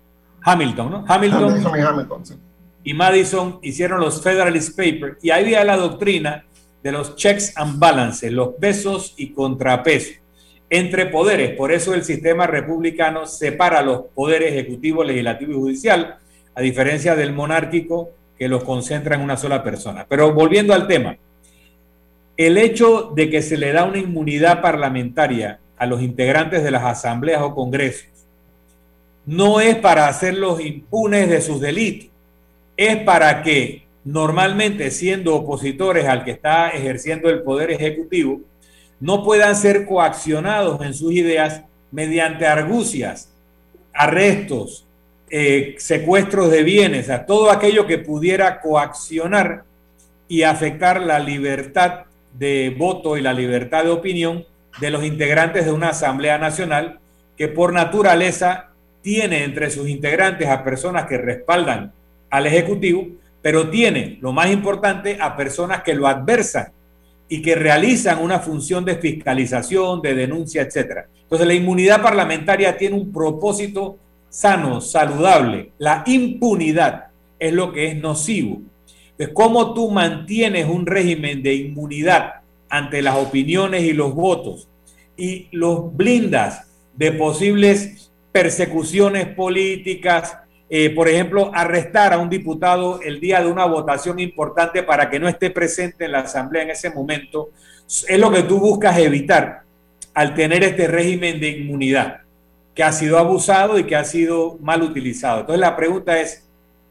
Hamilton, 0.42 0.92
¿no? 0.92 1.06
Hamilton, 1.08 1.62
y 2.84 2.94
Madison 2.94 3.60
hicieron 3.62 4.00
los 4.00 4.22
Federalist 4.22 4.78
Papers 4.78 5.18
y 5.22 5.30
ahí 5.30 5.44
había 5.44 5.64
la 5.66 5.76
doctrina 5.76 6.46
de 6.84 6.92
los 6.92 7.16
checks 7.16 7.54
and 7.56 7.80
balances, 7.80 8.32
los 8.32 8.56
pesos 8.56 9.14
y 9.18 9.32
contrapesos 9.34 10.18
entre 10.70 11.06
poderes. 11.08 11.56
Por 11.56 11.72
eso 11.72 11.94
el 11.94 12.04
sistema 12.04 12.48
republicano 12.48 13.26
separa 13.26 13.82
los 13.82 14.06
poderes 14.14 14.54
ejecutivo, 14.54 15.04
legislativo 15.04 15.52
y 15.52 15.56
judicial, 15.56 16.18
a 16.54 16.62
diferencia 16.62 17.16
del 17.16 17.34
monárquico 17.34 18.12
que 18.38 18.48
los 18.48 18.64
concentra 18.64 19.16
en 19.16 19.22
una 19.22 19.38
sola 19.38 19.64
persona. 19.64 20.06
Pero 20.08 20.34
volviendo 20.34 20.74
al 20.74 20.88
tema, 20.88 21.18
el 22.36 22.58
hecho 22.58 23.12
de 23.16 23.30
que 23.30 23.42
se 23.42 23.58
le 23.58 23.72
da 23.72 23.84
una 23.84 23.98
inmunidad 23.98 24.62
parlamentaria 24.62 25.60
a 25.78 25.86
los 25.86 26.02
integrantes 26.02 26.64
de 26.64 26.72
las 26.72 26.84
asambleas 26.84 27.42
o 27.42 27.56
congresos 27.56 28.10
no 29.26 29.60
es 29.60 29.76
para 29.76 30.08
hacerlos 30.08 30.62
impunes 30.62 31.30
de 31.30 31.42
sus 31.42 31.60
delitos, 31.60 32.10
es 32.78 32.98
para 32.98 33.42
que 33.44 33.87
normalmente 34.08 34.90
siendo 34.90 35.36
opositores 35.36 36.06
al 36.06 36.24
que 36.24 36.32
está 36.32 36.70
ejerciendo 36.70 37.30
el 37.30 37.42
poder 37.44 37.72
ejecutivo, 37.72 38.40
no 39.02 39.22
puedan 39.22 39.54
ser 39.54 39.86
coaccionados 39.86 40.82
en 40.82 40.94
sus 40.94 41.12
ideas 41.12 41.64
mediante 41.92 42.48
argucias, 42.48 43.30
arrestos, 43.94 44.86
eh, 45.30 45.76
secuestros 45.78 46.50
de 46.52 46.64
bienes, 46.64 47.10
a 47.10 47.26
todo 47.26 47.52
aquello 47.52 47.86
que 47.86 47.98
pudiera 47.98 48.62
coaccionar 48.62 49.66
y 50.30 50.44
afectar 50.44 51.02
la 51.02 51.20
libertad 51.20 52.06
de 52.32 52.74
voto 52.78 53.18
y 53.18 53.22
la 53.22 53.34
libertad 53.34 53.84
de 53.84 53.90
opinión 53.90 54.46
de 54.80 54.90
los 54.90 55.04
integrantes 55.04 55.66
de 55.66 55.74
una 55.74 55.90
Asamblea 55.90 56.38
Nacional 56.38 57.00
que 57.36 57.50
por 57.50 57.74
naturaleza 57.74 58.70
tiene 59.02 59.44
entre 59.44 59.70
sus 59.70 59.90
integrantes 59.90 60.48
a 60.48 60.64
personas 60.64 61.08
que 61.08 61.18
respaldan 61.18 61.92
al 62.30 62.48
Ejecutivo, 62.48 63.08
pero 63.42 63.70
tiene, 63.70 64.18
lo 64.22 64.34
más 64.34 64.52
importante, 64.52 65.18
a 65.20 65.36
personas 65.36 65.84
que 65.84 65.94
lo 65.94 66.08
adversan 66.08 66.72
y 67.30 67.42
que 67.42 67.56
realizan 67.56 68.22
una 68.22 68.40
función 68.40 68.86
de 68.86 68.96
fiscalización, 68.96 70.02
de 70.02 70.16
denuncia, 70.16 70.62
etcétera. 70.62 71.08
Entonces, 71.24 71.48
la 71.48 71.54
inmunidad 71.54 72.02
parlamentaria 72.02 72.78
tiene 72.78 72.96
un 72.96 73.12
propósito 73.12 73.98
sano, 74.30 74.82
saludable. 74.82 75.72
La 75.78 76.04
impunidad 76.06 77.08
es 77.40 77.54
lo 77.54 77.72
que 77.72 77.88
es 77.88 77.96
nocivo. 77.98 78.62
Entonces, 79.12 79.34
¿cómo 79.34 79.74
tú 79.74 79.92
mantienes 79.92 80.68
un 80.68 80.86
régimen 80.86 81.44
de 81.44 81.56
inmunidad 81.56 82.42
ante 82.70 83.02
las 83.02 83.16
opiniones 83.16 83.84
y 83.84 83.94
los 83.94 84.14
votos 84.14 84.68
y 85.16 85.48
los 85.52 85.96
blindas 85.96 86.68
de 86.96 87.12
posibles 87.12 88.12
persecuciones 88.32 89.28
políticas, 89.28 90.38
eh, 90.70 90.90
por 90.90 91.08
ejemplo, 91.08 91.50
arrestar 91.54 92.14
a 92.14 92.18
un 92.18 92.30
diputado 92.30 93.00
el 93.02 93.20
día 93.20 93.42
de 93.42 93.48
una 93.50 93.66
votación 93.66 94.20
importante 94.20 94.84
para 94.84 95.10
que 95.10 95.20
no 95.20 95.30
esté 95.30 95.50
presente 95.50 96.06
en 96.06 96.12
la 96.12 96.20
Asamblea 96.20 96.64
en 96.64 96.72
ese 96.72 96.90
momento, 96.90 97.52
es 97.86 98.20
lo 98.20 98.30
que 98.32 98.44
tú 98.44 98.60
buscas 98.60 98.98
evitar 98.98 99.62
al 100.14 100.34
tener 100.34 100.64
este 100.64 100.88
régimen 100.88 101.40
de 101.40 101.50
inmunidad 101.50 102.22
que 102.76 102.84
ha 102.84 102.92
sido 102.92 103.18
abusado 103.18 103.80
y 103.80 103.86
que 103.86 103.96
ha 103.96 104.04
sido 104.04 104.58
mal 104.62 104.84
utilizado. 104.84 105.42
Entonces 105.42 105.62
la 105.62 105.76
pregunta 105.76 106.20
es, 106.20 106.48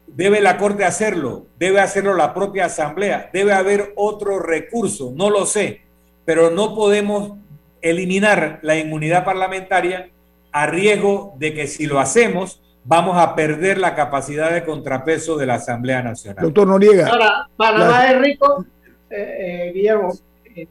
¿debe 0.07 0.41
la 0.41 0.57
Corte 0.57 0.83
hacerlo? 0.83 1.45
¿Debe 1.59 1.79
hacerlo 1.79 2.15
la 2.15 2.33
propia 2.33 2.65
Asamblea? 2.65 3.29
¿Debe 3.31 3.53
haber 3.53 3.93
otro 3.95 4.39
recurso? 4.39 5.13
No 5.15 5.29
lo 5.29 5.45
sé, 5.45 5.81
pero 6.25 6.49
no 6.49 6.73
podemos 6.73 7.37
eliminar 7.81 8.59
la 8.63 8.75
inmunidad 8.75 9.23
parlamentaria 9.23 10.09
a 10.51 10.65
riesgo 10.65 11.35
de 11.37 11.53
que 11.53 11.67
si 11.67 11.85
lo 11.85 11.99
hacemos, 11.99 12.61
vamos 12.87 13.17
a 13.17 13.35
perder 13.35 13.77
la 13.77 13.93
capacidad 13.93 14.51
de 14.51 14.63
contrapeso 14.63 15.37
de 15.37 15.45
la 15.45 15.55
Asamblea 15.55 16.01
Nacional. 16.01 16.43
Doctor 16.43 16.67
Noriega. 16.67 17.11
Panamá 17.57 18.09
es 18.11 18.21
rico, 18.21 18.65
eh, 19.09 19.67
eh, 19.67 19.71
Guillermo 19.73 20.13
eh, 20.55 20.67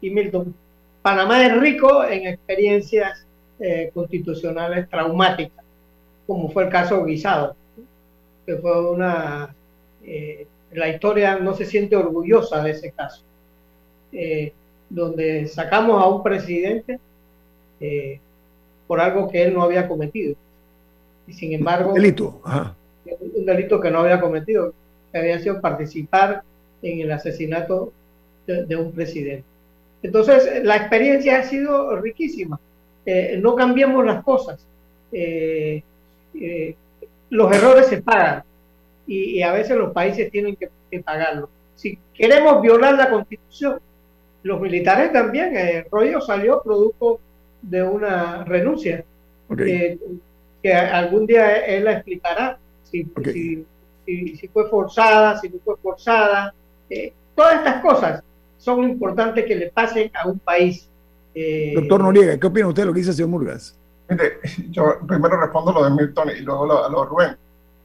y 0.00 0.10
Milton, 0.10 0.54
Panamá 1.02 1.44
es 1.46 1.56
rico 1.60 2.04
en 2.04 2.26
experiencias 2.26 3.22
constitucionales 3.94 4.86
traumáticas, 4.90 5.64
como 6.26 6.50
fue 6.50 6.64
el 6.64 6.68
caso 6.68 7.02
Guisado, 7.06 7.56
que 8.44 8.56
fue 8.56 8.90
una... 8.90 9.54
la 10.72 10.88
historia 10.88 11.38
no 11.38 11.54
se 11.54 11.64
siente 11.64 11.96
orgullosa 11.96 12.62
de 12.62 12.72
ese 12.72 12.92
caso, 12.92 13.22
donde 14.90 15.46
sacamos 15.46 16.02
a 16.02 16.06
un 16.06 16.22
presidente 16.22 17.00
por 18.86 19.00
algo 19.00 19.26
que 19.30 19.44
él 19.44 19.54
no 19.54 19.62
había 19.62 19.88
cometido. 19.88 20.36
Y 21.26 21.32
sin 21.32 21.52
embargo, 21.52 21.92
delito, 21.92 22.40
un 23.34 23.46
delito 23.46 23.80
que 23.80 23.90
no 23.90 24.00
había 24.00 24.20
cometido, 24.20 24.72
que 25.12 25.18
había 25.18 25.38
sido 25.38 25.60
participar 25.60 26.42
en 26.82 27.00
el 27.00 27.12
asesinato 27.12 27.92
de, 28.46 28.76
un 28.76 28.92
presidente. 28.92 29.44
Entonces, 30.02 30.64
la 30.64 30.76
experiencia 30.76 31.38
ha 31.38 31.42
sido 31.42 31.96
riquísima. 32.00 32.60
Eh, 33.04 33.38
no 33.40 33.54
cambiemos 33.54 34.04
las 34.04 34.22
cosas. 34.22 34.64
Eh, 35.12 35.82
eh, 36.34 36.74
los 37.30 37.54
errores 37.54 37.86
se 37.86 38.02
pagan 38.02 38.44
y, 39.06 39.42
a 39.42 39.52
veces 39.52 39.76
los 39.76 39.92
países 39.92 40.30
tienen 40.30 40.56
que, 40.56 40.70
pagarlo. 41.00 41.50
Si 41.74 41.98
queremos 42.14 42.62
violar 42.62 42.94
la 42.94 43.10
constitución, 43.10 43.80
los 44.42 44.60
militares 44.60 45.12
también, 45.12 45.54
el 45.56 45.84
rollo 45.90 46.20
salió 46.20 46.62
producto 46.62 47.20
de 47.60 47.82
una 47.82 48.44
renuncia, 48.44 49.04
que 50.66 50.74
algún 50.74 51.26
día 51.26 51.64
él 51.64 51.84
la 51.84 51.92
explicará, 51.92 52.58
si, 52.82 53.06
si, 54.04 54.48
fue 54.52 54.68
forzada, 54.68 55.38
si 55.38 55.48
no 55.48 55.58
fue 55.64 55.76
forzada. 55.76 56.52
Eh, 56.90 57.12
todas 57.36 57.58
estas 57.58 57.80
cosas 57.80 58.22
son 58.58 58.82
importantes 58.82 59.44
que 59.44 59.54
le 59.54 59.70
pasen 59.70 60.10
a 60.12 60.26
un 60.26 60.40
país. 60.40 60.88
Eh, 61.36 61.72
Doctor 61.76 62.02
Noriega, 62.02 62.36
¿qué 62.36 62.46
opina 62.48 62.66
usted 62.66 62.82
de 62.82 62.86
lo 62.86 62.92
que 62.92 62.98
dice 62.98 63.10
el 63.10 63.16
señor 63.16 63.28
Murgas? 63.28 63.78
Mire, 64.08 64.40
yo 64.70 64.98
primero 65.06 65.40
respondo 65.40 65.72
lo 65.72 65.84
de 65.84 65.90
Milton 65.90 66.30
y 66.36 66.40
luego 66.40 66.66
lo, 66.66 66.88
lo 66.88 67.00
de 67.02 67.08
Rubén. 67.08 67.36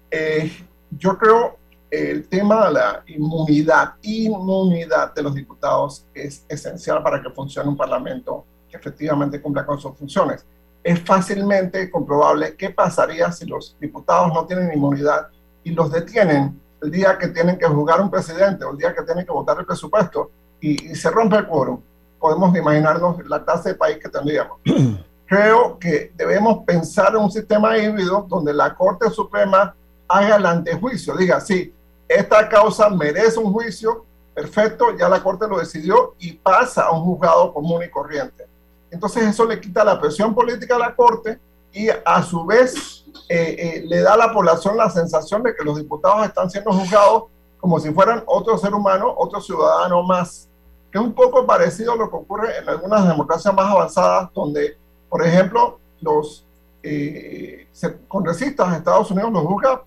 Eh, 0.10 0.52
yo 0.98 1.16
creo 1.20 1.58
el 1.92 2.28
tema 2.30 2.66
de 2.66 2.74
la 2.74 3.04
inmunidad, 3.06 3.94
inmunidad 4.02 5.14
de 5.14 5.22
los 5.22 5.36
diputados 5.36 6.08
es 6.16 6.46
esencial 6.50 7.04
para 7.04 7.22
que 7.22 7.30
funcione 7.30 7.70
un 7.70 7.78
parlamento 7.78 8.44
que 8.72 8.78
efectivamente 8.78 9.40
cumpla 9.40 9.68
con 9.68 9.80
sus 9.80 9.96
funciones. 9.96 10.44
Es 10.84 11.00
fácilmente 11.02 11.90
comprobable 11.90 12.56
qué 12.56 12.70
pasaría 12.70 13.32
si 13.32 13.46
los 13.46 13.78
diputados 13.80 14.34
no 14.34 14.46
tienen 14.46 14.74
inmunidad 14.74 15.28
y 15.64 15.72
los 15.72 15.92
detienen 15.92 16.60
el 16.82 16.92
día 16.92 17.18
que 17.18 17.28
tienen 17.28 17.58
que 17.58 17.68
juzgar 17.68 18.02
un 18.02 18.10
presidente 18.10 18.66
o 18.66 18.72
el 18.72 18.78
día 18.78 18.94
que 18.96 19.04
tienen 19.04 19.26
que 19.26 19.32
votar 19.32 19.60
el 19.60 19.66
presupuesto 19.66 20.32
y, 20.60 20.92
y 20.92 20.96
se 20.96 21.10
rompe 21.12 21.38
el 21.38 21.48
quórum. 21.48 21.80
Podemos 22.20 22.56
imaginarnos 22.56 23.18
la 23.28 23.44
clase 23.44 23.70
de 23.70 23.76
país 23.76 23.98
que 24.02 24.10
tendríamos. 24.10 24.58
Creo 25.26 25.80
que 25.80 26.12
debemos 26.16 26.66
pensar 26.66 27.12
en 27.12 27.22
un 27.22 27.32
sistema 27.32 27.78
híbrido 27.78 28.26
donde 28.28 28.54
la 28.54 28.76
Corte 28.76 29.10
Suprema 29.10 29.74
haga 30.08 30.36
el 30.36 30.46
antejuicio, 30.46 31.16
diga, 31.16 31.40
sí, 31.40 31.74
esta 32.08 32.50
causa 32.50 32.90
merece 32.90 33.40
un 33.40 33.54
juicio, 33.54 34.06
perfecto, 34.34 34.98
ya 34.98 35.08
la 35.08 35.24
Corte 35.24 35.48
lo 35.48 35.58
decidió 35.58 36.16
y 36.20 36.34
pasa 36.34 36.84
a 36.84 36.92
un 36.92 37.06
juzgado 37.06 37.54
común 37.54 37.82
y 37.84 37.90
corriente. 37.90 38.46
Entonces 38.92 39.24
eso 39.24 39.46
le 39.46 39.60
quita 39.60 39.84
la 39.84 40.00
presión 40.00 40.36
política 40.36 40.76
a 40.76 40.80
la 40.80 40.96
Corte 40.96 41.40
y 41.74 41.88
a 41.90 42.22
su 42.22 42.46
vez 42.46 43.06
eh, 43.30 43.56
eh, 43.58 43.84
le 43.86 44.02
da 44.02 44.14
a 44.14 44.18
la 44.18 44.34
población 44.34 44.76
la 44.76 44.90
sensación 44.90 45.42
de 45.42 45.56
que 45.56 45.64
los 45.64 45.78
diputados 45.78 46.26
están 46.26 46.50
siendo 46.50 46.72
juzgados 46.74 47.24
como 47.60 47.80
si 47.80 47.92
fueran 47.92 48.24
otro 48.26 48.58
ser 48.58 48.74
humano, 48.74 49.14
otro 49.18 49.40
ciudadano 49.40 50.04
más, 50.04 50.50
que 50.92 50.98
es 50.98 51.04
un 51.04 51.14
poco 51.14 51.46
parecido 51.46 51.94
a 51.94 51.96
lo 51.96 52.10
que 52.10 52.16
ocurre 52.18 52.58
en 52.58 52.68
algunas 52.68 53.08
democracias 53.08 53.54
más 53.54 53.72
avanzadas, 53.72 54.30
donde, 54.34 54.78
por 55.08 55.26
ejemplo, 55.26 55.80
los 56.02 56.46
eh, 56.84 57.68
congresistas 58.08 58.72
de 58.72 58.78
Estados 58.78 59.12
Unidos 59.12 59.32
los 59.32 59.44
juzga 59.44 59.84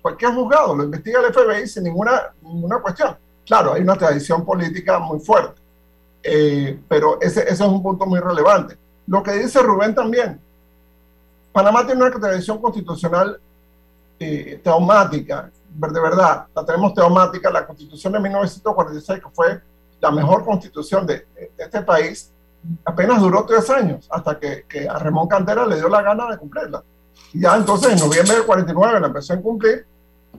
cualquier 0.00 0.32
juzgado, 0.32 0.76
lo 0.76 0.84
investiga 0.84 1.20
el 1.20 1.34
FBI 1.34 1.66
sin 1.66 1.84
ninguna, 1.84 2.32
ninguna 2.40 2.80
cuestión. 2.80 3.16
Claro, 3.44 3.72
hay 3.72 3.82
una 3.82 3.96
tradición 3.96 4.44
política 4.44 4.98
muy 4.98 5.18
fuerte, 5.20 5.60
eh, 6.22 6.80
pero 6.88 7.20
ese, 7.20 7.42
ese, 7.42 7.52
es 7.52 7.60
un 7.60 7.82
punto 7.82 8.06
muy 8.06 8.20
relevante. 8.20 8.76
Lo 9.06 9.22
que 9.22 9.32
dice 9.32 9.62
Rubén 9.62 9.94
también, 9.94 10.40
Panamá 11.52 11.86
tiene 11.86 12.04
una 12.04 12.10
tradición 12.18 12.60
constitucional 12.60 13.40
eh, 14.20 14.60
de 14.64 16.00
verdad, 16.00 16.46
la 16.54 16.64
tenemos 16.64 16.92
teomática, 16.92 17.50
la 17.50 17.66
constitución 17.66 18.12
de 18.12 18.20
1946, 18.20 19.20
que 19.22 19.30
fue 19.30 19.60
la 20.00 20.10
mejor 20.10 20.44
constitución 20.44 21.06
de, 21.06 21.26
de 21.36 21.50
este 21.56 21.82
país, 21.82 22.32
apenas 22.84 23.20
duró 23.20 23.44
tres 23.44 23.68
años 23.70 24.08
hasta 24.10 24.38
que, 24.38 24.64
que, 24.68 24.88
a 24.88 24.98
Ramón 24.98 25.28
Cantera 25.28 25.66
le 25.66 25.76
dio 25.76 25.88
la 25.88 26.02
gana 26.02 26.30
de 26.30 26.38
cumplirla. 26.38 26.82
Y 27.32 27.40
ya 27.40 27.56
entonces 27.56 27.92
en 27.92 27.98
noviembre 27.98 28.34
del 28.36 28.44
49 28.44 29.00
la 29.00 29.06
empezó 29.06 29.34
a 29.34 29.40
cumplir, 29.40 29.86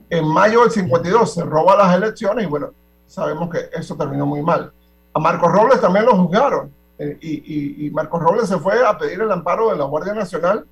en 0.10 0.28
mayo 0.28 0.62
del 0.62 0.72
52 0.72 1.34
se 1.34 1.44
roba 1.44 1.76
las 1.76 1.96
elecciones 1.96 2.46
y 2.46 2.48
bueno, 2.48 2.72
sabemos 3.08 3.50
que 3.50 3.70
eso 3.74 3.96
terminó 3.96 4.26
muy 4.26 4.42
mal. 4.42 4.72
A 5.14 5.20
Marcos 5.20 5.52
Robles 5.52 5.82
también 5.82 6.06
lo 6.06 6.16
juzgaron 6.16 6.72
eh, 7.00 7.18
y, 7.22 7.88
y, 7.88 7.90
Marcos 7.92 8.22
Robles 8.22 8.50
se 8.50 8.58
fue 8.58 8.86
a 8.86 8.98
pedir 8.98 9.22
el 9.22 9.32
amparo 9.32 9.70
de 9.70 9.78
la 9.78 9.86
Guardia 9.86 10.14
Nacional 10.14 10.66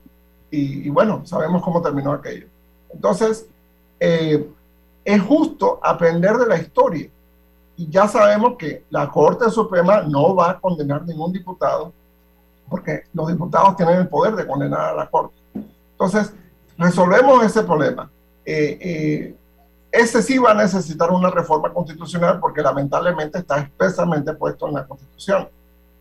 y, 0.49 0.89
bueno, 0.89 1.25
sabemos 1.25 1.61
cómo 1.61 1.81
terminó 1.81 2.13
aquello. 2.13 2.47
Entonces, 2.93 3.47
eh, 3.99 4.49
es 5.03 5.21
justo 5.21 5.79
aprender 5.83 6.38
de 6.38 6.47
la 6.47 6.57
historia 6.57 7.09
y 7.75 7.89
ya 7.89 8.07
sabemos 8.07 8.55
que 8.57 8.83
la 8.89 9.09
Corte 9.09 9.49
Suprema 9.49 10.01
no 10.01 10.35
va 10.35 10.51
a 10.51 10.59
condenar 10.59 11.05
ningún 11.05 11.31
diputado, 11.31 11.91
porque 12.69 13.03
los 13.13 13.27
diputados 13.27 13.75
tienen 13.75 13.97
el 13.97 14.07
poder 14.07 14.35
de 14.35 14.47
condenar 14.47 14.81
a 14.81 14.93
la 14.93 15.09
Corte. 15.09 15.35
Entonces, 15.91 16.33
resolvemos 16.77 17.43
ese 17.43 17.63
problema. 17.63 18.09
Eh, 18.45 18.77
eh, 18.81 19.35
ese 19.91 20.21
sí 20.21 20.38
va 20.38 20.51
a 20.51 20.55
necesitar 20.55 21.11
una 21.11 21.29
reforma 21.29 21.73
constitucional 21.73 22.39
porque 22.39 22.61
lamentablemente 22.61 23.39
está 23.39 23.59
expresamente 23.59 24.33
puesto 24.33 24.67
en 24.67 24.75
la 24.75 24.85
Constitución. 24.85 25.49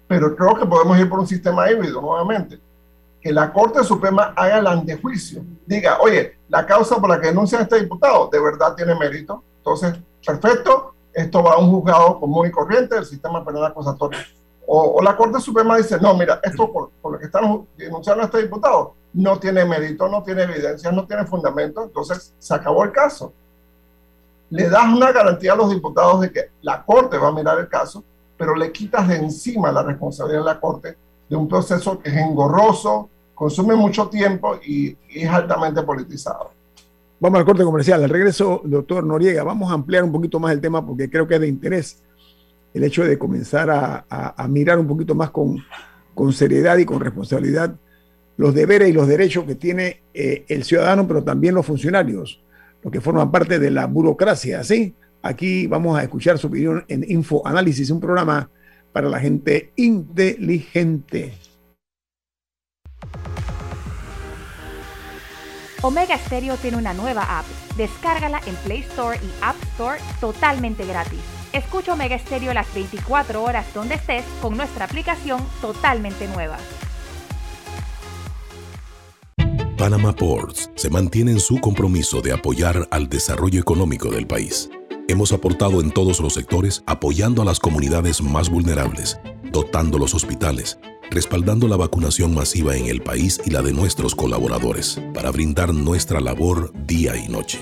Pero 0.08 0.34
creo 0.34 0.54
que 0.54 0.66
podemos 0.66 0.98
ir 0.98 1.08
por 1.08 1.20
un 1.20 1.26
sistema 1.26 1.70
híbrido 1.70 2.00
nuevamente. 2.00 2.60
Que 3.20 3.32
la 3.32 3.52
Corte 3.52 3.82
Suprema 3.84 4.32
haga 4.36 4.58
el 4.58 4.66
antejuicio. 4.66 5.42
Diga, 5.66 5.98
oye, 6.00 6.38
la 6.48 6.64
causa 6.64 6.96
por 6.96 7.10
la 7.10 7.20
que 7.20 7.28
denuncian 7.28 7.60
a 7.60 7.64
este 7.64 7.80
diputado 7.80 8.28
de 8.30 8.40
verdad 8.40 8.74
tiene 8.74 8.94
mérito. 8.94 9.42
Entonces, 9.58 9.94
perfecto, 10.24 10.94
esto 11.12 11.42
va 11.42 11.54
a 11.54 11.58
un 11.58 11.70
juzgado 11.70 12.20
común 12.20 12.46
y 12.46 12.50
corriente 12.50 12.94
del 12.94 13.06
sistema 13.06 13.44
penal 13.44 13.64
acusatorio. 13.64 14.18
O, 14.68 15.00
la 15.02 15.16
Corte 15.16 15.40
Suprema 15.40 15.76
dice, 15.76 15.98
no, 16.00 16.14
mira, 16.14 16.40
esto 16.42 16.72
por, 16.72 16.90
lo 17.10 17.18
que 17.18 17.26
están 17.26 17.66
denunciando 17.76 18.22
a 18.22 18.26
este 18.26 18.42
diputado 18.42 18.94
no 19.12 19.38
tiene 19.38 19.64
mérito, 19.64 20.08
no 20.08 20.22
tiene 20.22 20.42
evidencia, 20.42 20.90
no 20.90 21.06
tiene 21.06 21.24
fundamento, 21.24 21.84
entonces 21.84 22.34
se 22.38 22.54
acabó 22.54 22.84
el 22.84 22.92
caso. 22.92 23.32
Le 24.50 24.68
das 24.68 24.86
una 24.94 25.12
garantía 25.12 25.52
a 25.52 25.56
los 25.56 25.70
diputados 25.70 26.20
de 26.20 26.30
que 26.30 26.50
la 26.62 26.84
Corte 26.84 27.18
va 27.18 27.28
a 27.28 27.32
mirar 27.32 27.58
el 27.58 27.68
caso, 27.68 28.04
pero 28.36 28.54
le 28.54 28.70
quitas 28.70 29.08
de 29.08 29.16
encima 29.16 29.72
la 29.72 29.82
responsabilidad 29.82 30.40
de 30.40 30.46
la 30.46 30.60
Corte 30.60 30.96
de 31.28 31.36
un 31.36 31.48
proceso 31.48 31.98
que 31.98 32.10
es 32.10 32.16
engorroso, 32.16 33.08
consume 33.34 33.74
mucho 33.74 34.08
tiempo 34.08 34.58
y 34.64 34.96
es 35.08 35.28
altamente 35.28 35.82
politizado. 35.82 36.50
Vamos 37.18 37.38
al 37.38 37.44
corte 37.46 37.64
comercial. 37.64 38.04
Al 38.04 38.10
regreso, 38.10 38.60
doctor 38.64 39.04
Noriega, 39.04 39.42
vamos 39.42 39.70
a 39.70 39.74
ampliar 39.74 40.04
un 40.04 40.12
poquito 40.12 40.38
más 40.38 40.52
el 40.52 40.60
tema 40.60 40.84
porque 40.84 41.10
creo 41.10 41.26
que 41.26 41.36
es 41.36 41.40
de 41.40 41.48
interés 41.48 42.02
el 42.74 42.84
hecho 42.84 43.04
de 43.04 43.18
comenzar 43.18 43.70
a, 43.70 44.46
mirar 44.48 44.78
un 44.78 44.86
poquito 44.86 45.14
más 45.14 45.30
con, 45.30 45.64
seriedad 46.32 46.76
y 46.76 46.84
con 46.84 47.00
responsabilidad 47.00 47.74
los 48.36 48.54
deberes 48.54 48.90
y 48.90 48.92
los 48.92 49.08
derechos 49.08 49.44
que 49.44 49.54
tiene 49.54 50.02
eh, 50.12 50.44
el 50.48 50.62
ciudadano, 50.62 51.08
pero 51.08 51.24
también 51.24 51.54
los 51.54 51.64
funcionarios, 51.64 52.42
los 52.86 52.92
que 52.92 53.00
forman 53.00 53.32
parte 53.32 53.58
de 53.58 53.72
la 53.72 53.86
burocracia. 53.86 54.62
¿sí? 54.62 54.94
Aquí 55.20 55.66
vamos 55.66 55.98
a 55.98 56.04
escuchar 56.04 56.38
su 56.38 56.46
opinión 56.46 56.84
en 56.86 57.04
Info 57.08 57.44
Análisis, 57.44 57.90
un 57.90 57.98
programa 57.98 58.48
para 58.92 59.08
la 59.08 59.18
gente 59.18 59.72
inteligente. 59.74 61.34
Omega 65.82 66.16
Stereo 66.16 66.56
tiene 66.58 66.76
una 66.76 66.94
nueva 66.94 67.40
app. 67.40 67.44
Descárgala 67.76 68.40
en 68.46 68.54
Play 68.54 68.80
Store 68.82 69.18
y 69.20 69.30
App 69.42 69.56
Store 69.72 69.98
totalmente 70.20 70.86
gratis. 70.86 71.18
Escucha 71.52 71.92
Omega 71.92 72.16
Stereo 72.20 72.54
las 72.54 72.72
24 72.72 73.42
horas 73.42 73.66
donde 73.74 73.96
estés 73.96 74.24
con 74.40 74.56
nuestra 74.56 74.84
aplicación 74.84 75.44
totalmente 75.60 76.28
nueva. 76.28 76.56
Panama 79.76 80.14
Ports 80.14 80.70
se 80.74 80.88
mantiene 80.88 81.32
en 81.32 81.40
su 81.40 81.60
compromiso 81.60 82.22
de 82.22 82.32
apoyar 82.32 82.88
al 82.90 83.10
desarrollo 83.10 83.60
económico 83.60 84.10
del 84.10 84.26
país. 84.26 84.70
Hemos 85.06 85.32
aportado 85.32 85.82
en 85.82 85.90
todos 85.90 86.18
los 86.20 86.32
sectores 86.32 86.82
apoyando 86.86 87.42
a 87.42 87.44
las 87.44 87.60
comunidades 87.60 88.22
más 88.22 88.48
vulnerables, 88.48 89.20
dotando 89.52 89.98
los 89.98 90.14
hospitales, 90.14 90.78
respaldando 91.10 91.68
la 91.68 91.76
vacunación 91.76 92.34
masiva 92.34 92.74
en 92.74 92.86
el 92.86 93.02
país 93.02 93.38
y 93.44 93.50
la 93.50 93.60
de 93.60 93.74
nuestros 93.74 94.14
colaboradores, 94.14 94.98
para 95.12 95.30
brindar 95.30 95.74
nuestra 95.74 96.20
labor 96.20 96.72
día 96.86 97.14
y 97.14 97.28
noche. 97.28 97.60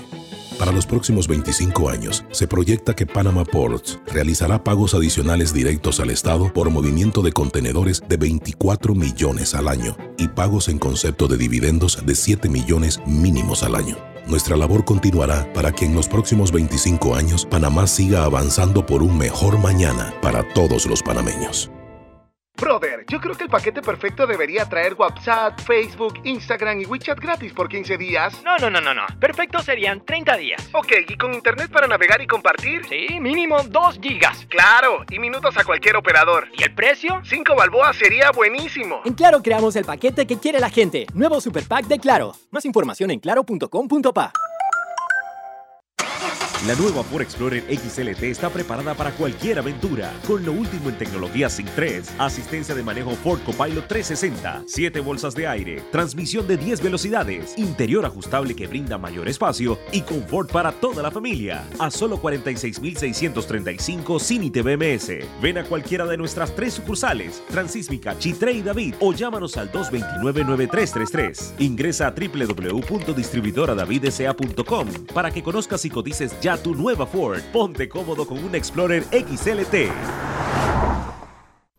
Para 0.57 0.71
los 0.71 0.85
próximos 0.85 1.27
25 1.27 1.89
años, 1.89 2.23
se 2.31 2.47
proyecta 2.47 2.95
que 2.95 3.05
Panama 3.05 3.43
Ports 3.43 3.99
realizará 4.07 4.63
pagos 4.63 4.93
adicionales 4.93 5.53
directos 5.53 5.99
al 5.99 6.09
Estado 6.09 6.51
por 6.53 6.69
movimiento 6.69 7.21
de 7.21 7.33
contenedores 7.33 8.01
de 8.07 8.15
24 8.15 8.95
millones 8.95 9.53
al 9.53 9.67
año 9.67 9.97
y 10.17 10.29
pagos 10.29 10.69
en 10.69 10.79
concepto 10.79 11.27
de 11.27 11.37
dividendos 11.37 12.05
de 12.05 12.15
7 12.15 12.47
millones 12.47 13.01
mínimos 13.05 13.63
al 13.63 13.75
año. 13.75 13.97
Nuestra 14.27 14.55
labor 14.55 14.85
continuará 14.85 15.51
para 15.53 15.73
que 15.73 15.85
en 15.85 15.93
los 15.93 16.07
próximos 16.07 16.53
25 16.53 17.15
años 17.15 17.45
Panamá 17.45 17.85
siga 17.85 18.23
avanzando 18.23 18.85
por 18.85 19.03
un 19.03 19.17
mejor 19.17 19.59
mañana 19.59 20.13
para 20.21 20.47
todos 20.53 20.85
los 20.85 21.03
panameños. 21.03 21.69
Brother, 22.57 23.05
yo 23.09 23.19
creo 23.19 23.35
que 23.35 23.43
el 23.43 23.49
paquete 23.49 23.81
perfecto 23.81 24.25
debería 24.25 24.67
traer 24.67 24.93
WhatsApp, 24.93 25.59
Facebook, 25.59 26.19
Instagram 26.23 26.81
y 26.81 26.85
WeChat 26.85 27.19
gratis 27.19 27.51
por 27.51 27.67
15 27.67 27.97
días. 27.97 28.41
No, 28.43 28.57
no, 28.57 28.69
no, 28.69 28.79
no, 28.79 28.93
no. 28.93 29.05
Perfecto 29.19 29.59
serían 29.59 30.03
30 30.05 30.37
días. 30.37 30.69
Ok, 30.73 30.93
¿y 31.07 31.17
con 31.17 31.33
internet 31.33 31.69
para 31.71 31.87
navegar 31.87 32.21
y 32.21 32.27
compartir? 32.27 32.85
Sí, 32.87 33.19
mínimo 33.19 33.61
2 33.63 33.99
gigas. 34.01 34.45
Claro, 34.49 35.03
y 35.09 35.19
minutos 35.19 35.57
a 35.57 35.63
cualquier 35.63 35.97
operador. 35.97 36.47
¿Y 36.57 36.63
el 36.63 36.73
precio? 36.73 37.21
5 37.23 37.55
balboas 37.55 37.97
sería 37.97 38.31
buenísimo. 38.31 39.01
En 39.03 39.13
Claro 39.13 39.41
creamos 39.41 39.75
el 39.75 39.85
paquete 39.85 40.25
que 40.25 40.39
quiere 40.39 40.59
la 40.59 40.69
gente. 40.69 41.05
Nuevo 41.13 41.41
Super 41.41 41.63
Pack 41.67 41.85
de 41.87 41.99
Claro. 41.99 42.35
Más 42.51 42.65
información 42.65 43.11
en 43.11 43.19
claro.com.pa. 43.19 44.31
La 46.67 46.73
nueva 46.73 47.03
Ford 47.03 47.21
Explorer 47.21 47.63
XLT 47.69 48.23
está 48.23 48.49
preparada 48.49 48.95
para 48.95 49.11
cualquier 49.11 49.59
aventura, 49.59 50.11
con 50.25 50.43
lo 50.43 50.51
último 50.51 50.89
en 50.89 50.97
tecnología 50.97 51.47
Sync 51.47 51.69
3, 51.75 52.13
asistencia 52.17 52.73
de 52.73 52.81
manejo 52.81 53.11
Ford 53.11 53.39
Copilot 53.45 53.87
360, 53.87 54.63
7 54.65 54.99
bolsas 55.01 55.35
de 55.35 55.45
aire, 55.45 55.83
transmisión 55.91 56.47
de 56.47 56.57
10 56.57 56.81
velocidades, 56.81 57.55
interior 57.59 58.03
ajustable 58.03 58.55
que 58.55 58.65
brinda 58.65 58.97
mayor 58.97 59.29
espacio 59.29 59.77
y 59.91 60.01
confort 60.01 60.51
para 60.51 60.71
toda 60.71 61.03
la 61.03 61.11
familia. 61.11 61.63
A 61.77 61.91
solo 61.91 62.19
46,635 62.19 64.19
sin 64.19 64.45
ITBMS. 64.45 65.11
Ven 65.43 65.59
a 65.59 65.65
cualquiera 65.65 66.07
de 66.07 66.17
nuestras 66.17 66.55
tres 66.55 66.73
sucursales, 66.73 67.43
Transísmica, 67.51 68.17
Chitre 68.17 68.53
y 68.53 68.63
David, 68.63 68.95
o 69.01 69.13
llámanos 69.13 69.55
al 69.57 69.71
229-9333. 69.71 71.59
Ingresa 71.59 72.07
a 72.07 72.15
www.distribuidoradavidsa.com 72.15 74.87
para 75.13 75.29
que 75.29 75.43
conozcas 75.43 75.85
y 75.85 75.91
codices 75.91 76.35
ya 76.41 76.54
tu 76.57 76.75
nueva 76.75 77.05
Ford. 77.05 77.41
Ponte 77.51 77.87
cómodo 77.89 78.25
con 78.25 78.43
un 78.43 78.55
Explorer 78.55 79.03
XLT. 79.03 79.91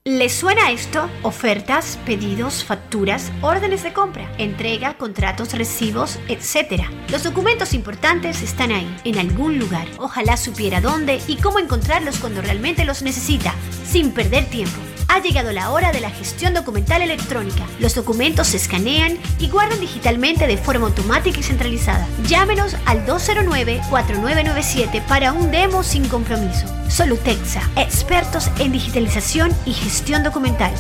¿Les 0.07 0.33
suena 0.33 0.71
esto? 0.71 1.11
Ofertas, 1.25 1.99
pedidos, 2.07 2.63
facturas, 2.63 3.33
órdenes 3.43 3.83
de 3.83 3.93
compra, 3.93 4.33
entrega, 4.39 4.97
contratos, 4.97 5.53
recibos, 5.53 6.21
etc. 6.29 6.85
Los 7.11 7.25
documentos 7.25 7.75
importantes 7.75 8.41
están 8.41 8.71
ahí, 8.71 8.89
en 9.03 9.19
algún 9.19 9.59
lugar. 9.59 9.89
Ojalá 9.99 10.37
supiera 10.37 10.81
dónde 10.81 11.21
y 11.27 11.39
cómo 11.39 11.59
encontrarlos 11.59 12.19
cuando 12.19 12.41
realmente 12.41 12.85
los 12.85 13.03
necesita, 13.03 13.53
sin 13.85 14.13
perder 14.13 14.45
tiempo. 14.45 14.79
Ha 15.09 15.21
llegado 15.21 15.53
la 15.53 15.71
hora 15.71 15.91
de 15.93 16.01
la 16.01 16.11
gestión 16.11 16.55
documental 16.55 17.03
electrónica. 17.03 17.65
Los 17.81 17.95
documentos 17.95 18.49
se 18.49 18.59
escanean 18.59 19.19
y 19.39 19.49
guardan 19.49 19.81
digitalmente 19.81 20.47
de 20.47 20.57
forma 20.57 20.87
automática 20.87 21.41
y 21.41 21.43
centralizada. 21.43 22.07
Llámenos 22.27 22.77
al 22.87 23.07
209-4997 23.07 25.03
para 25.07 25.33
un 25.33 25.51
demo 25.51 25.83
sin 25.83 26.07
compromiso. 26.09 26.67
Solutexa, 26.89 27.63
expertos 27.77 28.51
en 28.59 28.73
digitalización 28.73 29.53
y 29.65 29.73
gestión 29.73 29.96
documental. 30.05 30.73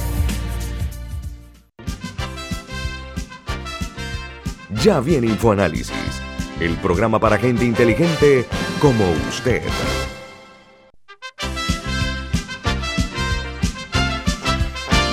Ya 4.82 5.00
viene 5.00 5.28
InfoAnálisis, 5.28 6.20
el 6.60 6.76
programa 6.76 7.18
para 7.18 7.38
gente 7.38 7.64
inteligente 7.64 8.46
como 8.80 9.04
usted. 9.28 9.62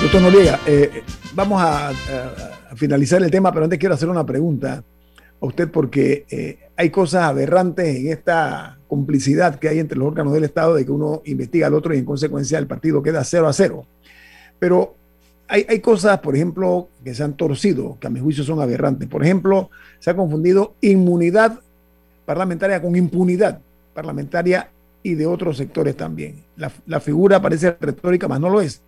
Doctor 0.02 0.20
Noriega, 0.22 0.60
eh, 0.66 1.02
vamos 1.34 1.60
a, 1.62 1.88
a- 1.88 1.92
a 2.70 2.76
finalizar 2.76 3.22
el 3.22 3.30
tema, 3.30 3.52
pero 3.52 3.64
antes 3.64 3.78
quiero 3.78 3.94
hacer 3.94 4.08
una 4.08 4.26
pregunta 4.26 4.82
a 5.44 5.48
usted 5.48 5.70
porque 5.70 6.24
eh, 6.30 6.58
hay 6.76 6.90
cosas 6.90 7.24
aberrantes 7.24 7.96
en 7.96 8.08
esta 8.08 8.78
complicidad 8.88 9.58
que 9.58 9.68
hay 9.68 9.78
entre 9.78 9.98
los 9.98 10.08
órganos 10.08 10.32
del 10.32 10.44
Estado 10.44 10.74
de 10.74 10.84
que 10.84 10.92
uno 10.92 11.22
investiga 11.24 11.66
al 11.66 11.74
otro 11.74 11.94
y 11.94 11.98
en 11.98 12.04
consecuencia 12.04 12.58
el 12.58 12.66
partido 12.66 13.02
queda 13.02 13.22
cero 13.24 13.46
a 13.46 13.52
cero. 13.52 13.86
Pero 14.58 14.94
hay, 15.46 15.66
hay 15.68 15.80
cosas, 15.80 16.20
por 16.20 16.34
ejemplo, 16.34 16.88
que 17.04 17.14
se 17.14 17.22
han 17.22 17.34
torcido, 17.34 17.98
que 18.00 18.06
a 18.06 18.10
mi 18.10 18.20
juicio 18.20 18.44
son 18.44 18.60
aberrantes. 18.60 19.08
Por 19.08 19.22
ejemplo, 19.22 19.70
se 19.98 20.10
ha 20.10 20.16
confundido 20.16 20.74
inmunidad 20.80 21.60
parlamentaria 22.24 22.80
con 22.80 22.96
impunidad 22.96 23.60
parlamentaria 23.92 24.70
y 25.02 25.14
de 25.14 25.26
otros 25.26 25.58
sectores 25.58 25.96
también. 25.96 26.42
La, 26.56 26.72
la 26.86 27.00
figura 27.00 27.40
parece 27.40 27.76
retórica, 27.78 28.26
más 28.26 28.40
no 28.40 28.48
lo 28.48 28.60
es. 28.60 28.80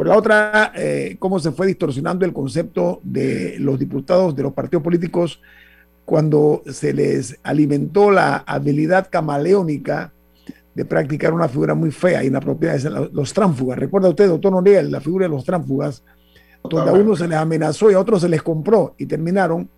Por 0.00 0.06
la 0.06 0.16
otra, 0.16 0.72
eh, 0.74 1.16
cómo 1.18 1.38
se 1.38 1.52
fue 1.52 1.66
distorsionando 1.66 2.24
el 2.24 2.32
concepto 2.32 3.00
de 3.02 3.56
los 3.58 3.78
diputados 3.78 4.34
de 4.34 4.42
los 4.42 4.54
partidos 4.54 4.82
políticos 4.82 5.42
cuando 6.04 6.62
se 6.66 6.92
les 6.92 7.38
alimentó 7.42 8.10
la 8.10 8.38
habilidad 8.38 9.08
camaleónica 9.10 10.12
de 10.74 10.84
practicar 10.84 11.32
una 11.32 11.48
figura 11.48 11.74
muy 11.74 11.90
fea 11.90 12.22
e 12.22 12.26
inapropiada, 12.26 12.76
es 12.76 12.84
la- 12.84 13.08
los 13.12 13.32
tránfugas. 13.32 13.78
¿Recuerda 13.78 14.08
usted, 14.08 14.28
doctor 14.28 14.52
Noriel, 14.52 14.90
la 14.90 15.00
figura 15.00 15.24
de 15.26 15.30
los 15.30 15.44
tránfugas? 15.44 16.02
Donde 16.62 16.90
a 16.90 16.92
unos 16.94 17.18
se 17.18 17.26
les 17.28 17.38
amenazó 17.38 17.90
y 17.90 17.94
a 17.94 17.98
otros 18.00 18.20
se 18.20 18.28
les 18.28 18.42
compró 18.42 18.94
y 18.98 19.06
terminaron 19.06 19.68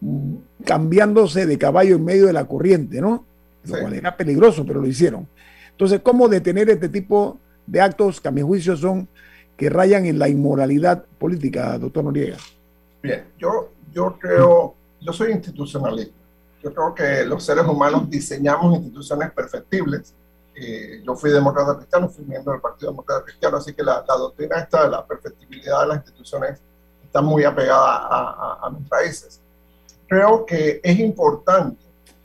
mm, 0.00 0.34
cambiándose 0.64 1.46
de 1.46 1.56
caballo 1.58 1.94
en 1.96 2.04
medio 2.04 2.26
de 2.26 2.32
la 2.32 2.44
corriente, 2.46 3.00
¿no? 3.00 3.24
Lo 3.64 3.78
cual 3.80 3.92
era 3.94 4.16
peligroso, 4.16 4.66
pero 4.66 4.80
lo 4.80 4.86
hicieron. 4.88 5.28
Entonces, 5.70 6.00
¿cómo 6.02 6.28
detener 6.28 6.68
este 6.70 6.88
tipo 6.88 7.38
de 7.66 7.80
actos 7.80 8.20
que 8.20 8.26
a 8.28 8.32
mi 8.32 8.42
juicio 8.42 8.76
son 8.76 9.06
que 9.56 9.70
rayan 9.70 10.04
en 10.06 10.18
la 10.18 10.28
inmoralidad 10.28 11.04
política, 11.18 11.78
doctor 11.78 12.02
Noriega? 12.02 12.36
Bien, 13.02 13.22
yo, 13.38 13.70
yo 13.92 14.16
creo, 14.20 14.74
yo 15.04 15.12
soy 15.12 15.32
institucionalista. 15.32 16.14
Yo 16.62 16.72
creo 16.72 16.94
que 16.94 17.24
los 17.24 17.42
seres 17.44 17.66
humanos 17.66 18.08
diseñamos 18.08 18.76
instituciones 18.76 19.32
perfectibles. 19.32 20.14
Eh, 20.54 21.02
yo 21.04 21.14
fui 21.16 21.30
demócrata 21.30 21.76
cristiano, 21.76 22.08
fui 22.08 22.24
miembro 22.24 22.52
del 22.52 22.60
Partido 22.60 22.90
Demócrata 22.92 23.24
Cristiano, 23.24 23.56
así 23.56 23.72
que 23.74 23.82
la, 23.82 24.04
la 24.06 24.14
doctrina 24.16 24.58
esta 24.58 24.84
de 24.84 24.90
la 24.90 25.04
perfectibilidad 25.04 25.80
de 25.80 25.86
las 25.88 25.96
instituciones 25.98 26.60
está 27.02 27.20
muy 27.20 27.42
apegada 27.44 27.96
a, 27.96 28.58
a- 28.62 28.70
mis 28.70 28.88
raíces. 28.88 29.40
Creo 30.06 30.44
que 30.46 30.80
es 30.84 30.98
importante 30.98 31.82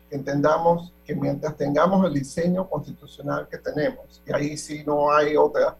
que 0.09 0.15
entendamos 0.17 0.93
que 1.05 1.15
mientras 1.15 1.55
tengamos 1.55 2.05
el 2.05 2.13
diseño 2.13 2.69
constitucional 2.69 3.47
que 3.49 3.57
tenemos, 3.57 4.21
y 4.27 4.33
ahí 4.33 4.57
sí 4.57 4.83
no 4.85 5.11
hay 5.11 5.35
otra, 5.37 5.75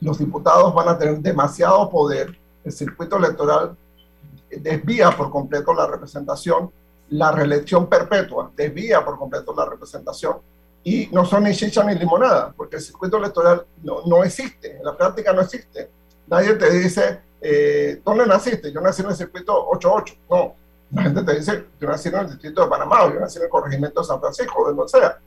los 0.00 0.18
diputados 0.18 0.74
van 0.74 0.88
a 0.88 0.98
tener 0.98 1.18
demasiado 1.18 1.88
poder, 1.90 2.36
el 2.64 2.72
circuito 2.72 3.16
electoral 3.18 3.76
desvía 4.60 5.10
por 5.10 5.30
completo 5.30 5.72
la 5.74 5.86
representación, 5.86 6.70
la 7.10 7.30
reelección 7.32 7.86
perpetua 7.86 8.50
desvía 8.56 9.04
por 9.04 9.18
completo 9.18 9.54
la 9.56 9.66
representación 9.66 10.38
y 10.82 11.08
no 11.12 11.24
son 11.24 11.44
ni 11.44 11.54
chicha 11.54 11.82
ni 11.84 11.94
limonada, 11.94 12.52
porque 12.56 12.76
el 12.76 12.82
circuito 12.82 13.16
electoral 13.18 13.64
no, 13.82 14.02
no 14.06 14.22
existe, 14.24 14.76
en 14.76 14.84
la 14.84 14.96
práctica 14.96 15.32
no 15.32 15.40
existe. 15.42 15.88
Nadie 16.26 16.54
te 16.54 16.70
dice, 16.70 17.20
eh, 17.40 18.00
¿dónde 18.04 18.26
naciste? 18.26 18.70
Yo 18.72 18.80
nací 18.80 19.02
en 19.02 19.08
el 19.10 19.16
circuito 19.16 19.66
88. 19.68 20.14
No, 20.30 20.54
la 20.92 21.02
gente 21.02 21.22
te 21.22 21.34
dice, 21.36 21.64
yo 21.80 21.88
nací 21.88 22.08
en 22.08 22.14
el 22.16 22.26
distrito 22.30 22.62
de 22.62 22.68
Panamá, 22.68 23.12
yo 23.12 23.20
nací 23.20 23.38
en 23.38 23.44
el 23.44 23.50
corregimiento 23.50 24.00
de 24.00 24.06
San 24.06 24.20
Francisco, 24.20 24.68
de 24.68 24.74
donde 24.74 24.88
sea. 24.90 25.18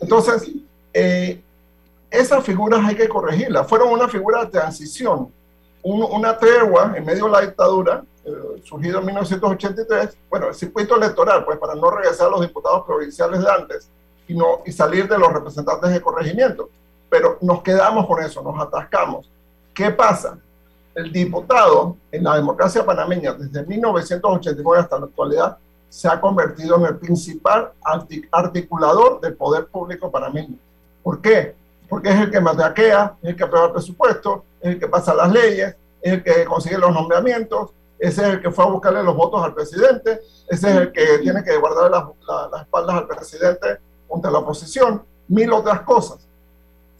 Entonces, 0.00 0.50
eh, 0.94 1.42
esas 2.10 2.44
figuras 2.44 2.80
hay 2.84 2.94
que 2.94 3.08
corregirlas. 3.08 3.66
Fueron 3.66 3.88
una 3.92 4.08
figura 4.08 4.44
de 4.44 4.50
transición, 4.50 5.30
un- 5.82 6.02
una 6.10 6.36
tregua 6.38 6.92
en 6.96 7.04
medio 7.04 7.24
de 7.26 7.30
la 7.30 7.40
dictadura, 7.42 8.04
surgido 8.64 9.00
en 9.00 9.06
1983. 9.06 10.16
Bueno, 10.30 10.48
el 10.48 10.54
circuito 10.54 10.96
electoral, 10.96 11.44
pues 11.44 11.58
para 11.58 11.74
no 11.74 11.90
regresar 11.90 12.28
a 12.28 12.30
los 12.30 12.40
diputados 12.42 12.84
provinciales 12.86 13.40
de 13.40 13.50
antes 13.50 13.88
y, 14.28 14.34
no, 14.34 14.60
y 14.64 14.72
salir 14.72 15.08
de 15.08 15.18
los 15.18 15.32
representantes 15.32 15.90
de 15.90 16.00
corregimiento. 16.00 16.68
Pero 17.10 17.38
nos 17.40 17.62
quedamos 17.62 18.06
con 18.06 18.22
eso, 18.22 18.42
nos 18.42 18.60
atascamos. 18.60 19.28
¿Qué 19.74 19.90
pasa? 19.90 20.38
El 20.94 21.10
diputado 21.12 21.96
en 22.10 22.24
la 22.24 22.36
democracia 22.36 22.84
panameña 22.84 23.32
desde 23.32 23.64
1989 23.64 24.80
hasta 24.80 24.98
la 24.98 25.06
actualidad 25.06 25.56
se 25.88 26.08
ha 26.08 26.20
convertido 26.20 26.76
en 26.76 26.84
el 26.86 26.96
principal 26.96 27.72
artic- 27.82 28.28
articulador 28.30 29.20
del 29.20 29.34
poder 29.34 29.66
público 29.66 30.10
panameño. 30.10 30.56
¿Por 31.02 31.20
qué? 31.20 31.54
Porque 31.88 32.10
es 32.10 32.18
el 32.20 32.30
que 32.30 32.40
matraquea, 32.40 33.14
es 33.22 33.30
el 33.30 33.36
que 33.36 33.44
aprueba 33.44 33.66
el 33.66 33.72
presupuesto, 33.72 34.44
es 34.60 34.70
el 34.74 34.78
que 34.80 34.88
pasa 34.88 35.12
las 35.14 35.30
leyes, 35.30 35.74
es 36.00 36.12
el 36.14 36.22
que 36.22 36.44
consigue 36.46 36.78
los 36.78 36.92
nombramientos, 36.94 37.70
ese 38.02 38.22
es 38.22 38.28
el 38.34 38.42
que 38.42 38.50
fue 38.50 38.64
a 38.64 38.68
buscarle 38.68 39.02
los 39.02 39.14
votos 39.16 39.42
al 39.44 39.54
presidente, 39.54 40.20
ese 40.48 40.70
es 40.70 40.76
el 40.76 40.92
que 40.92 41.18
tiene 41.18 41.42
que 41.44 41.56
guardar 41.56 41.90
las, 41.90 42.04
la- 42.26 42.48
las 42.52 42.62
espaldas 42.62 42.96
al 42.96 43.06
presidente 43.06 43.78
contra 44.08 44.30
la 44.30 44.38
oposición, 44.38 45.02
mil 45.28 45.52
otras 45.52 45.80
cosas. 45.82 46.18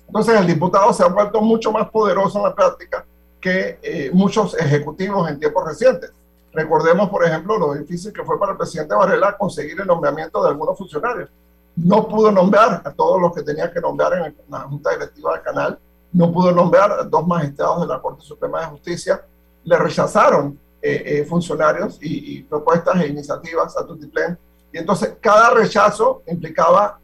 Entonces 0.07 0.38
el 0.38 0.46
diputado 0.46 0.92
se 0.92 1.03
ha 1.03 1.09
vuelto 1.09 1.40
mucho 1.40 1.72
más 1.72 1.88
poderoso 1.90 2.38
en 2.38 2.44
la 2.44 2.55
práctica 2.55 3.05
que 3.40 3.78
eh, 3.82 4.11
muchos 4.12 4.55
ejecutivos 4.59 5.28
en 5.28 5.38
tiempos 5.40 5.64
recientes. 5.66 6.12
Recordemos, 6.53 7.09
por 7.09 7.24
ejemplo, 7.24 7.59
lo 7.59 7.72
difícil 7.74 8.12
que 8.12 8.22
fue 8.24 8.38
para 8.38 8.53
el 8.53 8.59
presidente 8.59 8.94
Varela 8.94 9.36
conseguir 9.36 9.80
el 9.80 9.86
nombramiento 9.86 10.42
de 10.42 10.50
algunos 10.50 10.76
funcionarios. 10.76 11.28
No 11.74 12.07
pudo 12.07 12.30
nombrar 12.30 12.82
a 12.84 12.92
todos 12.92 13.20
los 13.20 13.32
que 13.34 13.42
tenía 13.42 13.72
que 13.72 13.80
nombrar 13.80 14.12
en 14.14 14.36
la 14.50 14.61
Junta 14.61 14.90
Directiva 14.90 15.32
del 15.32 15.42
Canal, 15.42 15.78
no 16.12 16.30
pudo 16.30 16.53
nombrar 16.53 16.92
a 16.92 17.03
dos 17.05 17.26
magistrados 17.26 17.80
de 17.80 17.86
la 17.86 18.00
Corte 18.00 18.20
Suprema 18.22 18.61
de 18.61 18.66
Justicia, 18.66 19.24
le 19.64 19.78
rechazaron 19.78 20.59
eh, 20.83 21.03
eh, 21.07 21.24
funcionarios 21.24 21.99
y, 22.03 22.39
y 22.39 22.43
propuestas 22.43 23.01
e 23.01 23.09
iniciativas 23.09 23.76
a 23.76 23.87
Tutiplén. 23.87 24.37
Y 24.72 24.78
entonces 24.78 25.14
cada 25.20 25.51
rechazo 25.51 26.22
implicaba 26.26 26.99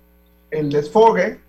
el 0.50 0.70
desfogue 0.70 1.40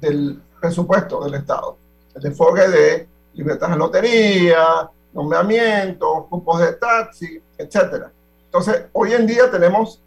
del 0.00 0.40
presupuesto 0.60 1.24
del 1.24 1.34
Estado, 1.34 1.76
el 2.14 2.22
desfogue 2.22 2.68
de 2.68 3.08
libretas 3.34 3.70
de 3.70 3.76
lotería, 3.76 4.90
nombramientos, 5.12 6.28
grupos 6.30 6.60
de 6.60 6.72
taxi, 6.74 7.40
etc. 7.58 8.06
Entonces, 8.44 8.86
hoy 8.92 9.12
en 9.12 9.26
día 9.26 9.50
tenemos, 9.50 10.00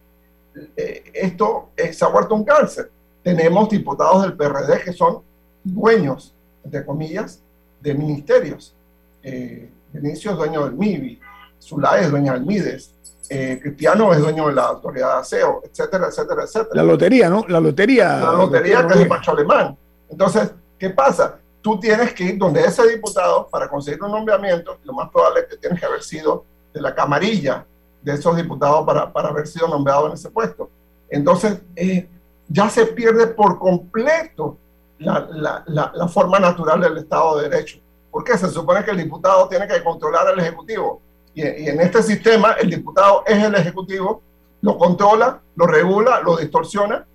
eh, 0.75 1.03
esto 1.13 1.69
eh, 1.75 1.93
se 1.93 2.05
ha 2.05 2.09
vuelto 2.09 2.35
un 2.35 2.43
cáncer. 2.43 2.91
Tenemos 3.23 3.69
diputados 3.69 4.23
del 4.23 4.33
PRD 4.33 4.83
que 4.83 4.93
son 4.93 5.21
dueños, 5.63 6.33
entre 6.63 6.85
comillas, 6.85 7.41
de 7.81 7.93
ministerios. 7.93 8.75
Eh, 9.23 9.69
Benicio 9.91 10.31
es 10.31 10.37
dueño 10.37 10.63
del 10.65 10.73
MIBI, 10.73 11.19
Zulay 11.61 12.03
es 12.03 12.11
dueño 12.11 12.33
del 12.33 12.45
MIDES, 12.45 12.93
eh, 13.29 13.59
Cristiano 13.61 14.13
es 14.13 14.19
dueño 14.19 14.47
de 14.47 14.53
la 14.53 14.63
autoridad 14.63 15.15
de 15.15 15.19
aseo, 15.21 15.61
etcétera, 15.63 16.07
etcétera, 16.07 16.43
etcétera. 16.43 16.75
La 16.75 16.83
lotería, 16.83 17.29
¿no? 17.29 17.43
La 17.47 17.59
lotería. 17.59 18.17
La 18.17 18.31
lotería 18.33 18.85
que 18.85 18.93
es 18.93 18.99
despacho 18.99 19.31
alemán. 19.31 19.77
Entonces, 20.09 20.51
¿qué 20.77 20.91
pasa? 20.91 21.39
Tú 21.61 21.79
tienes 21.79 22.13
que 22.13 22.23
ir 22.25 22.37
donde 22.37 22.61
ese 22.61 22.87
diputado 22.87 23.47
para 23.47 23.67
conseguir 23.67 24.01
un 24.03 24.11
nombramiento, 24.11 24.77
lo 24.83 24.93
más 24.93 25.09
probable 25.09 25.41
es 25.41 25.47
que 25.47 25.57
tienes 25.57 25.79
que 25.79 25.85
haber 25.85 26.03
sido 26.03 26.45
de 26.73 26.81
la 26.81 26.93
camarilla 26.93 27.65
de 28.03 28.13
esos 28.13 28.35
diputados 28.37 28.85
para, 28.85 29.11
para 29.11 29.29
haber 29.29 29.47
sido 29.47 29.67
nombrado 29.67 30.07
en 30.07 30.13
ese 30.13 30.29
puesto. 30.29 30.69
Entonces, 31.09 31.59
eh, 31.75 32.07
ya 32.47 32.69
se 32.69 32.85
pierde 32.85 33.27
por 33.27 33.57
completo 33.57 34.57
la, 34.99 35.27
la, 35.31 35.63
la, 35.65 35.91
la, 35.93 36.07
forma 36.07 36.39
natural 36.39 36.81
del 36.81 36.97
Estado 36.99 37.39
de 37.39 37.49
Derecho. 37.49 37.79
Porque 38.11 38.37
se 38.37 38.49
supone 38.49 38.83
que 38.83 38.91
el 38.91 38.97
diputado 38.97 39.47
tiene 39.47 39.67
que 39.67 39.83
controlar 39.83 40.27
al 40.27 40.39
Ejecutivo. 40.39 41.01
Y, 41.35 41.41
y, 41.41 41.69
en 41.69 41.81
este 41.81 42.01
sistema, 42.01 42.53
el 42.53 42.69
diputado 42.69 43.23
es 43.27 43.43
el 43.43 43.53
Ejecutivo, 43.53 44.23
lo 44.61 44.77
controla, 44.77 45.39
lo 45.55 45.67
regula, 45.67 46.21
lo 46.21 46.37
distorsiona 46.37 47.05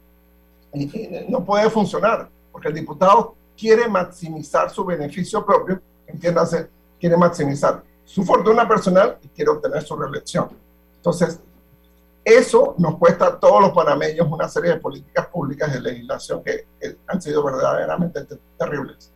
y, 0.73 0.85
y 0.85 1.27
no 1.29 1.45
puede 1.45 1.69
funcionar. 1.71 2.29
Porque 2.53 2.69
el 2.69 2.75
diputado 2.75 3.35
quiere 3.59 3.89
maximizar 3.89 4.71
su 4.71 4.85
beneficio 4.85 5.45
propio, 5.45 5.81
entiéndase, 6.07 6.69
quiere 7.01 7.17
maximizar 7.17 7.83
su 8.05 8.25
fortuna 8.25 8.69
personal 8.69 9.19
y 9.23 9.29
quiere 9.29 9.51
obtener 9.51 9.83
su 9.83 9.97
reelección. 9.97 10.49
Entonces, 10.97 11.41
eso 12.25 12.75
nos 12.79 12.97
cuesta 12.99 13.27
a 13.27 13.41
todos 13.41 13.61
los 13.63 13.71
panameños 13.73 14.29
una 14.31 14.49
serie 14.49 14.73
de 14.73 14.77
políticas 14.77 15.27
públicas 15.29 15.73
de 15.73 15.81
legislación 15.81 16.43
que, 16.43 16.67
que 16.79 16.97
han 17.07 17.21
sido 17.23 17.43
verdaderamente 17.43 18.21
terribles. 18.59 19.11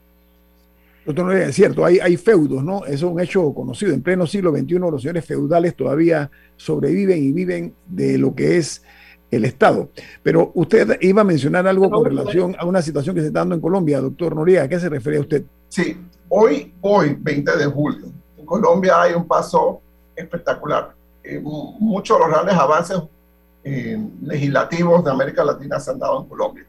Doctor 1.06 1.34
es 1.34 1.54
cierto, 1.54 1.84
hay, 1.84 2.16
feudos, 2.16 2.64
¿no? 2.64 2.86
Eso 2.86 3.06
es 3.06 3.12
un 3.12 3.20
hecho 3.20 3.52
conocido. 3.52 3.92
En 3.92 4.02
pleno 4.02 4.26
siglo 4.26 4.50
XXI 4.56 4.78
los 4.78 5.02
señores 5.02 5.24
feudales 5.24 5.76
todavía 5.76 6.30
sobreviven 6.56 7.22
y 7.22 7.32
viven 7.32 7.74
de 7.86 8.16
lo 8.16 8.34
que 8.34 8.56
es 8.56 8.82
el 9.30 9.44
Estado. 9.44 9.90
Pero 10.22 10.50
usted 10.54 10.96
iba 11.02 11.20
a 11.20 11.24
mencionar 11.24 11.66
algo 11.66 11.90
con 11.90 12.04
relación 12.04 12.56
a 12.58 12.64
una 12.64 12.80
situación 12.80 13.14
que 13.14 13.20
se 13.20 13.26
está 13.28 13.40
dando 13.40 13.54
en 13.54 13.60
Colombia, 13.60 14.00
doctor 14.00 14.34
Noriega. 14.34 14.62
¿A 14.62 14.68
qué 14.68 14.80
se 14.80 14.88
refiere 14.88 15.20
usted? 15.20 15.44
Sí, 15.68 15.96
hoy, 16.28 16.72
hoy, 16.80 17.16
20 17.20 17.56
de 17.58 17.66
julio, 17.66 18.06
en 18.38 18.46
Colombia 18.46 19.02
hay 19.02 19.12
un 19.12 19.26
paso 19.26 19.82
espectacular. 20.16 20.94
Eh, 21.22 21.40
muchos 21.40 22.16
de 22.16 22.24
los 22.24 22.32
grandes 22.32 22.54
avances 22.54 22.98
eh, 23.62 23.98
legislativos 24.22 25.04
de 25.04 25.10
América 25.10 25.44
Latina 25.44 25.78
se 25.80 25.90
han 25.90 25.98
dado 25.98 26.22
en 26.22 26.28
Colombia. 26.28 26.66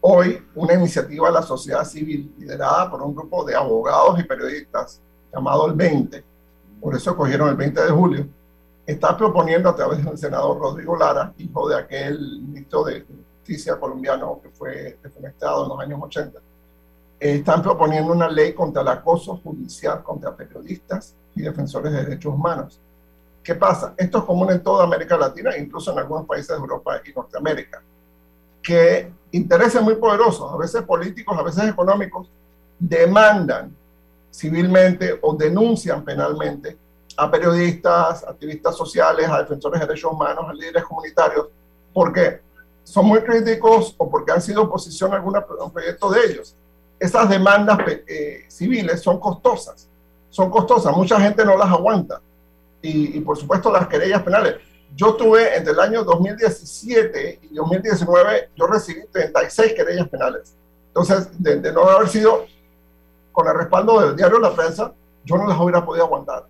Hoy, 0.00 0.46
una 0.54 0.74
iniciativa 0.74 1.26
de 1.26 1.32
la 1.34 1.42
sociedad 1.42 1.84
civil 1.84 2.32
liderada 2.38 2.88
por 2.88 3.02
un 3.02 3.14
grupo 3.14 3.44
de 3.44 3.56
abogados 3.56 4.18
y 4.20 4.22
periodistas 4.22 5.00
llamado 5.32 5.66
el 5.66 5.72
20, 5.72 6.24
por 6.80 6.94
eso 6.94 7.16
cogieron 7.16 7.48
el 7.48 7.56
20 7.56 7.82
de 7.82 7.90
julio, 7.90 8.28
está 8.86 9.16
proponiendo 9.16 9.68
a 9.68 9.74
través 9.74 10.04
del 10.04 10.16
senador 10.16 10.58
Rodrigo 10.60 10.96
Lara, 10.96 11.34
hijo 11.36 11.68
de 11.68 11.76
aquel 11.76 12.42
ministro 12.42 12.84
de 12.84 13.04
Justicia 13.04 13.78
colombiano 13.78 14.40
que 14.40 14.50
fue 14.50 14.98
desconectado 15.02 15.64
en 15.64 15.68
los 15.70 15.80
años 15.80 16.00
80, 16.02 16.40
están 17.18 17.60
proponiendo 17.60 18.12
una 18.12 18.28
ley 18.28 18.54
contra 18.54 18.82
el 18.82 18.88
acoso 18.88 19.36
judicial 19.42 20.04
contra 20.04 20.36
periodistas 20.36 21.16
y 21.34 21.42
defensores 21.42 21.92
de 21.92 22.04
derechos 22.04 22.32
humanos. 22.32 22.80
¿Qué 23.42 23.56
pasa? 23.56 23.94
Esto 23.96 24.18
es 24.18 24.24
común 24.24 24.52
en 24.52 24.62
toda 24.62 24.84
América 24.84 25.16
Latina, 25.16 25.56
incluso 25.56 25.90
en 25.90 25.98
algunos 25.98 26.24
países 26.24 26.48
de 26.48 26.54
Europa 26.54 27.00
y 27.04 27.12
Norteamérica, 27.12 27.82
que 28.62 29.12
intereses 29.32 29.82
muy 29.82 29.96
poderosos, 29.96 30.52
a 30.52 30.56
veces 30.56 30.82
políticos, 30.82 31.36
a 31.38 31.42
veces 31.42 31.68
económicos, 31.68 32.28
demandan 32.78 33.74
civilmente 34.30 35.18
o 35.22 35.34
denuncian 35.34 36.04
penalmente 36.04 36.76
a 37.16 37.30
periodistas, 37.30 38.24
activistas 38.24 38.76
sociales, 38.76 39.28
a 39.28 39.38
defensores 39.38 39.80
de 39.80 39.86
derechos 39.86 40.12
humanos, 40.12 40.44
a 40.48 40.52
líderes 40.52 40.84
comunitarios, 40.84 41.48
porque 41.92 42.40
son 42.84 43.06
muy 43.06 43.20
críticos 43.20 43.94
o 43.98 44.08
porque 44.08 44.32
han 44.32 44.40
sido 44.40 44.62
oposición 44.62 45.12
a 45.12 45.16
algún 45.16 45.34
proyecto 45.72 46.10
de 46.10 46.24
ellos. 46.24 46.54
Esas 46.98 47.28
demandas 47.28 47.78
eh, 48.06 48.44
civiles 48.48 49.02
son 49.02 49.18
costosas, 49.18 49.88
son 50.30 50.50
costosas, 50.50 50.96
mucha 50.96 51.20
gente 51.20 51.44
no 51.44 51.56
las 51.56 51.68
aguanta. 51.68 52.20
Y, 52.80 53.18
y, 53.18 53.20
por 53.20 53.36
supuesto 53.36 53.72
las 53.72 53.88
querellas 53.88 54.22
penales. 54.22 54.54
Yo 54.96 55.14
tuve 55.14 55.56
entre 55.56 55.72
el 55.72 55.80
año 55.80 56.04
2017 56.04 57.40
y 57.42 57.54
2019, 57.54 58.50
yo 58.56 58.66
recibí 58.66 59.02
36 59.12 59.74
querellas 59.74 60.08
penales. 60.08 60.54
Entonces, 60.88 61.28
de, 61.40 61.60
de 61.60 61.72
no 61.72 61.82
haber 61.82 62.08
sido 62.08 62.46
con 63.32 63.46
el 63.46 63.54
respaldo 63.54 64.00
del 64.00 64.16
diario 64.16 64.38
La 64.40 64.54
Prensa, 64.54 64.92
yo 65.24 65.36
no 65.36 65.46
las 65.46 65.58
hubiera 65.60 65.84
podido 65.84 66.06
aguantar. 66.06 66.46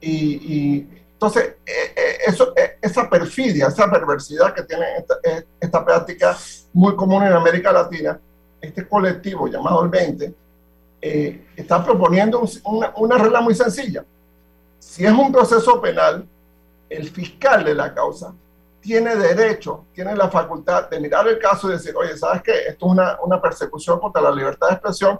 Y, 0.00 0.54
y 0.54 0.88
entonces, 1.16 1.54
eh, 1.64 1.94
eh, 1.96 2.18
eso, 2.26 2.52
eh, 2.54 2.76
esa 2.82 3.08
perfidia, 3.08 3.68
esa 3.68 3.90
perversidad 3.90 4.52
que 4.52 4.64
tiene 4.64 4.84
esta, 4.98 5.14
esta, 5.58 5.82
práctica 5.82 6.36
muy 6.74 6.94
común 6.94 7.22
en 7.22 7.32
América 7.32 7.72
Latina, 7.72 8.20
este 8.60 8.86
colectivo 8.86 9.48
llamado 9.48 9.82
el 9.84 9.88
20, 9.88 10.34
está 11.56 11.82
proponiendo 11.82 12.42
una, 12.64 12.92
una 12.96 13.16
regla 13.16 13.40
muy 13.40 13.54
sencilla. 13.54 14.04
Si 14.78 15.06
es 15.06 15.12
un 15.12 15.32
proceso 15.32 15.80
penal, 15.80 16.26
el 16.88 17.08
fiscal 17.10 17.64
de 17.64 17.74
la 17.74 17.94
causa 17.94 18.32
tiene 18.80 19.16
derecho, 19.16 19.86
tiene 19.92 20.14
la 20.14 20.28
facultad 20.28 20.88
de 20.88 21.00
mirar 21.00 21.26
el 21.26 21.38
caso 21.38 21.68
y 21.68 21.72
decir, 21.72 21.94
oye, 21.96 22.16
¿sabes 22.16 22.42
qué? 22.42 22.52
Esto 22.68 22.86
es 22.86 22.92
una, 23.20 23.42
persecución 23.42 23.98
contra 23.98 24.22
la 24.22 24.30
libertad 24.30 24.68
de 24.68 24.74
expresión, 24.74 25.18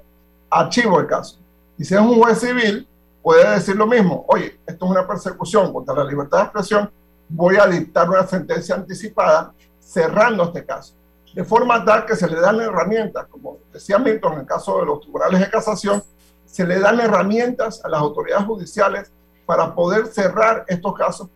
archivo 0.49 1.01
el 1.01 1.07
caso. 1.07 1.39
Y 1.77 1.85
si 1.85 1.95
es 1.95 2.01
un 2.01 2.15
juez 2.21 2.39
civil, 2.39 2.89
puede 3.23 3.51
decir 3.51 3.75
lo 3.75 3.89
mismo, 3.89 4.25
oye, 4.29 4.61
esto 4.67 4.85
es 4.85 4.91
una 4.91 5.07
persecución 5.07 5.73
contra 5.73 5.97
la 5.97 6.05
libertad 6.05 6.39
de 6.39 6.45
expresión, 6.45 6.91
voy 7.29 7.57
a 7.57 7.67
dictar 7.67 8.09
una 8.09 8.25
sentencia 8.25 8.77
anticipada 8.77 9.53
cerrando 9.81 10.45
este 10.45 10.65
caso. 10.65 10.95
De 11.35 11.45
forma 11.45 11.85
tal 11.85 12.07
que 12.07 12.15
se 12.15 12.29
le 12.29 12.41
dan 12.41 12.61
herramientas, 12.61 13.27
como 13.27 13.59
decía 13.73 13.99
Milton 13.99 14.35
en 14.35 14.41
el 14.41 14.47
caso 14.47 14.79
de 14.79 14.87
los 14.87 15.01
tribunales 15.01 15.41
de 15.41 15.51
casación, 15.51 16.03
se 16.45 16.65
le 16.65 16.79
dan 16.79 17.01
herramientas 17.01 17.85
a 17.85 17.89
las 17.89 18.01
autoridades 18.01 18.47
judiciales 18.47 19.11
para 19.45 19.75
poder 19.75 20.07
cerrar 20.07 20.65
estos 20.69 20.95
casos, 20.95 21.29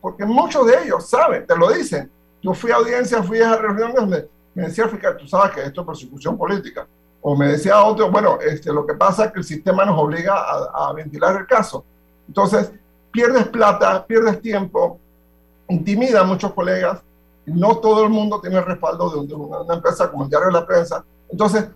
porque 0.00 0.24
muchos 0.24 0.66
de 0.66 0.84
ellos 0.84 1.08
saben, 1.08 1.46
te 1.46 1.56
lo 1.56 1.70
dicen. 1.70 2.10
Yo 2.42 2.54
fui 2.54 2.70
a 2.70 2.76
audiencia, 2.76 3.22
fui 3.22 3.40
a 3.40 3.56
reuniones 3.56 3.94
donde 3.96 4.28
me 4.54 4.64
decía 4.64 4.88
fiscal, 4.88 5.16
tú 5.16 5.26
sabes 5.26 5.54
que 5.54 5.62
esto 5.62 5.80
es 5.80 5.86
persecución 5.86 6.38
política. 6.38 6.86
O 7.20 7.36
me 7.36 7.48
decía 7.48 7.82
otro, 7.82 8.10
bueno, 8.10 8.38
este, 8.40 8.72
lo 8.72 8.86
que 8.86 8.94
pasa 8.94 9.26
es 9.26 9.32
que 9.32 9.38
el 9.40 9.44
sistema 9.44 9.84
nos 9.84 9.98
obliga 9.98 10.34
a, 10.34 10.88
a 10.88 10.92
ventilar 10.92 11.36
el 11.36 11.46
caso. 11.46 11.84
Entonces, 12.28 12.70
pierdes 13.10 13.48
plata, 13.48 14.06
pierdes 14.06 14.40
tiempo, 14.40 14.98
intimida 15.68 16.20
a 16.20 16.24
muchos 16.24 16.52
colegas. 16.52 17.02
No 17.46 17.78
todo 17.78 18.04
el 18.04 18.10
mundo 18.10 18.40
tiene 18.40 18.58
el 18.58 18.64
respaldo 18.64 19.10
de 19.10 19.34
una, 19.34 19.60
una 19.60 19.74
empresa 19.74 20.10
como 20.10 20.24
el 20.24 20.30
Diario 20.30 20.48
de 20.48 20.52
la 20.52 20.66
Prensa. 20.66 21.04
Entonces, 21.28 21.66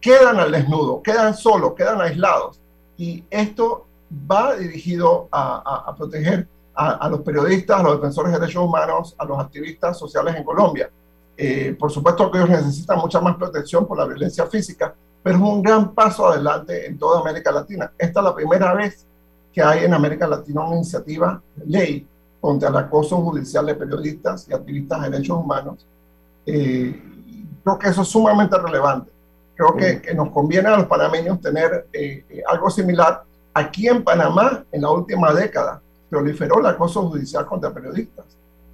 quedan 0.00 0.38
al 0.38 0.50
desnudo, 0.50 1.02
quedan 1.02 1.34
solos, 1.34 1.74
quedan 1.74 2.00
aislados. 2.00 2.60
Y 2.96 3.24
esto 3.30 3.86
va 4.30 4.56
dirigido 4.56 5.28
a, 5.30 5.62
a, 5.64 5.90
a 5.90 5.94
proteger 5.94 6.48
a, 6.78 6.92
a, 6.92 7.08
los 7.08 7.22
periodistas, 7.22 7.80
a 7.80 7.82
los 7.82 7.96
defensores 7.96 8.32
de 8.32 8.38
derechos 8.38 8.62
humanos, 8.62 9.14
a 9.18 9.24
los 9.24 9.38
activistas 9.40 9.98
sociales 9.98 10.36
en 10.36 10.44
Colombia. 10.44 10.88
Eh, 11.36 11.76
por 11.78 11.90
supuesto 11.90 12.30
que 12.30 12.38
ellos 12.38 12.50
necesitan 12.50 12.98
mucha 12.98 13.20
más 13.20 13.36
protección 13.36 13.84
por 13.84 13.98
la 13.98 14.06
violencia 14.06 14.46
física, 14.46 14.94
pero 15.20 15.36
es 15.36 15.42
un 15.42 15.60
gran 15.60 15.92
paso 15.92 16.28
adelante 16.28 16.86
en 16.86 16.96
toda 16.96 17.20
América 17.20 17.50
Latina. 17.50 17.92
Esta 17.98 18.20
es 18.20 18.24
la 18.24 18.34
primera 18.34 18.74
vez 18.74 19.04
que 19.52 19.60
hay 19.60 19.84
en 19.84 19.92
América 19.92 20.28
Latina 20.28 20.64
una 20.64 20.76
iniciativa 20.76 21.42
de 21.56 21.66
ley 21.66 22.06
contra 22.40 22.68
el 22.68 22.76
acoso 22.76 23.16
judicial 23.16 23.66
de 23.66 23.74
periodistas 23.74 24.48
y 24.48 24.54
activistas 24.54 25.02
de 25.02 25.10
derechos 25.10 25.36
humanos. 25.36 25.84
Eh, 26.46 27.02
creo 27.64 27.78
que 27.78 27.88
eso 27.88 28.02
es 28.02 28.08
sumamente 28.08 28.56
relevante. 28.56 29.10
Creo 29.56 29.74
que, 29.74 30.00
que 30.00 30.14
nos 30.14 30.30
conviene 30.30 30.68
a 30.68 30.76
los 30.76 30.86
panameños 30.86 31.40
tener 31.40 31.88
eh, 31.92 32.24
algo 32.48 32.70
similar. 32.70 33.24
Aquí 33.52 33.88
en 33.88 34.04
Panamá, 34.04 34.64
en 34.70 34.82
la 34.82 34.90
última 34.90 35.32
década, 35.32 35.82
proliferó 36.08 36.60
el 36.60 36.66
acoso 36.66 37.08
judicial 37.08 37.46
contra 37.46 37.72
periodistas 37.72 38.24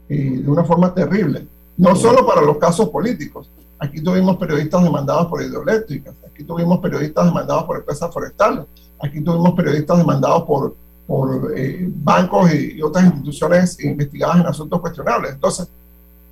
de 0.09 0.45
una 0.47 0.65
forma 0.65 0.93
terrible 0.93 1.47
no 1.77 1.97
solo 1.97 2.27
para 2.27 2.43
los 2.43 2.59
casos 2.59 2.89
políticos. 2.89 3.51
Aquí 3.79 4.01
tuvimos 4.01 4.37
periodistas 4.37 4.83
demandados 4.83 5.27
por 5.27 5.43
hidroeléctricas, 5.43 6.15
aquí 6.27 6.45
tuvimos 6.45 6.79
periodistas 6.79 7.27
demandados 7.27 7.65
por 7.65 7.77
empresas 7.77 8.13
forestales, 8.13 8.65
aquí 9.03 9.21
tuvimos 9.21 9.53
periodistas 9.55 9.99
demandados 9.99 10.45
por, 10.45 10.75
por 11.07 11.53
eh, 11.57 11.91
bancos 11.97 12.53
y, 12.53 12.79
y, 12.79 12.83
otras 12.83 13.05
instituciones 13.05 13.83
investigadas 13.85 14.37
en 14.41 14.47
asuntos 14.47 14.81
cuestionables. 14.81 15.33
Entonces, 15.33 15.69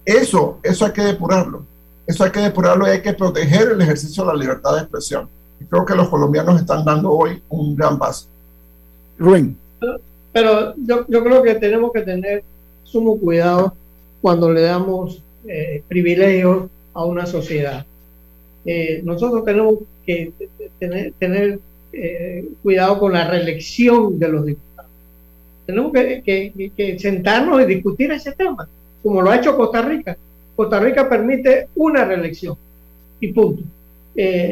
eso, 0.04 0.58
eso 0.62 0.86
hay 0.86 0.92
que 0.92 1.02
depurarlo. 1.02 1.64
Eso 2.06 2.24
hay 2.24 2.30
que 2.30 2.40
depurarlo 2.40 2.86
y 2.86 2.90
hay 2.90 3.02
que 3.02 3.12
proteger 3.12 3.72
el 3.72 3.80
ejercicio 3.80 4.24
de 4.24 4.32
la 4.32 4.38
libertad 4.38 4.74
de 4.74 4.80
expresión. 4.82 5.28
Creo 5.68 5.84
que 5.84 5.94
los 5.94 6.08
colombianos 6.08 6.60
están 6.60 6.84
dando 6.84 7.10
hoy 7.12 7.42
un 7.48 7.76
gran 7.76 7.98
paso. 7.98 8.26
Rubén. 9.18 9.56
Pero 10.32 10.74
yo, 10.76 11.04
yo 11.08 11.22
creo 11.22 11.42
que 11.42 11.54
tenemos 11.56 11.92
que 11.92 12.02
tener 12.02 12.42
sumo 12.84 13.18
cuidado 13.18 13.74
cuando 14.20 14.50
le 14.52 14.62
damos 14.62 15.22
eh, 15.46 15.82
privilegios 15.88 16.68
a 16.94 17.04
una 17.04 17.26
sociedad. 17.26 17.84
Eh, 18.64 19.00
nosotros 19.02 19.44
tenemos 19.44 19.78
que 20.06 20.32
tener, 20.78 21.58
eh, 21.92 22.48
cuidado 22.62 22.98
con 23.00 23.12
la 23.12 23.28
reelección 23.28 24.18
de 24.18 24.28
los 24.28 24.46
diputados. 24.46 24.90
Tenemos 25.66 25.92
que, 25.92 26.96
sentarnos 26.98 27.62
y 27.62 27.66
discutir 27.66 28.12
ese 28.12 28.32
tema, 28.32 28.68
como 29.02 29.20
lo 29.20 29.30
ha 29.30 29.36
hecho 29.36 29.56
Costa 29.56 29.82
Rica. 29.82 30.16
Costa 30.54 30.78
Rica 30.78 31.08
permite 31.08 31.68
una 31.74 32.04
reelección 32.04 32.56
y 33.20 33.28
punto. 33.32 33.62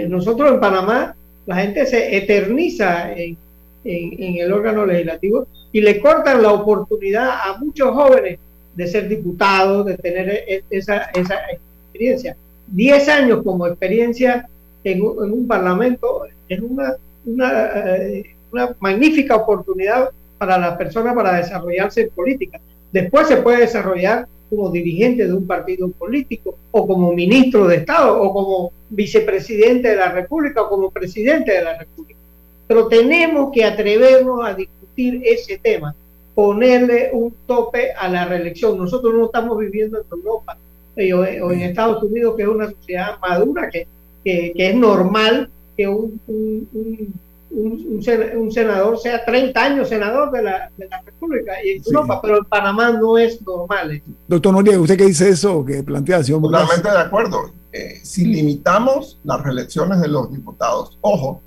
nosotros 0.08 0.52
en 0.52 0.60
Panamá, 0.60 1.14
la 1.46 1.56
gente 1.56 1.86
se 1.86 2.16
eterniza 2.16 3.12
en 3.12 3.36
el 3.84 4.52
órgano 4.52 4.86
legislativo 4.86 5.46
y 5.72 5.80
le 5.80 6.00
cortan 6.00 6.42
la 6.42 6.52
oportunidad 6.52 7.28
a 7.28 7.58
muchos 7.58 7.94
jóvenes 7.94 8.38
de 8.74 8.86
ser 8.86 9.08
diputados, 9.08 9.86
de 9.86 9.96
tener 9.96 10.28
e, 10.28 10.64
esa, 10.70 11.10
esa 11.14 11.36
experiencia. 11.50 12.36
Diez 12.66 13.08
años 13.08 13.42
como 13.44 13.66
experiencia 13.66 14.48
en, 14.84 14.98
en 14.98 15.32
un 15.32 15.46
parlamento 15.46 16.24
es 16.48 16.60
una, 16.60 16.94
eh, 17.26 18.34
una, 18.52 18.74
magnífica 18.80 19.36
oportunidad 19.36 20.10
para 20.38 20.58
la 20.58 20.76
persona 20.78 21.14
para 21.14 21.36
desarrollarse 21.36 22.02
en 22.02 22.10
política. 22.10 22.60
Después 22.92 23.28
se 23.28 23.36
puede 23.38 23.60
desarrollar 23.60 24.26
como 24.48 24.70
dirigente 24.70 25.26
de 25.26 25.32
un 25.32 25.46
partido 25.46 25.88
político 25.90 26.56
o 26.72 26.86
como 26.86 27.12
ministro 27.12 27.68
de 27.68 27.76
Estado 27.76 28.20
o 28.20 28.32
como 28.32 28.72
vicepresidente 28.88 29.88
de 29.88 29.96
la 29.96 30.10
República 30.10 30.62
o 30.62 30.68
como 30.68 30.90
presidente 30.90 31.52
de 31.52 31.62
la 31.62 31.78
República. 31.78 32.18
Pero 32.66 32.88
tenemos 32.88 33.52
que 33.52 33.64
atrevernos 33.64 34.44
a 34.44 34.54
discutir 35.00 35.22
ese 35.24 35.58
tema 35.58 35.94
ponerle 36.34 37.10
un 37.12 37.34
tope 37.46 37.92
a 37.92 38.08
la 38.08 38.24
reelección. 38.24 38.78
Nosotros 38.78 39.12
no 39.14 39.26
estamos 39.26 39.58
viviendo 39.58 39.98
en 39.98 40.04
Europa 40.10 40.56
eh, 40.96 41.12
o, 41.12 41.50
en 41.50 41.60
Estados 41.60 42.02
Unidos, 42.02 42.34
que 42.36 42.42
es 42.42 42.48
una 42.48 42.70
sociedad 42.70 43.18
madura, 43.20 43.68
que, 43.68 43.86
que, 44.24 44.52
que 44.56 44.70
es 44.70 44.74
normal 44.74 45.50
que 45.76 45.88
un, 45.88 46.20
un, 46.26 47.14
un, 47.50 48.32
un, 48.36 48.52
senador 48.52 48.98
sea 48.98 49.24
30 49.24 49.62
años 49.62 49.88
senador 49.88 50.30
de 50.30 50.42
la, 50.42 50.70
de 50.76 50.88
la 50.88 51.02
República 51.02 51.52
y 51.64 51.70
en 51.70 51.84
sí. 51.84 51.90
Europa, 51.90 52.20
pero 52.22 52.38
en 52.38 52.44
Panamá 52.44 52.92
no 52.92 53.18
es 53.18 53.42
normal. 53.42 54.00
Doctor 54.28 54.52
Noriega, 54.52 54.78
¿usted 54.78 54.96
qué 54.96 55.06
dice 55.06 55.28
eso 55.28 55.64
que 55.64 55.82
plantea 55.82 56.22
señor 56.22 56.42
Totalmente 56.42 56.90
de 56.90 56.98
acuerdo. 56.98 57.52
Eh, 57.72 58.00
si 58.02 58.24
limitamos 58.24 59.18
las 59.24 59.42
reelecciones 59.42 60.00
de 60.00 60.08
los 60.08 60.30
diputados, 60.30 60.96
ojo, 61.02 61.40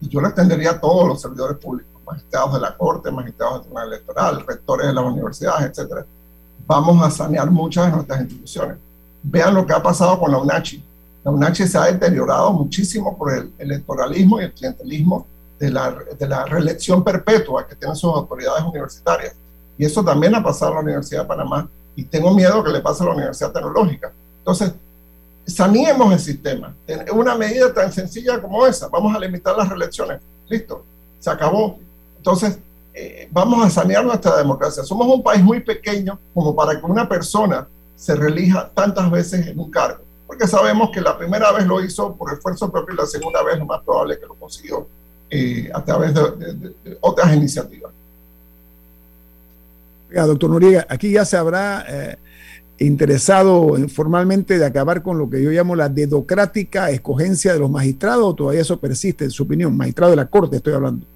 yo 0.00 0.20
le 0.20 0.28
extendería 0.28 0.72
a 0.72 0.80
todos 0.80 1.08
los 1.08 1.20
servidores 1.20 1.58
públicos 1.58 1.87
magistrados 2.08 2.54
de 2.54 2.60
la 2.60 2.76
Corte, 2.76 3.10
magistrados 3.10 3.54
del 3.54 3.62
Tribunal 3.62 3.88
Electoral, 3.88 4.44
rectores 4.46 4.86
de 4.86 4.92
las 4.94 5.04
universidades, 5.04 5.70
etcétera, 5.70 6.06
vamos 6.66 7.02
a 7.02 7.10
sanear 7.10 7.50
muchas 7.50 7.86
de 7.86 7.92
nuestras 7.92 8.20
instituciones. 8.20 8.76
Vean 9.22 9.54
lo 9.54 9.66
que 9.66 9.72
ha 9.72 9.82
pasado 9.82 10.18
con 10.18 10.30
la 10.30 10.38
UNACHI. 10.38 10.84
La 11.24 11.30
UNACHI 11.30 11.66
se 11.66 11.78
ha 11.78 11.84
deteriorado 11.84 12.52
muchísimo 12.52 13.16
por 13.16 13.32
el 13.32 13.52
electoralismo 13.58 14.40
y 14.40 14.44
el 14.44 14.52
clientelismo 14.52 15.26
de 15.58 15.70
la, 15.70 15.96
de 16.18 16.28
la 16.28 16.44
reelección 16.44 17.02
perpetua 17.02 17.66
que 17.66 17.74
tienen 17.74 17.96
sus 17.96 18.12
autoridades 18.12 18.62
universitarias. 18.64 19.34
Y 19.76 19.84
eso 19.84 20.04
también 20.04 20.34
ha 20.34 20.42
pasado 20.42 20.72
a 20.72 20.74
la 20.76 20.80
Universidad 20.80 21.22
de 21.22 21.28
Panamá 21.28 21.68
y 21.96 22.04
tengo 22.04 22.32
miedo 22.32 22.62
que 22.62 22.70
le 22.70 22.80
pase 22.80 23.02
a 23.02 23.06
la 23.06 23.12
Universidad 23.12 23.52
Tecnológica. 23.52 24.12
Entonces, 24.38 24.72
saneemos 25.46 26.12
el 26.12 26.20
sistema. 26.20 26.74
Una 27.12 27.34
medida 27.34 27.72
tan 27.72 27.92
sencilla 27.92 28.40
como 28.40 28.66
esa, 28.66 28.88
vamos 28.88 29.14
a 29.14 29.18
limitar 29.18 29.56
las 29.56 29.68
reelecciones. 29.68 30.20
Listo, 30.48 30.84
se 31.18 31.30
acabó. 31.30 31.78
Entonces, 32.28 32.58
eh, 32.92 33.26
vamos 33.32 33.64
a 33.64 33.70
sanear 33.70 34.04
nuestra 34.04 34.36
democracia. 34.36 34.84
Somos 34.84 35.06
un 35.06 35.22
país 35.22 35.42
muy 35.42 35.60
pequeño 35.60 36.18
como 36.34 36.54
para 36.54 36.78
que 36.78 36.84
una 36.84 37.08
persona 37.08 37.66
se 37.96 38.14
relija 38.14 38.68
tantas 38.74 39.10
veces 39.10 39.46
en 39.46 39.58
un 39.58 39.70
cargo, 39.70 40.04
porque 40.26 40.46
sabemos 40.46 40.90
que 40.92 41.00
la 41.00 41.16
primera 41.16 41.50
vez 41.52 41.66
lo 41.66 41.82
hizo 41.82 42.14
por 42.16 42.30
esfuerzo 42.30 42.70
propio 42.70 42.94
y 42.94 42.98
la 42.98 43.06
segunda 43.06 43.42
vez 43.42 43.58
lo 43.58 43.64
más 43.64 43.80
probable 43.82 44.14
es 44.14 44.20
que 44.20 44.26
lo 44.26 44.34
consiguió 44.34 44.86
eh, 45.30 45.70
a 45.72 45.82
través 45.82 46.12
de, 46.12 46.74
otras 47.00 47.34
iniciativas. 47.34 47.92
Doctor 50.10 50.50
Noriega, 50.50 50.86
aquí 50.90 51.12
ya 51.12 51.24
se 51.24 51.38
habrá 51.38 51.86
eh, 51.88 52.18
interesado 52.78 53.74
formalmente 53.88 54.58
de 54.58 54.66
acabar 54.66 55.02
con 55.02 55.16
lo 55.16 55.30
que 55.30 55.42
yo 55.42 55.50
llamo 55.50 55.74
la 55.74 55.88
dedocrática 55.88 56.90
escogencia 56.90 57.54
de 57.54 57.58
los 57.58 57.70
magistrados, 57.70 58.26
o 58.26 58.34
todavía 58.34 58.60
eso 58.60 58.78
persiste, 58.78 59.24
en 59.24 59.30
su 59.30 59.44
opinión, 59.44 59.74
magistrado 59.74 60.10
de 60.10 60.16
la 60.16 60.26
Corte 60.26 60.56
estoy 60.56 60.74
hablando 60.74 61.06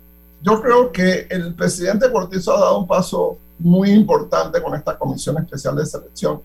yo 0.42 0.60
creo 0.60 0.90
que 0.90 1.26
el 1.30 1.54
presidente 1.54 2.10
Cortizo 2.10 2.56
ha 2.56 2.60
dado 2.60 2.78
un 2.78 2.86
paso 2.86 3.38
muy 3.58 3.90
importante 3.90 4.60
con 4.60 4.74
esta 4.74 4.98
comisión 4.98 5.38
especial 5.38 5.76
de 5.76 5.86
selección. 5.86 6.42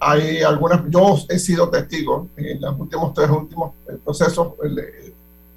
Hay 0.00 0.42
algunas, 0.42 0.82
yo 0.88 1.16
he 1.28 1.38
sido 1.38 1.68
testigo 1.68 2.28
en 2.36 2.60
los 2.60 2.78
últimos 2.78 3.14
tres 3.14 3.30
últimos 3.30 3.74
procesos, 4.04 4.54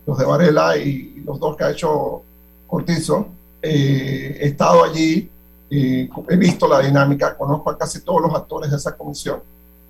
los 0.05 0.17
de 0.17 0.25
Varela 0.25 0.77
y 0.77 1.23
los 1.25 1.39
dos 1.39 1.57
que 1.57 1.63
ha 1.63 1.71
hecho 1.71 2.21
Cortizo. 2.67 3.27
Eh, 3.61 4.37
he 4.41 4.47
estado 4.47 4.83
allí, 4.83 5.29
eh, 5.69 6.09
he 6.29 6.37
visto 6.37 6.67
la 6.67 6.79
dinámica, 6.79 7.35
conozco 7.35 7.71
a 7.71 7.77
casi 7.77 8.01
todos 8.01 8.21
los 8.21 8.33
actores 8.35 8.69
de 8.69 8.77
esa 8.77 8.95
comisión. 8.95 9.39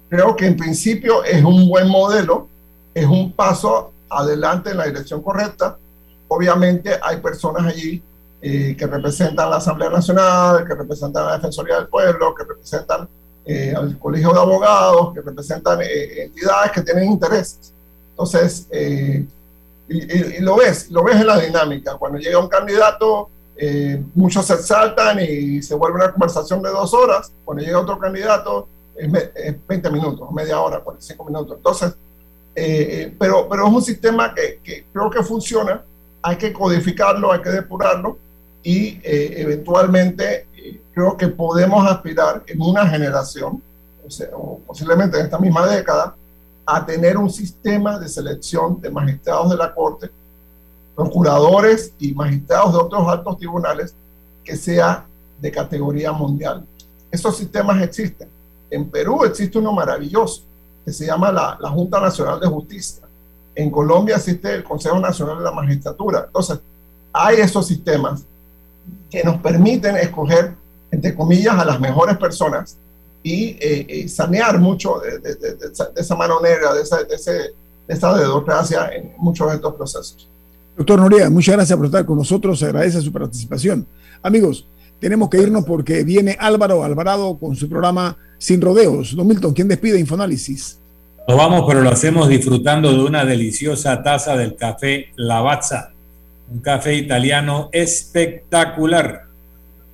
Creo 0.10 0.36
que 0.36 0.46
en 0.46 0.56
principio 0.56 1.24
es 1.24 1.44
un 1.44 1.68
buen 1.68 1.88
modelo, 1.89 2.48
es 2.94 3.06
un 3.06 3.32
paso 3.34 3.92
adelante 4.10 4.72
en 4.72 4.78
la 4.78 4.86
dirección 4.86 5.22
correcta 5.22 5.78
obviamente 6.32 6.98
hay 7.02 7.18
personas 7.18 7.66
allí 7.66 8.02
eh, 8.42 8.76
que 8.78 8.88
representan 8.88 9.50
la 9.50 9.58
Asamblea 9.58 9.90
Nacional, 9.90 10.66
que 10.66 10.74
representan 10.74 11.26
la 11.26 11.34
Defensoría 11.34 11.76
del 11.76 11.88
Pueblo, 11.88 12.34
que 12.34 12.46
representan 12.46 13.08
eh, 13.46 13.74
al 13.76 14.00
Colegio 14.00 14.32
de 14.32 14.40
Abogados, 14.40 15.14
que 15.14 15.22
representan 15.22 15.82
eh, 15.82 16.24
entidades 16.24 16.72
que 16.72 16.82
tienen 16.82 17.12
intereses. 17.12 17.74
Entonces, 18.12 18.68
y, 18.72 19.28
y, 19.90 20.38
y, 20.38 20.40
lo 20.40 20.56
ves, 20.56 20.90
lo 20.90 21.04
ves 21.04 21.18
en 21.18 21.28
la 21.28 21.38
dinámica. 21.38 21.98
Cuando 21.98 22.18
llega 22.18 22.40
un 22.40 22.48
candidato, 22.48 23.30
muchos 24.16 24.46
se 24.46 24.54
exaltan 24.54 25.20
y 25.20 25.62
se 25.62 25.76
vuelve 25.76 25.98
una 25.98 26.12
conversación 26.12 26.62
de 26.62 26.70
dos 26.70 26.94
horas. 26.94 27.32
Cuando 27.44 27.64
llega 27.64 27.80
otro 27.80 28.00
candidato, 28.00 28.68
es, 28.96 29.12
es 29.36 29.68
20 29.68 29.90
minutos, 29.90 30.32
media 30.32 30.62
hora, 30.62 30.80
45 30.80 31.26
minutos. 31.26 31.58
Entonces, 31.58 31.94
pero, 33.20 33.48
pero 33.50 33.68
es 33.68 33.74
un 33.74 33.82
sistema 33.82 34.34
que, 34.34 34.60
que 34.64 34.86
creo 34.94 35.10
que 35.10 35.24
funciona 35.24 35.84
hay 36.22 36.38
que 36.38 36.53
codificarlo, 36.53 37.32
hay 37.32 37.41
que 37.41 37.49
depurarlo 37.49 38.17
y 38.63 38.99
eh, 39.03 39.34
eventualmente 39.38 40.47
eh, 40.55 40.82
creo 40.93 41.17
que 41.17 41.28
podemos 41.28 41.89
aspirar 41.89 42.43
en 42.45 42.61
una 42.61 42.88
generación, 42.88 43.61
o, 44.34 44.59
posiblemente 44.67 45.17
en 45.17 45.26
esta 45.26 45.39
misma 45.39 45.65
década, 45.67 46.15
a 46.65 46.86
tener 46.86 47.17
un 47.17 47.30
sistema 47.30 47.97
de 47.99 48.07
selección 48.07 48.80
de 48.80 48.89
magistrados 48.89 49.49
de 49.49 49.57
la 49.57 49.74
Corte, 49.74 50.09
procuradores 50.95 51.93
y 51.97 52.13
magistrados 52.13 52.74
de 52.74 52.80
otros 52.80 53.07
altos 53.07 53.38
tribunales 53.38 53.95
que 54.43 54.55
sea 54.55 55.05
de 55.39 55.51
categoría 55.51 56.11
mundial. 56.11 56.65
Esos 57.09 57.36
sistemas 57.36 57.82
existen. 57.82 58.30
En 58.69 58.89
Perú 58.89 59.24
existe 59.24 59.57
uno 59.57 59.74
maravilloso 59.74 60.43
que 60.86 60.93
se 60.93 61.05
llama 61.05 61.32
la, 61.32 61.57
la 61.59 61.69
Junta 61.69 61.99
Nacional 61.99 62.39
de 62.39 62.47
Justicia 62.47 63.01
en 63.56 63.70
Colombia 63.70 64.16
existe 64.16 64.54
el 64.54 64.64
Consejo 64.64 64.99
Nacional 64.99 65.38
de 65.38 65.43
la 65.43 65.52
Magistratura. 65.52 66.24
Entonces, 66.26 66.60
hay 67.14 67.38
esos 67.38 67.68
sistemas 67.68 68.24
que 69.10 69.24
nos 69.24 69.38
permiten 69.38 69.97
escoger, 69.97 70.56
entre 70.89 71.14
comillas, 71.16 71.56
a 71.56 71.66
las 71.66 71.80
mejores 71.80 72.18
personas 72.18 72.78
y 73.24 73.58
eh, 73.60 73.86
eh, 73.88 74.08
sanear 74.08 74.60
mucho 74.60 74.99
de, 74.99 75.20
de, 75.20 75.36
de, 75.36 75.56
de, 75.56 75.72
esa 75.95 76.16
mano 76.16 76.39
negra, 76.39 76.74
de, 76.74 76.82
esa, 76.82 77.04
de, 77.04 77.16
ese, 77.16 77.32
de 77.32 77.54
esa 77.88 78.16
dedocracia 78.18 78.89
en 78.95 79.14
muchos 79.18 79.49
de 79.49 79.56
estos 79.56 79.76
procesos. 79.76 80.28
Doctor 80.76 80.99
Noriega, 80.99 81.30
muchas 81.30 81.56
gracias 81.56 81.78
por 81.78 81.86
estar 81.86 82.06
con 82.06 82.18
nosotros, 82.18 82.58
se 82.58 82.66
agradece 82.66 83.02
su 83.02 83.12
participación. 83.12 83.86
Amigos, 84.24 84.66
tenemos 84.99 85.30
que 85.30 85.41
irnos 85.41 85.66
porque 85.66 86.04
viene 86.04 86.38
Álvaro 86.39 86.84
Alvarado 86.84 87.38
con 87.38 87.56
su 87.56 87.68
programa 87.68 88.18
Sin 88.38 88.62
Rodeos. 88.62 89.16
Don 89.16 89.28
Milton, 89.28 89.54
¿quién 89.54 89.68
despide 89.68 89.99
Infoanálisis? 89.99 90.80
Nos 91.28 91.38
vamos, 91.38 91.65
pero 91.67 91.82
lo 91.82 91.89
hacemos 91.89 92.28
disfrutando 92.30 92.91
de 92.91 93.03
una 93.03 93.26
deliciosa 93.26 94.01
taza 94.01 94.36
del 94.36 94.55
café 94.55 95.11
Lavazza, 95.15 95.91
un 96.49 96.59
café 96.59 96.95
italiano 96.95 97.69
espectacular. 97.72 99.26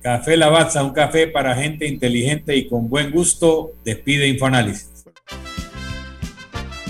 Café 0.00 0.36
Lavazza, 0.36 0.82
un 0.82 0.92
café 0.92 1.26
para 1.26 1.54
gente 1.54 1.86
inteligente 1.86 2.56
y 2.56 2.66
con 2.66 2.88
buen 2.88 3.10
gusto. 3.10 3.72
Despide 3.84 4.26
Infoanálisis. 4.26 5.04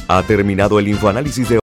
Ha 0.07 0.22
terminado 0.22 0.78
el 0.78 0.89
Infoanálisis 0.89 1.49
de 1.49 1.57